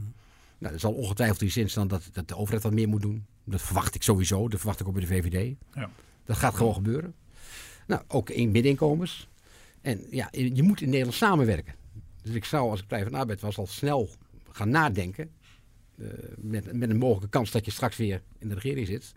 Nou, 0.59 0.75
er 0.75 0.81
zal 0.81 0.93
ongetwijfeld 0.93 1.43
in 1.43 1.51
zin 1.51 1.71
staan 1.71 1.89
dat, 1.89 2.09
dat 2.13 2.29
de 2.29 2.37
overheid 2.37 2.63
wat 2.63 2.73
meer 2.73 2.89
moet 2.89 3.03
doen. 3.03 3.27
Dat 3.45 3.63
verwacht 3.63 3.95
ik 3.95 4.03
sowieso. 4.03 4.49
Dat 4.49 4.59
verwacht 4.59 4.81
ik 4.81 4.87
ook 4.87 4.93
bij 4.93 5.03
de 5.03 5.09
VVD. 5.09 5.57
Ja. 5.75 5.91
Dat 6.25 6.37
gaat 6.37 6.55
gewoon 6.55 6.75
gebeuren. 6.75 7.15
Nou, 7.89 8.03
ook 8.09 8.31
in 8.31 8.51
middeninkomens. 8.51 9.29
En 9.81 10.07
ja, 10.11 10.29
je 10.31 10.63
moet 10.63 10.81
in 10.81 10.89
Nederland 10.89 11.17
samenwerken. 11.17 11.75
Dus 12.23 12.35
ik 12.35 12.45
zou, 12.45 12.71
als 12.71 12.81
ik 12.81 12.87
Partij 12.87 13.03
van 13.03 13.13
de 13.13 13.19
Arbeid 13.19 13.41
was, 13.41 13.59
al 13.59 13.67
snel 13.67 14.11
gaan 14.51 14.71
nadenken. 14.71 15.31
Uh, 15.97 16.09
met, 16.37 16.73
met 16.73 16.91
een 16.91 16.99
mogelijke 16.99 17.29
kans 17.29 17.51
dat 17.51 17.65
je 17.65 17.71
straks 17.71 17.97
weer 17.97 18.23
in 18.39 18.49
de 18.49 18.55
regering 18.55 18.87
zit. 18.87 19.13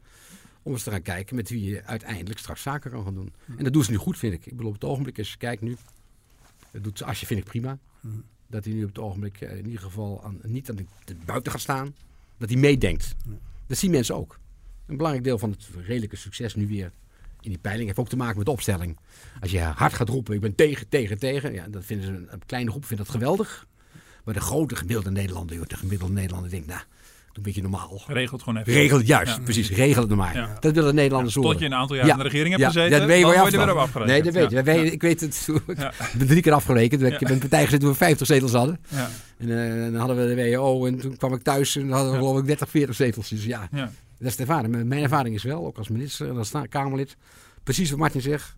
Om 0.63 0.71
eens 0.71 0.84
te 0.84 0.91
gaan 0.91 1.01
kijken 1.01 1.36
met 1.36 1.49
wie 1.49 1.63
je 1.63 1.84
uiteindelijk 1.84 2.39
straks 2.39 2.62
zaken 2.62 2.91
kan 2.91 3.03
gaan 3.03 3.13
doen. 3.13 3.34
En 3.57 3.63
dat 3.63 3.73
doen 3.73 3.84
ze 3.84 3.91
nu 3.91 3.97
goed, 3.97 4.17
vind 4.17 4.34
ik. 4.34 4.45
Ik 4.45 4.55
bedoel, 4.55 4.67
op 4.67 4.73
het 4.73 4.84
ogenblik, 4.84 5.15
je 5.17 5.38
kijkt 5.38 5.62
nu. 5.62 5.75
Dat 6.71 6.84
doet 6.84 7.03
Asje, 7.03 7.25
vind 7.25 7.39
ik 7.39 7.45
prima. 7.45 7.77
Hmm. 7.99 8.23
Dat 8.47 8.65
hij 8.65 8.73
nu 8.73 8.81
op 8.84 8.89
het 8.89 8.99
ogenblik 8.99 9.41
eh, 9.41 9.57
in 9.57 9.65
ieder 9.65 9.81
geval 9.81 10.23
aan, 10.23 10.39
niet 10.43 10.69
aan 10.69 10.75
de, 10.75 10.86
de, 11.05 11.15
buiten 11.25 11.51
gaat 11.51 11.62
staan. 11.62 11.95
Dat 12.38 12.49
hij 12.49 12.57
meedenkt. 12.57 13.15
Dat 13.67 13.77
zien 13.77 13.91
mensen 13.91 14.15
ook. 14.15 14.39
Een 14.86 14.97
belangrijk 14.97 15.25
deel 15.25 15.38
van 15.38 15.49
het 15.49 15.67
redelijke 15.86 16.15
succes 16.15 16.55
nu 16.55 16.67
weer 16.67 16.91
in 17.41 17.49
die 17.49 17.60
peiling 17.60 17.86
heeft 17.86 17.99
ook 17.99 18.10
te 18.10 18.17
maken 18.17 18.38
met 18.38 18.45
de 18.45 18.51
opstelling. 18.51 18.97
Als 19.39 19.51
je 19.51 19.60
hard 19.60 19.93
gaat 19.93 20.10
roepen, 20.10 20.36
ik 20.36 20.41
ben 20.41 20.56
tegen, 20.56 20.89
tegen, 20.89 21.17
tegen. 21.17 21.54
Ja, 21.54 21.67
dat 21.67 21.86
vinden 21.86 22.06
ze 22.06 22.12
een, 22.12 22.27
een 22.30 22.45
kleine 22.45 22.69
groep 22.69 22.86
vindt 22.86 23.04
dat 23.04 23.12
geweldig. 23.12 23.67
Maar 24.23 24.34
de 24.34 24.39
grote 24.39 24.75
gemiddelde 24.75 25.12
Nederlander, 25.12 25.67
de 25.67 25.77
gemiddelde 25.77 26.13
Nederlander 26.13 26.49
denkt, 26.49 26.67
nou, 26.67 26.80
doe 26.80 26.88
een 27.34 27.41
beetje 27.41 27.62
normaal. 27.62 28.01
Regelt 28.08 28.43
gewoon 28.43 28.62
even. 28.62 28.73
Regel 28.73 28.97
het 28.97 29.08
juist, 29.08 29.43
precies. 29.43 29.69
Regel 29.69 30.01
het 30.01 30.15
maar. 30.15 30.36
Ja. 30.36 30.58
Dat 30.60 30.73
willen 30.73 30.95
Nederlanders 30.95 31.36
ja. 31.36 31.41
Tot 31.41 31.60
je 31.60 31.65
een 31.65 31.73
aantal 31.73 31.95
jaar 31.95 32.08
in 32.08 32.17
de 32.17 32.23
regering 32.23 32.58
hebt 32.58 32.65
gezeten, 32.65 32.99
dat 32.99 33.08
weet 33.08 33.19
je, 33.19 33.25
word 33.25 33.51
je 33.51 33.58
er 33.58 33.77
afgerekend. 33.77 34.23
Nee, 34.23 34.32
dat 34.32 34.34
weet 34.34 34.65
je. 34.65 34.91
Ik 34.91 35.01
weet 35.01 35.21
het. 35.21 35.47
ik 36.13 36.17
ben 36.17 36.27
drie 36.27 36.41
keer 36.41 36.54
afgerekend. 36.54 37.01
Ik 37.01 37.19
heb 37.19 37.30
een 37.30 37.39
partij 37.39 37.60
gezeten 37.60 37.80
toen 37.80 37.89
we 37.89 37.95
50 37.95 38.27
zetels 38.27 38.51
hadden. 38.51 38.80
En 39.38 39.47
uh, 39.47 39.84
dan 39.84 39.95
hadden 39.95 40.17
we 40.17 40.36
de 40.36 40.56
WO 40.56 40.86
en 40.86 40.99
toen 40.99 41.17
kwam 41.17 41.34
ik 41.34 41.41
thuis 41.41 41.75
en 41.75 41.89
hadden 41.89 42.12
we 42.12 42.17
geloof 42.17 42.39
ik 42.39 42.45
30, 42.45 42.69
40 42.69 42.95
zetels. 42.95 43.30
Dus 43.30 43.45
ja, 43.45 43.69
dat 44.21 44.29
is 44.29 44.36
de 44.36 44.41
ervaring. 44.41 44.86
Mijn 44.86 45.03
ervaring 45.03 45.36
is 45.36 45.43
wel, 45.43 45.65
ook 45.65 45.77
als 45.77 45.89
minister 45.89 46.29
en 46.29 46.38
als 46.38 46.51
Kamerlid 46.69 47.17
precies 47.63 47.89
wat 47.89 47.99
Martin 47.99 48.21
zegt. 48.21 48.55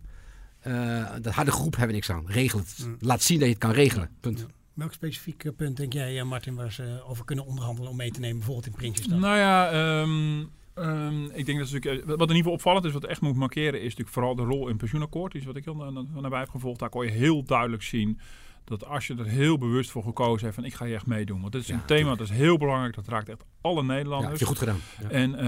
Uh, 0.66 1.10
dat 1.20 1.34
harde 1.34 1.50
groep 1.50 1.76
hebben 1.76 1.86
we 1.86 1.94
niks 1.94 2.10
aan. 2.10 2.24
Regel 2.26 2.58
het. 2.58 2.84
Mm. 2.86 2.96
Laat 3.00 3.22
zien 3.22 3.38
dat 3.38 3.46
je 3.46 3.54
het 3.54 3.62
kan 3.62 3.70
regelen. 3.70 4.10
Punt. 4.20 4.46
Welk 4.74 4.92
specifiek 4.92 5.56
punt 5.56 5.76
denk 5.76 5.92
jij, 5.92 6.18
eh, 6.18 6.24
Martin, 6.24 6.54
waar 6.54 6.72
ze 6.72 7.02
over 7.06 7.24
kunnen 7.24 7.46
onderhandelen 7.46 7.90
om 7.90 7.96
mee 7.96 8.10
te 8.10 8.20
nemen, 8.20 8.36
bijvoorbeeld 8.36 8.66
in 8.66 8.72
Prinsjesdag? 8.72 9.18
Nou 9.18 9.36
ja, 9.36 10.00
um, 10.00 10.50
um, 10.74 11.24
ik 11.24 11.46
denk 11.46 11.58
dat 11.58 11.70
natuurlijk, 11.70 11.84
eh, 11.84 12.06
wat 12.06 12.08
in 12.08 12.20
ieder 12.20 12.36
geval 12.36 12.52
opvallend 12.52 12.84
is, 12.84 12.92
wat 12.92 13.04
echt 13.04 13.20
moet 13.20 13.36
markeren, 13.36 13.78
is 13.78 13.82
natuurlijk 13.82 14.10
vooral 14.10 14.34
de 14.34 14.42
rol 14.42 14.68
in 14.68 14.76
pensioenakkoord. 14.76 15.34
Iets 15.34 15.44
wat 15.44 15.56
ik 15.56 15.64
heel 15.64 16.06
nabij 16.20 16.38
heb 16.38 16.48
gevolgd. 16.48 16.78
Daar 16.78 16.88
kon 16.88 17.04
je 17.04 17.10
heel 17.10 17.44
duidelijk 17.44 17.82
zien 17.82 18.18
dat 18.64 18.86
als 18.86 19.06
je 19.06 19.14
er 19.14 19.26
heel 19.26 19.58
bewust 19.58 19.90
voor 19.90 20.02
gekozen 20.02 20.44
heeft 20.44 20.54
van 20.54 20.64
ik 20.64 20.74
ga 20.74 20.84
hier 20.84 20.94
echt 20.94 21.06
meedoen. 21.06 21.40
Want 21.40 21.52
dit 21.52 21.62
is 21.62 21.68
een 21.68 21.84
thema 21.84 22.14
dat 22.14 22.28
is 22.28 22.36
heel 22.36 22.58
belangrijk. 22.58 22.94
Dat 22.94 23.08
raakt 23.08 23.28
echt 23.28 23.44
alle 23.60 23.82
Nederlanders. 23.82 24.22
Ja, 24.22 24.30
heb 24.30 24.38
je 24.38 24.44
goed 24.44 24.58
gedaan. 24.58 24.78
Ja. 25.00 25.08
En 25.08 25.44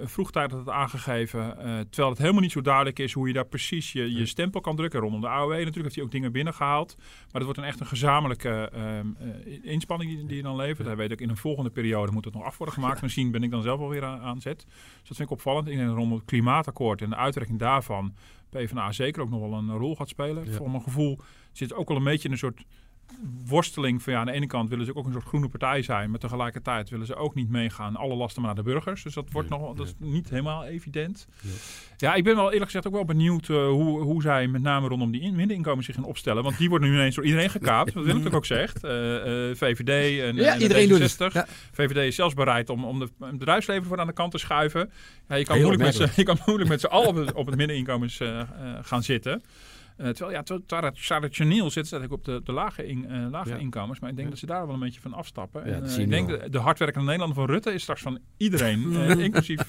uh, 0.00 0.06
vroegtijdig 0.06 0.58
het 0.58 0.68
aangegeven, 0.68 1.40
uh, 1.40 1.54
terwijl 1.64 2.08
het 2.08 2.18
helemaal 2.18 2.40
niet 2.40 2.52
zo 2.52 2.60
duidelijk 2.60 2.98
is 2.98 3.12
hoe 3.12 3.26
je 3.26 3.32
daar 3.32 3.46
precies 3.46 3.92
je, 3.92 4.12
je 4.12 4.26
stempel 4.26 4.60
kan 4.60 4.76
drukken. 4.76 5.00
Rondom 5.00 5.20
de 5.20 5.28
AOW 5.28 5.50
natuurlijk 5.50 5.82
heeft 5.82 5.94
hij 5.94 6.04
ook 6.04 6.10
dingen 6.10 6.32
binnengehaald. 6.32 6.94
Maar 6.98 7.28
het 7.32 7.42
wordt 7.42 7.58
een 7.58 7.64
echt 7.64 7.80
een 7.80 7.86
gezamenlijke 7.86 8.72
uh, 8.74 9.54
inspanning 9.62 10.10
die, 10.10 10.26
die, 10.26 10.36
je 10.36 10.42
dan 10.42 10.56
levert. 10.56 10.86
Hij 10.86 10.96
weet 10.96 11.12
ook 11.12 11.20
in 11.20 11.28
een 11.28 11.36
volgende 11.36 11.70
periode 11.70 12.12
moet 12.12 12.24
het 12.24 12.34
nog 12.34 12.44
af 12.44 12.58
worden 12.58 12.74
gemaakt. 12.74 13.02
Misschien 13.02 13.30
ben 13.30 13.42
ik 13.42 13.50
dan 13.50 13.62
zelf 13.62 13.80
alweer 13.80 14.04
aan, 14.04 14.20
aan 14.20 14.40
zet. 14.40 14.64
Dus 14.66 15.08
dat 15.08 15.16
vind 15.16 15.20
ik 15.20 15.30
opvallend. 15.30 15.66
Dat 15.66 15.76
rondom 15.76 16.12
het 16.12 16.24
klimaatakkoord 16.24 17.02
en 17.02 17.10
de 17.10 17.16
uitwerking 17.16 17.58
daarvan 17.58 18.14
PvdA 18.50 18.92
zeker 18.92 19.22
ook 19.22 19.30
nog 19.30 19.40
wel 19.40 19.52
een 19.52 19.76
rol 19.76 19.96
gaat 19.96 20.08
spelen. 20.08 20.54
Voor 20.54 20.70
mijn 20.70 20.82
gevoel 20.82 21.18
zit 21.52 21.74
ook 21.74 21.90
al 21.90 21.96
een 21.96 22.04
beetje 22.04 22.26
in 22.26 22.32
een 22.32 22.38
soort 22.38 22.64
worsteling 23.46 24.02
van 24.02 24.12
ja, 24.12 24.18
aan 24.18 24.26
de 24.26 24.32
ene 24.32 24.46
kant 24.46 24.68
willen 24.68 24.86
ze 24.86 24.96
ook 24.96 25.06
een 25.06 25.12
soort 25.12 25.24
groene 25.24 25.48
partij 25.48 25.82
zijn, 25.82 26.10
maar 26.10 26.18
tegelijkertijd 26.18 26.90
willen 26.90 27.06
ze 27.06 27.14
ook 27.14 27.34
niet 27.34 27.50
meegaan 27.50 27.96
alle 27.96 28.14
lasten 28.14 28.42
maar 28.42 28.54
naar 28.54 28.64
de 28.64 28.70
burgers. 28.70 29.02
Dus 29.02 29.14
dat 29.14 29.30
wordt 29.30 29.48
nog 29.48 29.76
dat 29.76 29.86
is 29.86 29.94
niet 29.98 30.30
helemaal 30.30 30.64
evident. 30.64 31.26
Ja. 31.40 31.50
ja. 31.96 32.14
ik 32.14 32.24
ben 32.24 32.36
wel 32.36 32.44
eerlijk 32.44 32.64
gezegd 32.64 32.86
ook 32.86 32.92
wel 32.92 33.04
benieuwd 33.04 33.48
uh, 33.48 33.68
hoe, 33.68 34.00
hoe 34.00 34.22
zij 34.22 34.46
met 34.46 34.62
name 34.62 34.88
rondom 34.88 35.10
die 35.10 35.32
middeninkomen 35.32 35.84
zich 35.84 35.94
gaan 35.94 36.04
opstellen, 36.04 36.42
want 36.42 36.58
die 36.58 36.68
worden 36.68 36.88
nu 36.88 36.94
ineens 36.94 37.14
door 37.14 37.24
iedereen 37.24 37.50
gekaapt. 37.50 37.92
Wat 37.92 38.04
Willem 38.04 38.22
natuurlijk 38.22 38.36
ook 38.36 38.46
zegt. 38.46 38.84
Uh, 38.84 38.90
uh, 38.90 39.54
VVD 39.54 40.20
en, 40.20 40.36
ja, 40.36 40.54
en 40.54 40.62
iedereen 40.62 40.88
doet 40.88 41.18
het. 41.18 41.32
Ja. 41.32 41.46
VVD 41.72 41.96
is 41.96 42.14
zelfs 42.14 42.34
bereid 42.34 42.70
om, 42.70 42.84
om 42.84 42.98
de 42.98 43.08
het 43.20 43.38
bedrijfsleven 43.38 43.84
voor 43.84 44.00
aan 44.00 44.06
de 44.06 44.12
kant 44.12 44.32
te 44.32 44.38
schuiven. 44.38 44.90
Ja, 45.28 45.34
je, 45.34 45.44
kan 45.44 45.58
moeilijk 45.58 45.82
met 45.82 45.94
ze, 45.94 46.08
je 46.16 46.22
kan 46.22 46.38
moeilijk 46.46 46.70
met 46.70 46.80
z'n 46.80 46.86
allen 46.86 47.08
op 47.08 47.16
het, 47.16 47.32
op 47.32 47.46
het 47.46 47.56
middeninkomens 47.56 48.20
gaan 48.82 49.02
zitten. 49.02 49.42
Uh, 49.96 50.08
terwijl 50.08 50.30
ja, 50.30 50.90
traditioneel 50.92 51.70
zit 51.70 51.86
ze 51.86 52.06
op 52.10 52.24
de, 52.24 52.40
de 52.44 52.52
lage, 52.52 52.86
in, 52.86 53.06
uh, 53.10 53.30
lage 53.30 53.48
ja. 53.48 53.56
inkomens. 53.56 54.00
Maar 54.00 54.10
ik 54.10 54.16
denk 54.16 54.28
ja. 54.28 54.34
dat 54.34 54.40
ze 54.40 54.46
daar 54.46 54.66
wel 54.66 54.74
een 54.74 54.80
beetje 54.80 55.00
van 55.00 55.14
afstappen. 55.14 55.64
En, 55.64 55.84
uh, 55.84 55.98
ik 55.98 56.10
denk 56.10 56.28
de, 56.28 56.50
de 56.50 56.58
hardwerkende 56.58 57.06
Nederlander 57.06 57.44
van 57.44 57.54
Rutte 57.54 57.72
is 57.72 57.82
straks 57.82 58.02
van 58.02 58.18
iedereen. 58.36 58.92
inclusief 59.20 59.68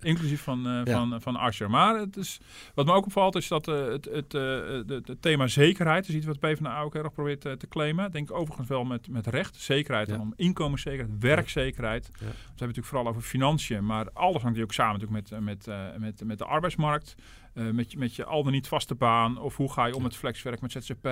inclusief 0.00 0.42
van, 0.42 0.82
van, 0.84 1.20
van 1.20 1.36
Asscher. 1.36 1.70
Maar 1.70 1.98
het 1.98 2.16
is, 2.16 2.40
wat 2.74 2.86
me 2.86 2.92
ook 2.92 3.04
opvalt 3.04 3.36
is 3.36 3.48
dat 3.48 3.66
het, 3.66 4.04
het, 4.04 4.32
het, 4.32 4.88
het, 4.88 5.22
thema 5.22 5.46
zekerheid 5.46 6.08
is 6.08 6.14
iets 6.14 6.26
wat 6.26 6.40
PvdA 6.40 6.80
ook 6.80 6.94
erg 6.94 7.12
probeert 7.12 7.40
te 7.40 7.68
claimen. 7.68 8.10
Denk 8.10 8.32
overigens 8.32 8.68
wel 8.68 8.84
met, 8.84 9.08
met 9.08 9.26
recht. 9.26 9.56
Zekerheid 9.56 10.08
en 10.08 10.20
om 10.20 10.32
inkomenszekerheid, 10.36 11.10
werkzekerheid. 11.20 12.06
We 12.06 12.14
hebben 12.18 12.36
het 12.50 12.60
natuurlijk 12.60 12.86
vooral 12.86 13.08
over 13.08 13.22
financiën. 13.22 13.86
Maar 13.86 14.12
alles 14.12 14.42
hangt 14.42 14.60
ook 14.60 14.72
samen 14.72 15.00
natuurlijk 15.00 15.30
met, 15.30 15.40
met, 15.40 15.66
met, 15.98 16.24
met 16.24 16.38
de 16.38 16.44
arbeidsmarkt. 16.44 17.16
Uh, 17.58 17.70
met, 17.70 17.92
je, 17.92 17.98
met 17.98 18.14
je 18.14 18.24
al 18.24 18.42
dan 18.42 18.52
niet 18.52 18.68
vaste 18.68 18.94
baan? 18.94 19.38
Of 19.38 19.56
hoe 19.56 19.72
ga 19.72 19.86
je 19.86 19.94
om 19.94 20.02
met 20.02 20.16
flexwerk, 20.16 20.60
met 20.60 20.72
ZZP? 20.72 21.08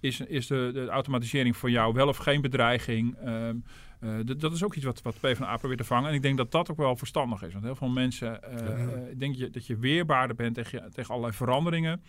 Is, 0.00 0.20
is 0.20 0.46
de, 0.46 0.70
de 0.72 0.88
automatisering 0.88 1.56
voor 1.56 1.70
jou 1.70 1.94
wel 1.94 2.08
of 2.08 2.16
geen 2.16 2.40
bedreiging? 2.40 3.16
Um, 3.26 3.64
uh, 4.00 4.18
dat 4.36 4.52
is 4.52 4.64
ook 4.64 4.74
iets 4.74 4.84
wat, 4.84 5.02
wat 5.02 5.20
PvdA 5.20 5.56
probeert 5.56 5.80
te 5.80 5.86
vangen. 5.86 6.08
En 6.08 6.14
ik 6.14 6.22
denk 6.22 6.36
dat 6.36 6.52
dat 6.52 6.70
ook 6.70 6.76
wel 6.76 6.96
verstandig 6.96 7.42
is. 7.42 7.52
Want 7.52 7.64
heel 7.64 7.74
veel 7.74 7.88
mensen 7.88 8.40
uh, 8.52 8.58
ja. 8.58 9.14
denk 9.16 9.34
je, 9.34 9.50
dat 9.50 9.66
je 9.66 9.76
weerbaarder 9.76 10.36
bent 10.36 10.54
tegen, 10.54 10.90
tegen 10.92 11.10
allerlei 11.10 11.36
veranderingen. 11.36 12.02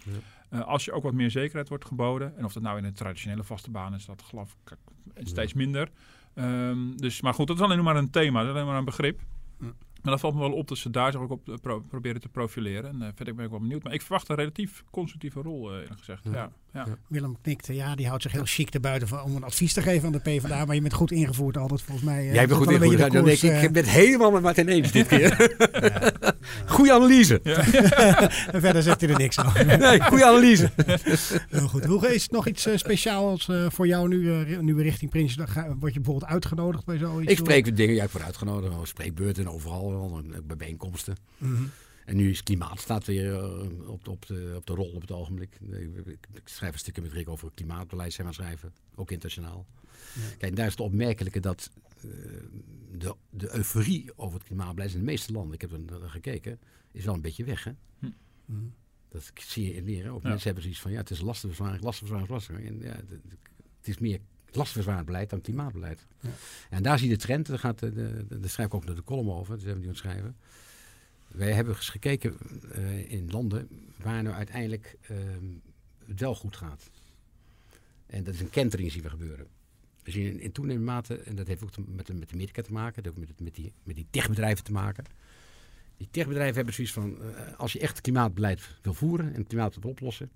Ja. 0.49 0.59
als 0.59 0.85
je 0.85 0.91
ook 0.91 1.03
wat 1.03 1.13
meer 1.13 1.31
zekerheid 1.31 1.69
wordt 1.69 1.85
geboden. 1.85 2.37
En 2.37 2.45
of 2.45 2.53
dat 2.53 2.63
nou 2.63 2.77
in 2.77 2.83
een 2.83 2.93
traditionele 2.93 3.43
vaste 3.43 3.71
baan 3.71 3.93
is, 3.93 4.05
dat 4.05 4.21
geloof 4.21 4.55
ik 4.63 4.77
steeds 5.27 5.53
minder. 5.53 5.89
Um, 6.35 6.97
dus, 6.97 7.21
maar 7.21 7.33
goed, 7.33 7.47
dat 7.47 7.55
is 7.55 7.61
alleen 7.61 7.83
maar 7.83 7.95
een 7.95 8.09
thema. 8.09 8.39
Dat 8.39 8.47
is 8.47 8.53
alleen 8.53 8.67
maar 8.67 8.77
een 8.77 8.85
begrip. 8.85 9.19
Maar 10.01 10.11
dat 10.11 10.19
valt 10.19 10.33
me 10.33 10.39
wel 10.39 10.51
op 10.51 10.67
dat 10.67 10.77
ze 10.77 10.89
daar 10.89 11.11
zich 11.11 11.21
ook 11.21 11.31
op 11.31 11.57
pro 11.61 11.79
proberen 11.79 12.21
te 12.21 12.29
profileren. 12.29 12.89
En 12.89 13.01
uh, 13.01 13.07
verder 13.15 13.35
ben 13.35 13.45
ik 13.45 13.51
wel 13.51 13.59
benieuwd. 13.59 13.83
Maar 13.83 13.93
ik 13.93 14.01
verwacht 14.01 14.29
een 14.29 14.35
relatief 14.35 14.83
constructieve 14.91 15.41
rol, 15.41 15.71
uh, 15.71 15.79
eerlijk 15.79 15.99
gezegd. 15.99 16.23
Ja. 16.23 16.31
Ja, 16.33 16.51
ja. 16.73 16.97
Willem 17.07 17.37
knikte. 17.41 17.73
Ja, 17.73 17.95
die 17.95 18.07
houdt 18.07 18.23
zich 18.23 18.31
heel 18.31 18.45
chic 18.45 18.73
erbuiten 18.73 19.07
van, 19.07 19.21
om 19.21 19.35
een 19.35 19.43
advies 19.43 19.73
te 19.73 19.81
geven 19.81 20.05
aan 20.05 20.11
de 20.11 20.19
PvdA. 20.19 20.65
Maar 20.65 20.75
je 20.75 20.81
bent 20.81 20.93
goed 20.93 21.11
ingevoerd 21.11 21.57
altijd, 21.57 21.81
volgens 21.81 22.05
mij. 22.07 22.25
Uh, 22.25 22.33
Jij 22.33 22.47
bent 22.47 22.57
goed 22.59 22.71
ingevoerd. 22.71 23.11
Dan 23.11 23.25
denk 23.25 23.41
ik, 23.41 23.61
ik 23.61 23.71
ben 23.71 23.83
het 23.83 23.91
helemaal 23.91 24.31
met 24.31 24.41
Martin 24.41 24.67
eens 24.67 24.91
dit 24.91 25.07
keer. 25.07 25.57
Goeie 26.65 26.93
analyse. 26.93 27.41
en 28.51 28.61
verder 28.61 28.83
zegt 28.83 29.01
hij 29.01 29.09
er 29.09 29.17
niks 29.17 29.39
aan. 29.39 29.67
nee, 29.79 30.03
goede 30.03 30.25
analyse. 30.25 30.71
heel 31.49 31.67
goed. 31.67 31.85
Hoe 31.85 32.13
is 32.13 32.23
het 32.23 32.31
nog 32.31 32.47
iets 32.47 32.67
speciaals 32.75 33.49
voor 33.67 33.87
jou 33.87 34.07
nu, 34.07 34.45
nu 34.61 34.73
we 34.73 34.81
richting 34.81 35.11
Prinsjesdag 35.11 35.51
gaan? 35.51 35.79
Word 35.79 35.93
je 35.93 35.99
bijvoorbeeld 35.99 36.31
uitgenodigd 36.31 36.85
bij 36.85 36.97
zoiets? 36.97 37.31
Ik 37.31 37.37
spreek 37.37 37.75
dingen, 37.75 37.95
ja, 37.95 38.03
ik 38.03 38.09
word 38.09 38.23
uitgenodigd. 38.23 38.87
Spreekbeurten 38.87 39.47
overal 39.47 39.90
bij 40.43 40.57
bijeenkomsten. 40.57 41.15
Mm 41.37 41.55
-hmm. 41.55 41.69
En 42.05 42.15
nu 42.15 42.29
is 42.29 42.43
klimaat 42.43 42.79
staat 42.79 43.05
weer 43.05 43.31
uh, 43.33 43.89
op, 43.89 44.07
op, 44.07 44.25
de, 44.25 44.53
op 44.55 44.65
de 44.65 44.73
rol 44.73 44.91
op 44.91 45.01
het 45.01 45.11
ogenblik. 45.11 45.57
Ik, 45.69 46.05
ik, 46.05 46.27
ik 46.33 46.47
schrijf 46.47 46.73
een 46.73 46.79
stukje 46.79 47.01
met 47.01 47.11
Rick 47.11 47.29
over 47.29 47.51
klimaatbeleid, 47.53 48.13
zijn 48.13 48.27
we 48.27 48.33
schrijven, 48.33 48.73
ook 48.95 49.11
internationaal. 49.11 49.65
Ja. 50.13 50.35
Kijk, 50.37 50.55
daar 50.55 50.65
is 50.65 50.71
het 50.71 50.81
opmerkelijke 50.81 51.39
dat 51.39 51.71
uh, 52.05 52.11
de, 52.91 53.15
de 53.29 53.55
euforie 53.55 54.11
over 54.15 54.37
het 54.37 54.47
klimaatbeleid 54.47 54.91
in 54.91 54.99
de 54.99 55.05
meeste 55.05 55.31
landen, 55.31 55.53
ik 55.53 55.61
heb 55.61 55.71
er 55.71 56.09
gekeken, 56.09 56.59
is 56.91 57.05
wel 57.05 57.13
een 57.13 57.21
beetje 57.21 57.43
weg. 57.43 57.63
Hè? 57.63 57.71
Hm. 57.99 58.09
Mm. 58.45 58.73
Dat 59.09 59.31
zie 59.35 59.65
je 59.65 59.73
in 59.73 59.83
leren. 59.83 60.11
Ook 60.11 60.21
ja. 60.21 60.27
mensen 60.27 60.45
hebben 60.45 60.63
zoiets 60.63 60.81
van, 60.81 60.91
ja, 60.91 60.97
het 60.97 61.09
is 61.09 61.21
lastenverzwaring, 61.21 61.83
lastenverzwaring, 61.83 62.29
lastenverzwaring. 62.29 62.83
En 62.83 62.87
ja, 62.87 63.15
het 63.77 63.87
is 63.87 63.97
meer 63.97 64.19
lastenverzwarend 64.51 65.05
beleid 65.05 65.29
dan 65.29 65.41
klimaatbeleid. 65.41 66.05
Ja. 66.19 66.29
En 66.69 66.83
daar 66.83 66.99
zie 66.99 67.09
je 67.09 67.15
de 67.15 67.21
trend, 67.21 67.45
daar, 67.45 67.59
gaat 67.59 67.79
de, 67.79 67.93
de, 67.93 68.39
daar 68.39 68.49
schrijf 68.49 68.67
ik 68.67 68.73
ook 68.73 68.85
naar 68.85 68.95
de 68.95 69.03
column 69.03 69.31
over, 69.31 69.55
dus 69.55 69.63
hebben 69.63 69.83
die 69.83 69.95
schrijven. 69.95 70.35
Wij 71.27 71.51
hebben 71.51 71.75
eens 71.75 71.89
gekeken 71.89 72.37
uh, 72.75 73.11
in 73.11 73.31
landen 73.31 73.67
waar 73.97 74.23
nou 74.23 74.35
uiteindelijk 74.35 74.97
uh, 75.11 75.17
het 76.05 76.19
wel 76.19 76.35
goed 76.35 76.55
gaat. 76.55 76.89
En 78.05 78.23
dat 78.23 78.33
is 78.33 78.39
een 78.39 78.49
kentering 78.49 78.91
zien 78.91 79.01
we 79.01 79.09
gebeuren. 79.09 79.47
We 80.03 80.11
zien 80.11 80.25
in, 80.25 80.39
in 80.39 80.51
toenemende 80.51 80.91
mate, 80.91 81.15
en 81.15 81.35
dat 81.35 81.47
heeft 81.47 81.63
ook 81.63 81.71
te, 81.71 81.81
met, 81.81 82.19
met 82.19 82.29
de 82.29 82.33
Amerika 82.33 82.61
te 82.61 82.71
maken, 82.71 83.03
dat 83.03 83.13
heeft 83.15 83.27
met, 83.27 83.39
met, 83.39 83.55
die, 83.55 83.73
met 83.83 83.95
die 83.95 84.07
techbedrijven 84.09 84.63
te 84.63 84.71
maken. 84.71 85.05
Die 85.97 86.07
techbedrijven 86.11 86.55
hebben 86.55 86.73
zoiets 86.73 86.93
van, 86.93 87.17
uh, 87.21 87.57
als 87.57 87.73
je 87.73 87.79
echt 87.79 88.01
klimaatbeleid 88.01 88.61
wil 88.81 88.93
voeren 88.93 89.33
en 89.33 89.39
het 89.39 89.47
klimaat 89.47 89.75
wil 89.79 89.91
oplossen, 89.91 90.29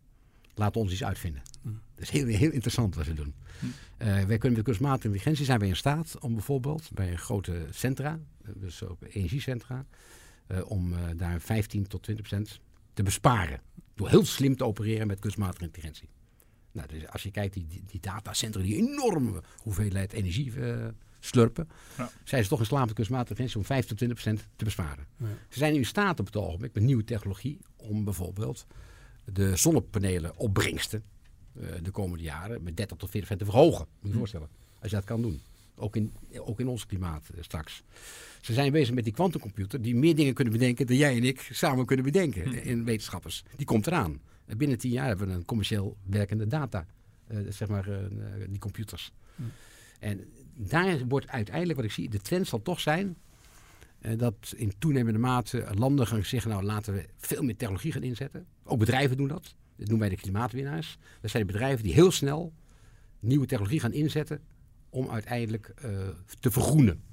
laat 0.55 0.77
ons 0.77 0.91
iets 0.91 1.03
uitvinden. 1.03 1.41
Mm. 1.61 1.79
Dat 1.95 2.03
is 2.03 2.09
heel, 2.09 2.25
heel 2.25 2.51
interessant 2.51 2.95
wat 2.95 3.05
ze 3.05 3.13
doen. 3.13 3.33
Mm. 3.59 3.73
Uh, 3.97 4.23
wij 4.23 4.37
kunnen 4.37 4.57
met 4.57 4.63
kunstmatige 4.63 5.07
intelligentie 5.07 5.45
zijn 5.45 5.59
wij 5.59 5.67
in 5.67 5.75
staat 5.75 6.19
om 6.19 6.33
bijvoorbeeld 6.33 6.89
bij 6.93 7.15
grote 7.15 7.65
centra, 7.71 8.19
dus 8.55 8.83
ook 8.83 9.03
energiecentra, 9.09 9.85
uh, 10.47 10.69
om 10.71 10.93
uh, 10.93 10.99
daar 11.15 11.41
15 11.41 11.87
tot 11.87 12.03
20 12.03 12.27
procent 12.27 12.59
te 12.93 13.03
besparen. 13.03 13.61
Door 13.93 14.09
heel 14.09 14.25
slim 14.25 14.55
te 14.55 14.65
opereren 14.65 15.07
met 15.07 15.19
kunstmatige 15.19 15.63
intelligentie. 15.63 16.09
Nou, 16.71 16.87
dus 16.87 17.07
als 17.07 17.23
je 17.23 17.31
kijkt, 17.31 17.53
die, 17.53 17.67
die, 17.85 17.99
datacentra 17.99 18.61
die 18.61 18.75
enorme 18.75 19.43
hoeveelheid 19.57 20.13
energie 20.13 20.53
slurpen, 21.25 21.69
ja. 21.97 22.09
zijn 22.23 22.43
ze 22.43 22.49
toch 22.49 22.59
in 22.59 22.65
slaap 22.65 22.85
met 22.85 22.95
kunstmatige 22.95 23.29
intelligentie 23.29 23.59
om 23.59 23.65
15 23.65 23.89
tot 23.89 23.97
20 23.97 24.17
procent 24.17 24.47
te 24.55 24.63
besparen. 24.63 25.05
Ja. 25.17 25.25
Ze 25.49 25.57
zijn 25.57 25.73
nu 25.73 25.79
in 25.79 25.85
staat 25.85 26.19
op 26.19 26.25
het 26.25 26.35
ogenblik 26.35 26.73
met 26.73 26.83
nieuwe 26.83 27.03
technologie 27.03 27.59
om 27.75 28.03
bijvoorbeeld 28.03 28.65
de 29.25 29.55
zonnepanelen 29.55 30.37
opbrengsten 30.37 31.03
uh, 31.53 31.69
de 31.81 31.91
komende 31.91 32.23
jaren 32.23 32.63
met 32.63 32.77
30 32.77 32.97
tot 32.97 33.09
40 33.09 33.37
te 33.37 33.45
verhogen. 33.45 33.85
Moet 33.89 34.01
je 34.01 34.09
je 34.09 34.17
voorstellen. 34.17 34.49
Als 34.79 34.89
je 34.91 34.95
dat 34.95 35.05
kan 35.05 35.21
doen. 35.21 35.41
Ook 35.75 35.95
in, 35.95 36.13
ook 36.37 36.59
in 36.59 36.67
ons 36.67 36.85
klimaat 36.85 37.29
uh, 37.35 37.43
straks. 37.43 37.83
Ze 38.41 38.53
zijn 38.53 38.71
bezig 38.71 38.93
met 38.95 39.03
die 39.03 39.13
kwantumcomputer 39.13 39.81
die 39.81 39.95
meer 39.95 40.15
dingen 40.15 40.33
kunnen 40.33 40.53
bedenken 40.53 40.87
dan 40.87 40.95
jij 40.95 41.15
en 41.15 41.23
ik 41.23 41.49
samen 41.51 41.85
kunnen 41.85 42.05
bedenken 42.05 42.47
hm. 42.47 42.53
in 42.53 42.83
wetenschappers. 42.83 43.43
Die 43.55 43.65
komt 43.65 43.87
eraan. 43.87 44.21
Binnen 44.57 44.77
tien 44.77 44.91
jaar 44.91 45.07
hebben 45.07 45.27
we 45.27 45.33
een 45.33 45.45
commercieel 45.45 45.97
werkende 46.03 46.47
data. 46.47 46.85
zeg 47.49 47.67
maar 47.67 47.89
die 48.49 48.59
computers. 48.59 49.11
Hm. 49.35 49.43
En 49.99 50.25
daar 50.55 51.07
wordt 51.07 51.27
uiteindelijk, 51.27 51.75
wat 51.75 51.85
ik 51.85 51.91
zie, 51.91 52.09
de 52.09 52.19
trend 52.19 52.47
zal 52.47 52.61
toch 52.61 52.79
zijn 52.79 53.17
dat 54.17 54.53
in 54.55 54.73
toenemende 54.79 55.19
mate 55.19 55.67
landen 55.73 56.07
gaan 56.07 56.25
zeggen, 56.25 56.51
nou 56.51 56.63
laten 56.63 56.93
we 56.93 57.05
veel 57.17 57.43
meer 57.43 57.55
technologie 57.55 57.91
gaan 57.91 58.03
inzetten. 58.03 58.45
Ook 58.63 58.79
bedrijven 58.79 59.17
doen 59.17 59.27
dat. 59.27 59.55
Dat 59.75 59.87
noemen 59.87 60.07
wij 60.07 60.09
de 60.09 60.21
klimaatwinnaars. 60.21 60.97
Dat 61.21 61.31
zijn 61.31 61.45
bedrijven 61.45 61.83
die 61.83 61.93
heel 61.93 62.11
snel 62.11 62.53
nieuwe 63.19 63.45
technologie 63.45 63.79
gaan 63.79 63.93
inzetten 63.93 64.41
om 64.89 65.09
uiteindelijk 65.09 65.73
uh, 65.85 65.91
te 66.39 66.51
vergroenen. 66.51 67.03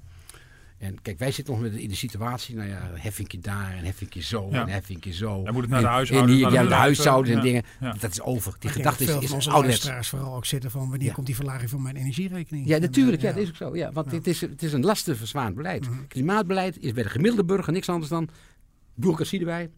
En 0.83 1.01
kijk, 1.01 1.19
wij 1.19 1.31
zitten 1.31 1.53
nog 1.53 1.63
met 1.63 1.73
in 1.73 1.89
de 1.89 1.95
situatie, 1.95 2.55
nou 2.55 2.69
ja, 2.69 2.91
heffingje 2.93 3.39
daar 3.39 3.73
en 3.77 3.85
heffingje 3.85 4.21
zo 4.21 4.47
ja. 4.51 4.61
en 4.61 4.69
heffingje 4.69 5.13
zo. 5.13 5.43
Dan 5.43 5.53
moet 5.53 5.61
het 5.61 5.71
naar 5.71 5.81
de 5.81 5.87
huishoudens. 5.87 6.39
Ja, 6.39 6.49
de, 6.49 6.67
de 6.67 6.73
huishoudens 6.73 7.35
en 7.35 7.41
dingen. 7.41 7.63
Ja. 7.79 7.95
Dat 7.99 8.11
is 8.11 8.21
over. 8.21 8.55
Die 8.59 8.69
gedachte 8.69 9.03
is, 9.03 9.31
is 9.31 9.47
ouderwets. 9.47 10.09
vooral 10.09 10.35
ook 10.35 10.45
zitten 10.45 10.71
van 10.71 10.89
wanneer 10.89 11.13
komt 11.13 11.25
die 11.25 11.35
verlaging 11.35 11.69
van 11.69 11.81
mijn 11.81 11.95
energierekening? 11.95 12.67
Ja, 12.67 12.77
natuurlijk. 12.77 13.21
Ja, 13.21 13.31
dat 13.31 13.41
is 13.41 13.49
ook 13.49 13.55
zo. 13.55 13.75
Ja, 13.75 13.91
want 13.91 14.11
het, 14.11 14.27
is, 14.27 14.41
het 14.41 14.63
is 14.63 14.73
een 14.73 14.83
lastenverzwaard 14.83 15.55
beleid. 15.55 15.87
Mm 15.87 15.93
-hmm. 15.93 16.07
Klimaatbeleid 16.07 16.77
is 16.79 16.93
bij 16.93 17.03
de 17.03 17.09
gemiddelde 17.09 17.45
burger 17.45 17.73
niks 17.73 17.89
anders 17.89 18.09
dan 18.09 18.29
bureaucratie 18.93 19.39
erbij, 19.39 19.69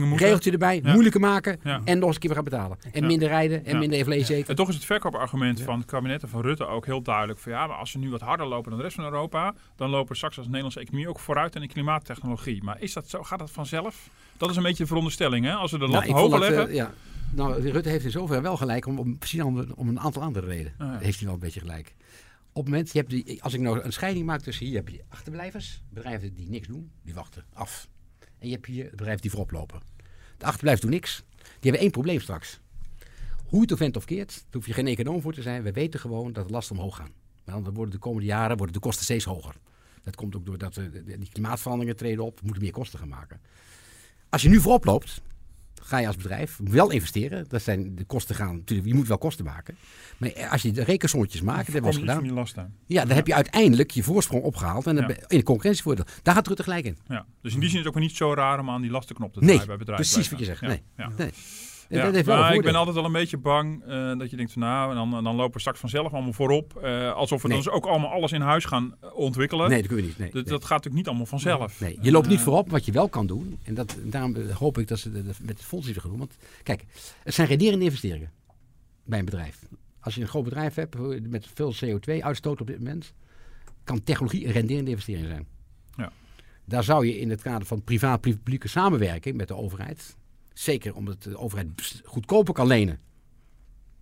regeltje 0.00 0.50
erbij, 0.50 0.80
ja. 0.84 0.92
moeilijker 0.92 1.20
maken 1.20 1.60
ja. 1.62 1.80
en 1.84 1.98
nog 1.98 2.06
eens 2.06 2.14
een 2.14 2.20
keer 2.20 2.34
gaan 2.34 2.44
betalen. 2.44 2.78
En 2.92 3.06
minder 3.06 3.28
rijden 3.28 3.64
en 3.64 3.78
minder 3.78 4.04
vlees 4.04 4.28
eten. 4.28 4.48
En 4.48 4.56
toch 4.56 4.68
is 4.68 4.74
het 4.74 4.84
verkoopargument 4.84 5.60
van 5.60 5.78
het 5.78 5.86
kabinet 5.86 6.22
en 6.22 6.28
van 6.28 6.40
Rutte 6.42 6.66
ook 6.66 6.86
heel 6.86 7.02
duidelijk. 7.02 7.38
Van 7.38 7.52
ja, 7.52 7.66
maar 7.66 7.76
als 7.76 7.92
we 7.92 7.98
nu 7.98 8.10
wat 8.10 8.20
harder 8.20 8.46
lopen 8.46 8.70
dan 8.70 8.78
de 8.78 8.84
rest 8.84 8.96
van 8.96 9.04
Europa, 9.04 9.54
dan 9.76 9.90
lopen 9.90 10.08
we 10.08 10.16
straks 10.16 10.36
als 10.36 10.46
Nederlandse 10.46 10.80
economie 10.80 11.08
ook 11.08 11.18
vooruit 11.18 11.54
in 11.54 11.60
de 11.60 11.68
klimaattechnologie. 11.68 12.62
Maar 12.62 12.80
is 12.80 12.92
dat 12.92 13.08
zo? 13.08 13.22
Gaat 13.22 13.38
dat 13.38 13.50
vanzelf? 13.50 14.10
Dat 14.36 14.50
is 14.50 14.56
een 14.56 14.62
beetje 14.62 14.82
de 14.82 14.88
veronderstelling, 14.88 15.44
hè? 15.44 15.52
Als 15.52 15.70
we 15.70 15.78
de 15.78 15.88
lat 15.88 16.06
nou, 16.06 16.20
hoger 16.20 16.38
leggen. 16.38 16.68
Uh, 16.68 16.74
ja. 16.74 16.92
Nou, 17.30 17.70
Rutte 17.70 17.88
heeft 17.88 18.04
in 18.04 18.10
zoverre 18.10 18.40
wel 18.40 18.56
gelijk 18.56 18.86
om, 18.86 18.98
om, 18.98 19.18
om, 19.74 19.88
een 19.88 20.00
aantal 20.00 20.22
andere 20.22 20.46
redenen. 20.46 20.74
Ah. 20.78 21.00
Heeft 21.00 21.18
hij 21.18 21.24
wel 21.26 21.34
een 21.34 21.40
beetje 21.40 21.60
gelijk. 21.60 21.94
Op 22.52 22.62
het 22.62 22.72
moment, 22.72 22.92
je 22.92 22.98
hebt 22.98 23.10
die, 23.10 23.42
als 23.42 23.54
ik 23.54 23.60
nou 23.60 23.80
een 23.80 23.92
scheiding 23.92 24.26
maak 24.26 24.40
tussen 24.40 24.66
hier 24.66 24.74
heb 24.74 24.88
je 24.88 25.04
achterblijvers, 25.08 25.82
bedrijven 25.88 26.34
die 26.34 26.48
niks 26.48 26.66
doen, 26.66 26.90
die 27.02 27.14
wachten 27.14 27.44
af. 27.52 27.88
En 28.42 28.48
je 28.48 28.54
hebt 28.54 28.66
hier 28.66 28.90
bedrijven 28.90 29.20
die 29.20 29.30
voorop 29.30 29.50
lopen. 29.50 29.80
De 30.38 30.44
achterblijvers 30.44 30.82
doen 30.82 30.90
niks. 30.90 31.22
Die 31.36 31.46
hebben 31.60 31.80
één 31.80 31.90
probleem 31.90 32.20
straks. 32.20 32.60
Hoe 33.46 33.60
het 33.60 33.72
of 33.72 33.78
went 33.78 33.96
of 33.96 34.04
keert, 34.04 34.32
daar 34.32 34.44
hoef 34.52 34.66
je 34.66 34.72
geen 34.72 34.86
econoom 34.86 35.20
voor 35.20 35.32
te 35.32 35.42
zijn. 35.42 35.62
We 35.62 35.72
weten 35.72 36.00
gewoon 36.00 36.32
dat 36.32 36.46
de 36.46 36.52
lasten 36.52 36.76
omhoog 36.76 36.96
gaan. 36.96 37.10
Maar 37.44 37.62
dan 37.62 37.74
worden 37.74 37.94
de 37.94 38.00
komende 38.00 38.26
jaren 38.26 38.56
worden 38.56 38.74
de 38.74 38.80
kosten 38.80 39.04
steeds 39.04 39.24
hoger. 39.24 39.54
Dat 40.04 40.16
komt 40.16 40.36
ook 40.36 40.46
doordat 40.46 40.74
we, 40.74 40.90
de- 41.04 41.28
klimaatveranderingen 41.32 41.96
treden 41.96 42.24
op. 42.24 42.38
We 42.38 42.44
moeten 42.44 42.62
meer 42.62 42.72
kosten 42.72 42.98
gaan 42.98 43.08
maken. 43.08 43.40
Als 44.28 44.42
je 44.42 44.48
nu 44.48 44.60
voorop 44.60 44.84
loopt, 44.84 45.22
ga 45.84 45.98
je 45.98 46.06
als 46.06 46.16
bedrijf 46.16 46.58
wel 46.64 46.90
investeren. 46.90 47.44
Dat 47.48 47.62
zijn 47.62 47.94
de 47.94 48.04
kosten 48.04 48.34
gaan 48.34 48.56
natuurlijk. 48.56 48.88
Je 48.88 48.94
moet 48.94 49.08
wel 49.08 49.18
kosten 49.18 49.44
maken. 49.44 49.76
Maar 50.18 50.48
als 50.50 50.62
je 50.62 50.70
de 50.72 50.82
rekensommetjes 50.84 51.40
maakt, 51.42 51.64
dat 51.64 51.72
hebben 51.74 51.92
we 51.92 51.98
gedaan. 51.98 52.14
van 52.14 52.24
die 52.24 52.32
lasten. 52.32 52.74
Ja, 52.86 53.04
dan 53.04 53.16
heb 53.16 53.26
je 53.26 53.34
uiteindelijk 53.34 53.90
je 53.90 54.02
voorsprong 54.02 54.42
opgehaald 54.42 54.86
en 54.86 54.94
dan 54.94 55.08
Ja. 55.08 55.14
ben- 55.14 55.24
in 55.28 55.38
de 55.38 55.42
concurrentievoordeel. 55.44 56.04
Daar 56.22 56.34
gaat 56.34 56.46
Rutte 56.46 56.62
gelijk 56.62 56.84
in. 56.84 56.98
Ja. 57.08 57.26
Dus 57.42 57.54
in 57.54 57.60
die 57.60 57.68
zin 57.68 57.78
is 57.78 57.84
het 57.84 57.94
ook 57.94 58.00
niet 58.00 58.16
zo 58.16 58.34
raar 58.34 58.58
om 58.60 58.70
aan 58.70 58.82
die 58.82 58.90
lastenknop 58.90 59.32
te 59.32 59.38
Nee, 59.38 59.48
draaien 59.48 59.66
bij 59.66 59.76
bedrijven. 59.76 60.06
precies 60.10 60.30
wat 60.30 60.38
je 60.38 60.44
zegt. 60.44 60.60
Nee. 60.60 60.82
Nee. 61.16 61.30
Ja, 61.98 62.04
dat 62.04 62.14
heeft 62.14 62.26
wel 62.26 62.36
maar 62.36 62.50
een 62.50 62.56
ik 62.56 62.62
ben 62.62 62.74
altijd 62.74 62.96
wel 62.96 63.04
een 63.04 63.12
beetje 63.12 63.36
bang 63.36 63.82
eh, 63.84 64.18
dat 64.18 64.30
je 64.30 64.36
denkt 64.36 64.52
van 64.52 64.62
nou, 64.62 64.90
en 64.90 64.96
dan, 65.10 65.24
dan 65.24 65.36
lopen 65.36 65.52
we 65.54 65.60
straks 65.60 65.78
vanzelf 65.80 66.12
allemaal 66.12 66.32
voorop. 66.32 66.76
eh, 66.76 67.12
alsof 67.12 67.42
we 67.42 67.48
Nee. 67.48 67.56
dan 67.56 67.66
dus 67.66 67.74
ook 67.74 67.86
allemaal 67.86 68.10
alles 68.10 68.32
in 68.32 68.40
huis 68.40 68.64
gaan 68.64 68.94
eh, 69.00 69.16
ontwikkelen. 69.16 69.68
Nee, 69.68 69.78
dat 69.78 69.86
kunnen 69.86 70.04
we 70.04 70.10
niet. 70.10 70.18
Nee, 70.18 70.30
dat, 70.30 70.42
nee. 70.44 70.52
dat 70.52 70.60
gaat 70.62 70.70
natuurlijk 70.70 70.96
niet 70.96 71.06
allemaal 71.06 71.26
vanzelf. 71.26 71.80
Nee, 71.80 71.98
je 72.00 72.10
loopt 72.10 72.28
niet 72.28 72.40
voorop. 72.40 72.70
Wat 72.70 72.84
je 72.84 72.92
wel 72.92 73.08
kan 73.08 73.26
doen, 73.26 73.58
en 73.62 73.74
dat, 73.74 73.96
daarom 74.02 74.36
hoop 74.58 74.78
ik 74.78 74.88
dat 74.88 74.98
ze 74.98 75.10
met 75.40 75.58
het 75.58 75.62
fonds 75.64 75.84
hebben 75.84 76.02
gedaan. 76.02 76.18
Want 76.18 76.36
kijk, 76.62 76.84
het 77.22 77.34
zijn 77.34 77.48
renderende 77.48 77.84
investeringen 77.84 78.30
bij 79.04 79.18
een 79.18 79.24
bedrijf. 79.24 79.58
Als 80.00 80.14
je 80.14 80.20
een 80.20 80.28
groot 80.28 80.44
bedrijf 80.44 80.74
hebt 80.74 80.96
met 81.28 81.48
veel 81.54 81.74
CO2-uitstoot 81.84 82.60
op 82.60 82.66
dit 82.66 82.78
moment, 82.78 83.12
kan 83.84 84.02
technologie 84.02 84.46
een 84.46 84.52
renderende 84.52 84.90
investering 84.90 85.26
zijn. 85.26 85.46
Ja. 85.96 86.12
Daar 86.64 86.84
zou 86.84 87.06
je 87.06 87.18
in 87.18 87.30
het 87.30 87.42
kader 87.42 87.66
van 87.66 87.82
privaat-publieke 87.82 88.68
samenwerking 88.68 89.36
met 89.36 89.48
de 89.48 89.56
overheid, 89.56 90.16
zeker 90.54 90.94
omdat 90.94 91.22
de 91.22 91.38
overheid 91.38 92.02
goedkoper 92.04 92.54
kan 92.54 92.66
lenen 92.66 93.00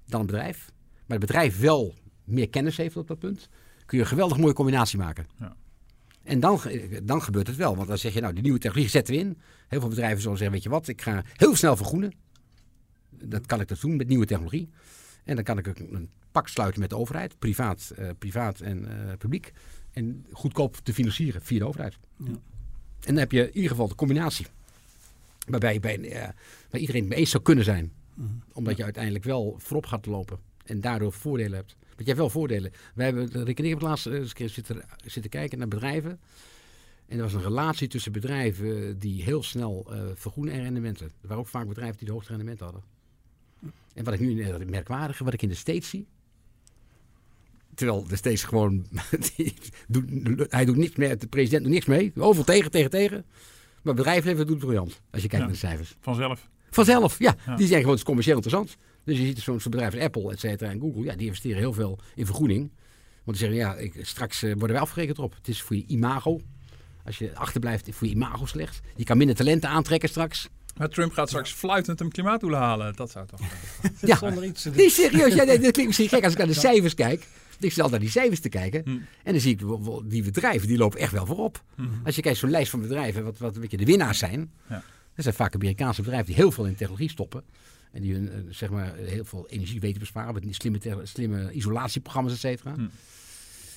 dan 0.07 0.21
een 0.21 0.27
bedrijf, 0.27 0.71
maar 1.07 1.19
het 1.19 1.27
bedrijf 1.27 1.61
wel 1.61 1.95
meer 2.25 2.49
kennis 2.49 2.77
heeft 2.77 2.97
op 2.97 3.09
dat 3.09 3.19
punt, 3.19 3.49
kun 3.87 3.99
je 3.99 4.05
een 4.05 4.11
geweldig 4.11 4.39
mooie 4.39 4.53
combinatie 4.53 4.99
maken. 4.99 5.27
Ja. 5.39 5.57
En 6.23 6.41
dan, 6.41 6.61
dan 7.03 7.23
gebeurt 7.23 7.47
het 7.47 7.57
wel. 7.57 7.77
Want 7.77 7.89
dan 7.89 7.99
zeg 7.99 8.15
je, 8.15 8.21
nou, 8.21 8.33
die 8.33 8.43
nieuwe 8.43 8.59
technologie 8.59 8.91
zetten 8.91 9.15
we 9.15 9.21
in. 9.21 9.39
Heel 9.69 9.81
veel 9.81 9.89
bedrijven 9.89 10.21
zullen 10.21 10.37
zeggen, 10.37 10.55
weet 10.55 10.65
je 10.65 10.71
wat, 10.71 10.89
ik 10.89 11.03
ga 11.03 11.25
heel 11.37 11.57
snel 11.57 11.77
vergroenen. 11.77 12.13
Dat 13.11 13.47
kan 13.47 13.61
ik 13.61 13.69
dus 13.69 13.81
doen 13.81 13.97
met 13.97 14.09
nieuwe 14.09 14.27
technologie. 14.27 14.69
En 15.25 15.35
dan 15.35 15.45
kan 15.45 15.59
ik 15.59 15.67
een 15.67 16.11
pak 16.33 16.49
sluiten 16.49 16.81
met 16.81 16.91
de 16.91 16.97
overheid, 16.97 17.39
privaat, 17.39 17.93
eh, 17.97 18.09
privaat 18.19 18.61
en 18.61 19.09
eh, 19.09 19.17
publiek. 19.19 19.53
En 19.91 20.27
goedkoop 20.33 20.77
te 20.77 20.95
financieren 20.95 21.43
via 21.43 21.59
de 21.59 21.67
overheid. 21.67 21.99
Ja. 22.17 22.25
En 22.27 22.41
dan 23.01 23.17
heb 23.17 23.33
je 23.33 23.47
in 23.47 23.55
ieder 23.55 23.71
geval 23.71 23.89
de 23.89 23.95
combinatie. 23.95 24.47
Waarbij 25.51 25.73
je 25.73 25.81
bij, 25.81 26.01
eh, 26.01 26.29
waar 26.71 26.81
iedereen 26.81 27.01
het 27.01 27.11
mee 27.11 27.19
eens 27.19 27.31
zou 27.31 27.43
kunnen 27.43 27.65
zijn. 27.65 27.93
Omdat 28.53 28.77
je 28.77 28.85
uiteindelijk 28.85 29.25
wel 29.25 29.55
voorop 29.59 29.87
gaat 29.87 30.07
lopen. 30.07 30.39
En 30.65 30.81
daardoor 30.81 31.13
voordelen 31.13 31.55
hebt. 31.55 31.77
Want 31.79 31.99
je 31.99 32.05
hebt 32.05 32.19
wel 32.19 32.31
voordelen. 32.31 32.73
Wij 32.95 33.07
hebben, 33.07 33.45
Rick 33.45 33.59
en 33.59 33.65
ik 33.65 33.71
hebben 33.71 33.89
laatst 33.89 34.07
eh, 34.07 34.15
eens 34.15 34.33
keer 34.33 34.49
zitten, 34.49 34.83
zitten 35.05 35.31
kijken 35.31 35.59
naar 35.59 35.69
bedrijven. 35.69 36.21
En 37.07 37.17
er 37.17 37.23
was 37.23 37.33
een 37.33 37.43
relatie 37.43 37.89
tussen 37.89 38.13
bedrijven 38.13 38.99
die 38.99 39.23
heel 39.23 39.43
snel 39.43 39.87
eh, 39.91 40.03
vergroenen 40.15 40.55
en 40.55 40.63
rendementen. 40.63 41.07
Er 41.07 41.13
waren 41.21 41.39
ook 41.39 41.49
vaak 41.49 41.69
bedrijven 41.69 41.97
die 41.97 42.07
de 42.07 42.13
hoogste 42.13 42.31
rendementen 42.31 42.65
hadden. 42.65 42.83
En 43.95 44.05
wat 44.05 44.15
ik 44.15 44.21
nu 44.21 44.43
eh, 44.43 44.67
merkwaardige, 44.67 45.25
wat 45.25 45.33
ik 45.33 45.43
in 45.43 45.49
de 45.49 45.55
States 45.55 45.89
zie. 45.89 46.07
Terwijl 47.75 48.07
de 48.07 48.17
States 48.17 48.45
gewoon. 48.45 48.87
die 49.37 49.55
doet, 49.89 50.07
hij 50.53 50.65
doet 50.65 50.77
niks 50.77 50.97
meer, 50.97 51.19
de 51.19 51.27
president 51.27 51.63
doet 51.63 51.73
niks 51.73 51.87
mee. 51.87 52.13
Overal 52.17 52.45
tegen, 52.45 52.71
tegen, 52.71 52.91
tegen. 52.91 53.25
Maar 53.83 53.95
bedrijfsleven 53.95 54.47
doet 54.47 54.57
het 54.57 54.64
briljant. 54.64 55.01
Als 55.11 55.22
je 55.22 55.28
kijkt 55.28 55.33
Ja. 55.33 55.39
naar 55.39 55.49
de 55.61 55.66
cijfers. 55.66 55.97
Vanzelf. 56.01 56.49
Vanzelf, 56.70 57.18
ja. 57.18 57.35
Ja. 57.47 57.57
Die 57.57 57.66
zijn 57.66 57.81
gewoon 57.81 58.03
commercieel 58.03 58.37
interessant. 58.37 58.76
Dus 59.05 59.18
je 59.18 59.24
ziet 59.24 59.39
zo'n 59.39 59.61
zo'n 59.61 59.70
bedrijf 59.70 59.95
als 59.95 60.03
Apple, 60.03 60.33
et 60.33 60.41
cetera, 60.41 60.70
en 60.70 60.81
Google, 60.81 61.03
ja, 61.05 61.14
die 61.16 61.26
investeren 61.26 61.59
heel 61.59 61.72
veel 61.72 61.99
in 62.14 62.26
vergroening. 62.26 62.70
Want 63.24 63.39
die 63.39 63.47
zeggen, 63.49 63.57
ja, 63.59 63.74
ik, 63.76 63.95
straks 64.07 64.43
eh, 64.43 64.49
worden 64.51 64.70
wij 64.72 64.81
afgerekend 64.81 65.18
erop. 65.18 65.35
Het 65.35 65.49
is 65.49 65.62
voor 65.62 65.76
je 65.76 65.85
imago. 65.87 66.41
Als 67.05 67.18
je 67.18 67.35
achterblijft, 67.35 67.89
voor 67.93 68.07
je 68.07 68.12
imago 68.14 68.47
slecht. 68.47 68.81
Je 68.97 69.05
kan 69.05 69.16
minder 69.16 69.37
talenten 69.37 69.68
aantrekken 69.68 70.09
straks. 70.09 70.49
Maar 70.76 70.89
Trump 70.89 71.12
gaat 71.12 71.28
straks 71.28 71.53
fluitend 71.53 72.01
een 72.01 72.11
klimaatdoel 72.11 72.55
halen. 72.55 72.97
Dat 72.97 73.11
zou 73.11 73.26
toch... 73.26 73.41
Ja, 74.01 74.16
Zonder 74.16 74.45
iets 74.45 74.62
te 74.62 74.68
doen. 74.68 74.78
nee, 74.78 74.91
serieus. 74.91 75.35
Ja, 75.35 75.45
nee, 75.45 75.59
dat 75.59 75.72
klinkt 75.72 75.87
misschien 75.87 76.09
gek 76.09 76.22
als 76.24 76.33
ik 76.33 76.39
naar 76.39 76.47
de 76.47 76.53
cijfers 76.55 76.95
kijk. 76.95 77.26
Ik 77.61 77.73
zit 77.73 77.83
altijd 77.83 77.91
naar 77.91 78.01
die 78.01 78.21
cijfers 78.21 78.41
te 78.41 78.49
kijken. 78.49 78.83
Hm. 78.85 78.91
En 79.23 79.33
dan 79.33 79.41
zie 79.41 79.53
ik 79.53 79.63
die 80.11 80.23
bedrijven, 80.23 80.69
die 80.69 80.79
lopen 80.79 80.99
echt 80.99 81.13
wel 81.13 81.27
voorop. 81.27 81.65
Mhm. 81.77 81.89
Als 82.05 82.17
je 82.17 82.23
kijkt 82.23 82.39
zo'n 82.39 82.51
lijst 82.51 82.71
van 82.71 82.81
bedrijven, 82.81 83.25
wat, 83.25 83.39
wat 83.39 83.55
een 83.55 83.61
beetje 83.61 83.77
de 83.77 83.85
winnaars 83.85 84.19
zijn. 84.19 84.51
Ja. 84.69 84.83
Dat 85.15 85.25
zijn 85.25 85.35
vaak 85.35 85.55
Amerikaanse 85.55 86.03
bedrijven 86.03 86.27
die 86.27 86.37
heel 86.37 86.53
veel 86.53 86.65
in 86.67 86.75
technologie 86.75 87.11
stoppen. 87.11 87.43
En 87.93 88.03
die 88.03 88.15
hun, 88.15 88.31
eh, 88.31 88.39
zeg 88.51 88.71
maar, 88.71 88.95
heel 88.97 89.25
veel 89.25 89.49
energie 89.49 89.81
weten 89.81 89.99
besparen 89.99 90.35
met 90.35 90.45
slimme, 90.51 90.79
slimme 91.03 91.53
isolatieprogramma's, 91.53 92.33
et 92.33 92.39
cetera. 92.39 92.75
Hm. 92.75 92.87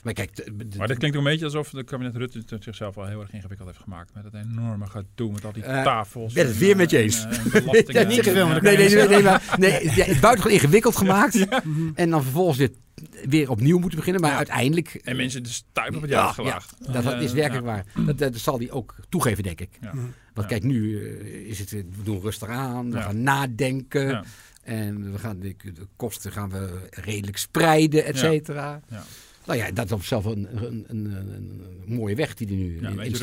Maar 0.04 0.14
kijk, 0.14 0.36
de- 0.36 0.68
de- 0.68 0.78
Maar 0.78 0.88
dat 0.88 0.98
klinkt 0.98 1.18
ook 1.18 1.24
een 1.24 1.30
beetje 1.30 1.46
alsof 1.46 1.70
de 1.70 1.84
kabinet 1.84 2.16
Rutte 2.16 2.44
het 2.50 2.64
zichzelf 2.64 2.96
wel 2.96 3.06
heel 3.06 3.22
erg 3.22 3.32
ingewikkeld 3.34 3.68
heeft 3.70 3.82
gemaakt. 3.82 4.14
Met 4.14 4.24
dat 4.24 4.34
enorme 4.34 4.86
gedoe, 4.86 5.32
met 5.32 5.46
al 5.46 5.52
die 5.52 5.64
Eh, 5.64 5.84
tafels. 5.84 6.34
ben 6.34 6.48
het 6.48 6.58
weer 6.58 6.76
met 6.76 6.90
je 6.90 6.98
eens. 6.98 7.24
en, 7.26 7.30
belastingen. 7.52 8.02
Ja, 8.02 8.08
niet 8.08 8.24
te 8.24 8.32
veel 8.32 8.48
met 8.48 8.62
nee, 8.62 8.78
nee, 8.78 9.08
nee, 9.08 9.22
maar, 9.22 9.56
nee, 9.60 9.72
ja, 9.72 9.90
het 9.90 10.08
is 10.08 10.20
buitengewoon 10.20 10.52
ingewikkeld 10.58 10.96
gemaakt. 10.96 11.46
En 11.96 12.10
dan 12.10 12.24
vervolgens 12.24 12.58
weer, 12.58 12.70
weer 13.30 13.50
opnieuw 13.50 13.80
moeten 13.80 13.98
beginnen. 13.98 14.22
Maar 14.22 14.32
Ja. 14.32 14.38
uiteindelijk... 14.38 14.94
En 15.04 15.16
mensen 15.16 15.44
de 15.44 15.50
stuip 15.50 15.96
op 15.96 16.02
het 16.02 16.10
Ja, 16.10 16.24
jaar 16.24 16.34
gelaagd. 16.34 16.76
Dat, 16.94 17.04
dat 17.04 17.14
Eh, 17.14 17.22
is 17.22 17.34
werkelijk 17.34 17.66
ja. 17.66 17.72
waar. 17.96 18.06
Dat, 18.06 18.18
dat 18.18 18.36
zal 18.38 18.58
hij 18.58 18.72
ook 18.72 18.96
toegeven, 19.10 19.44
denk 19.44 19.62
ik. 19.62 19.70
Ja. 19.82 19.92
Want 19.94 20.10
Ja. 20.34 20.44
kijk, 20.46 20.64
nu 20.64 21.00
eh, 21.20 21.50
is 21.50 21.60
het, 21.60 21.72
we 21.72 21.86
doen 22.04 22.22
rustig 22.22 22.48
aan, 22.50 22.92
we 22.92 22.98
Ja. 22.98 23.04
gaan 23.04 23.24
nadenken. 23.24 24.08
Ja. 24.08 24.24
En 24.64 25.12
we 25.12 25.20
gaan 25.20 25.40
de, 25.40 25.56
de 25.64 25.88
kosten 25.96 26.32
gaan 26.32 26.50
we 26.50 26.80
redelijk 26.90 27.38
spreiden, 27.38 28.06
et 28.06 28.14
Ja. 28.20 28.20
cetera. 28.30 28.82
Ja. 29.46 29.54
Nou 29.54 29.60
ja, 29.68 29.72
dat 29.72 29.86
is 29.86 29.92
op 29.92 30.00
zichzelf 30.00 30.26
een, 30.26 30.48
een, 30.52 30.86
een, 30.88 31.06
een, 31.06 31.28
een 31.88 31.94
mooie 31.96 32.16
weg 32.16 32.34
die 32.34 32.48
hij 32.48 32.56
nu 32.56 32.80
Ja, 32.82 32.90
in, 33.04 33.12
de 33.12 33.18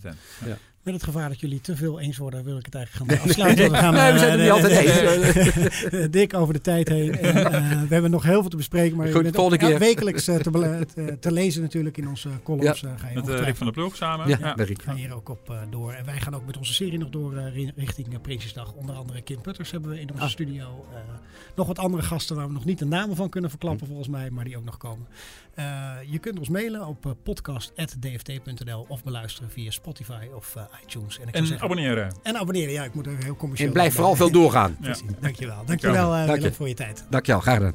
tent. 0.00 0.16
Ja. 0.44 0.58
Met 0.82 0.94
het 0.94 1.04
gevaar 1.04 1.28
dat 1.28 1.40
jullie 1.40 1.60
te 1.60 1.76
veel 1.76 2.00
eens 2.00 2.16
worden, 2.18 2.44
wil 2.44 2.56
ik 2.58 2.64
het 2.64 2.74
eigenlijk 2.74 3.12
gaan 3.12 3.28
afsluiten. 3.28 3.70
We, 3.70 3.76
gaan, 3.76 3.94
Nee, 3.94 4.12
we 4.12 4.18
zijn 4.18 4.30
het 4.30 4.40
eh, 4.40 4.44
niet 4.44 4.64
altijd 4.64 4.84
eh, 5.92 6.00
eens. 6.00 6.10
dik 6.10 6.34
over 6.34 6.54
de 6.54 6.60
tijd 6.60 6.88
heen. 6.88 7.18
En, 7.18 7.36
eh, 7.52 7.80
we 7.82 7.92
hebben 7.92 8.10
nog 8.10 8.22
heel 8.22 8.40
veel 8.40 8.50
te 8.50 8.56
bespreken, 8.56 8.96
maar 8.96 9.06
Goed, 9.12 9.24
je 9.26 9.30
bent 9.32 9.56
keer. 9.58 9.78
wekelijks 9.78 10.28
eh, 10.28 10.36
te, 10.36 11.16
te, 11.20 11.32
lezen 11.32 11.62
natuurlijk 11.62 11.96
in 11.96 12.08
onze 12.08 12.28
columns. 12.42 12.82
eh, 12.82 12.90
ga 12.96 13.08
je 13.08 13.14
Met 13.14 13.28
eh, 13.28 13.40
Rick 13.40 13.56
van 13.56 13.66
der 13.66 13.74
Ploeg 13.74 13.96
samen. 13.96 14.28
Ja, 14.28 14.36
Ja. 14.40 14.54
bij 14.54 14.64
Riek. 14.64 14.82
Ga 14.82 14.94
hier 14.94 15.14
ook 15.14 15.28
op 15.28 15.50
eh, 15.50 15.58
door. 15.70 15.92
En 15.92 16.04
wij 16.04 16.20
gaan 16.20 16.34
ook 16.34 16.46
met 16.46 16.56
onze 16.56 16.74
serie 16.74 16.98
nog 16.98 17.08
door 17.10 17.36
eh, 17.36 17.52
ri- 17.54 17.72
richting 17.76 18.12
uh, 18.12 18.20
Prinsjesdag. 18.22 18.72
Onder 18.72 18.94
andere 18.94 19.22
Kim 19.22 19.40
Putters 19.40 19.70
hebben 19.70 19.90
we 19.90 20.00
in 20.00 20.10
onze 20.10 20.22
Ah. 20.22 20.28
studio. 20.30 20.86
Eh, 20.92 20.98
nog 21.56 21.66
wat 21.66 21.78
andere 21.78 22.02
gasten 22.02 22.36
waar 22.36 22.46
we 22.46 22.52
nog 22.52 22.64
niet 22.64 22.78
de 22.78 22.84
namen 22.84 23.16
van 23.16 23.28
kunnen 23.28 23.50
verklappen 23.50 23.86
volgens 23.86 24.08
mij, 24.08 24.30
maar 24.30 24.44
die 24.44 24.56
ook 24.56 24.64
nog 24.64 24.76
komen. 24.76 25.06
Eh, 25.56 25.92
je 26.06 26.18
kunt 26.18 26.38
ons 26.38 26.48
mailen 26.48 26.86
op 26.86 27.06
eh, 27.06 27.12
podcast.dft.nl 27.22 28.86
of 28.88 29.04
beluisteren 29.04 29.50
via 29.50 29.70
Spotify 29.70 30.26
of 30.34 30.56
eh, 30.56 30.62
iTunes. 30.84 31.18
En, 31.18 31.22
ik 31.22 31.28
zou 31.30 31.42
En 31.42 31.46
zeggen- 31.46 31.64
abonneren. 31.64 32.14
en 32.22 32.36
abonneren. 32.36 32.72
Ja, 32.72 32.84
ik 32.84 32.94
moet 32.94 33.08
ook 33.08 33.22
heel 33.22 33.36
commercieel 33.36 33.68
En 33.68 33.74
blijf 33.74 33.94
vooral 33.94 34.14
veel 34.14 34.30
doorgaan. 34.30 34.76
Ja. 34.80 34.94
Dankjewel. 35.20 35.64
Dankjewel 35.66 36.12
eh, 36.14 36.18
Dank 36.18 36.28
je. 36.28 36.34
Willem 36.34 36.54
voor 36.54 36.68
je 36.68 36.74
tijd. 36.74 37.04
Dankjewel, 37.10 37.40
graag 37.40 37.56
gedaan. 37.56 37.74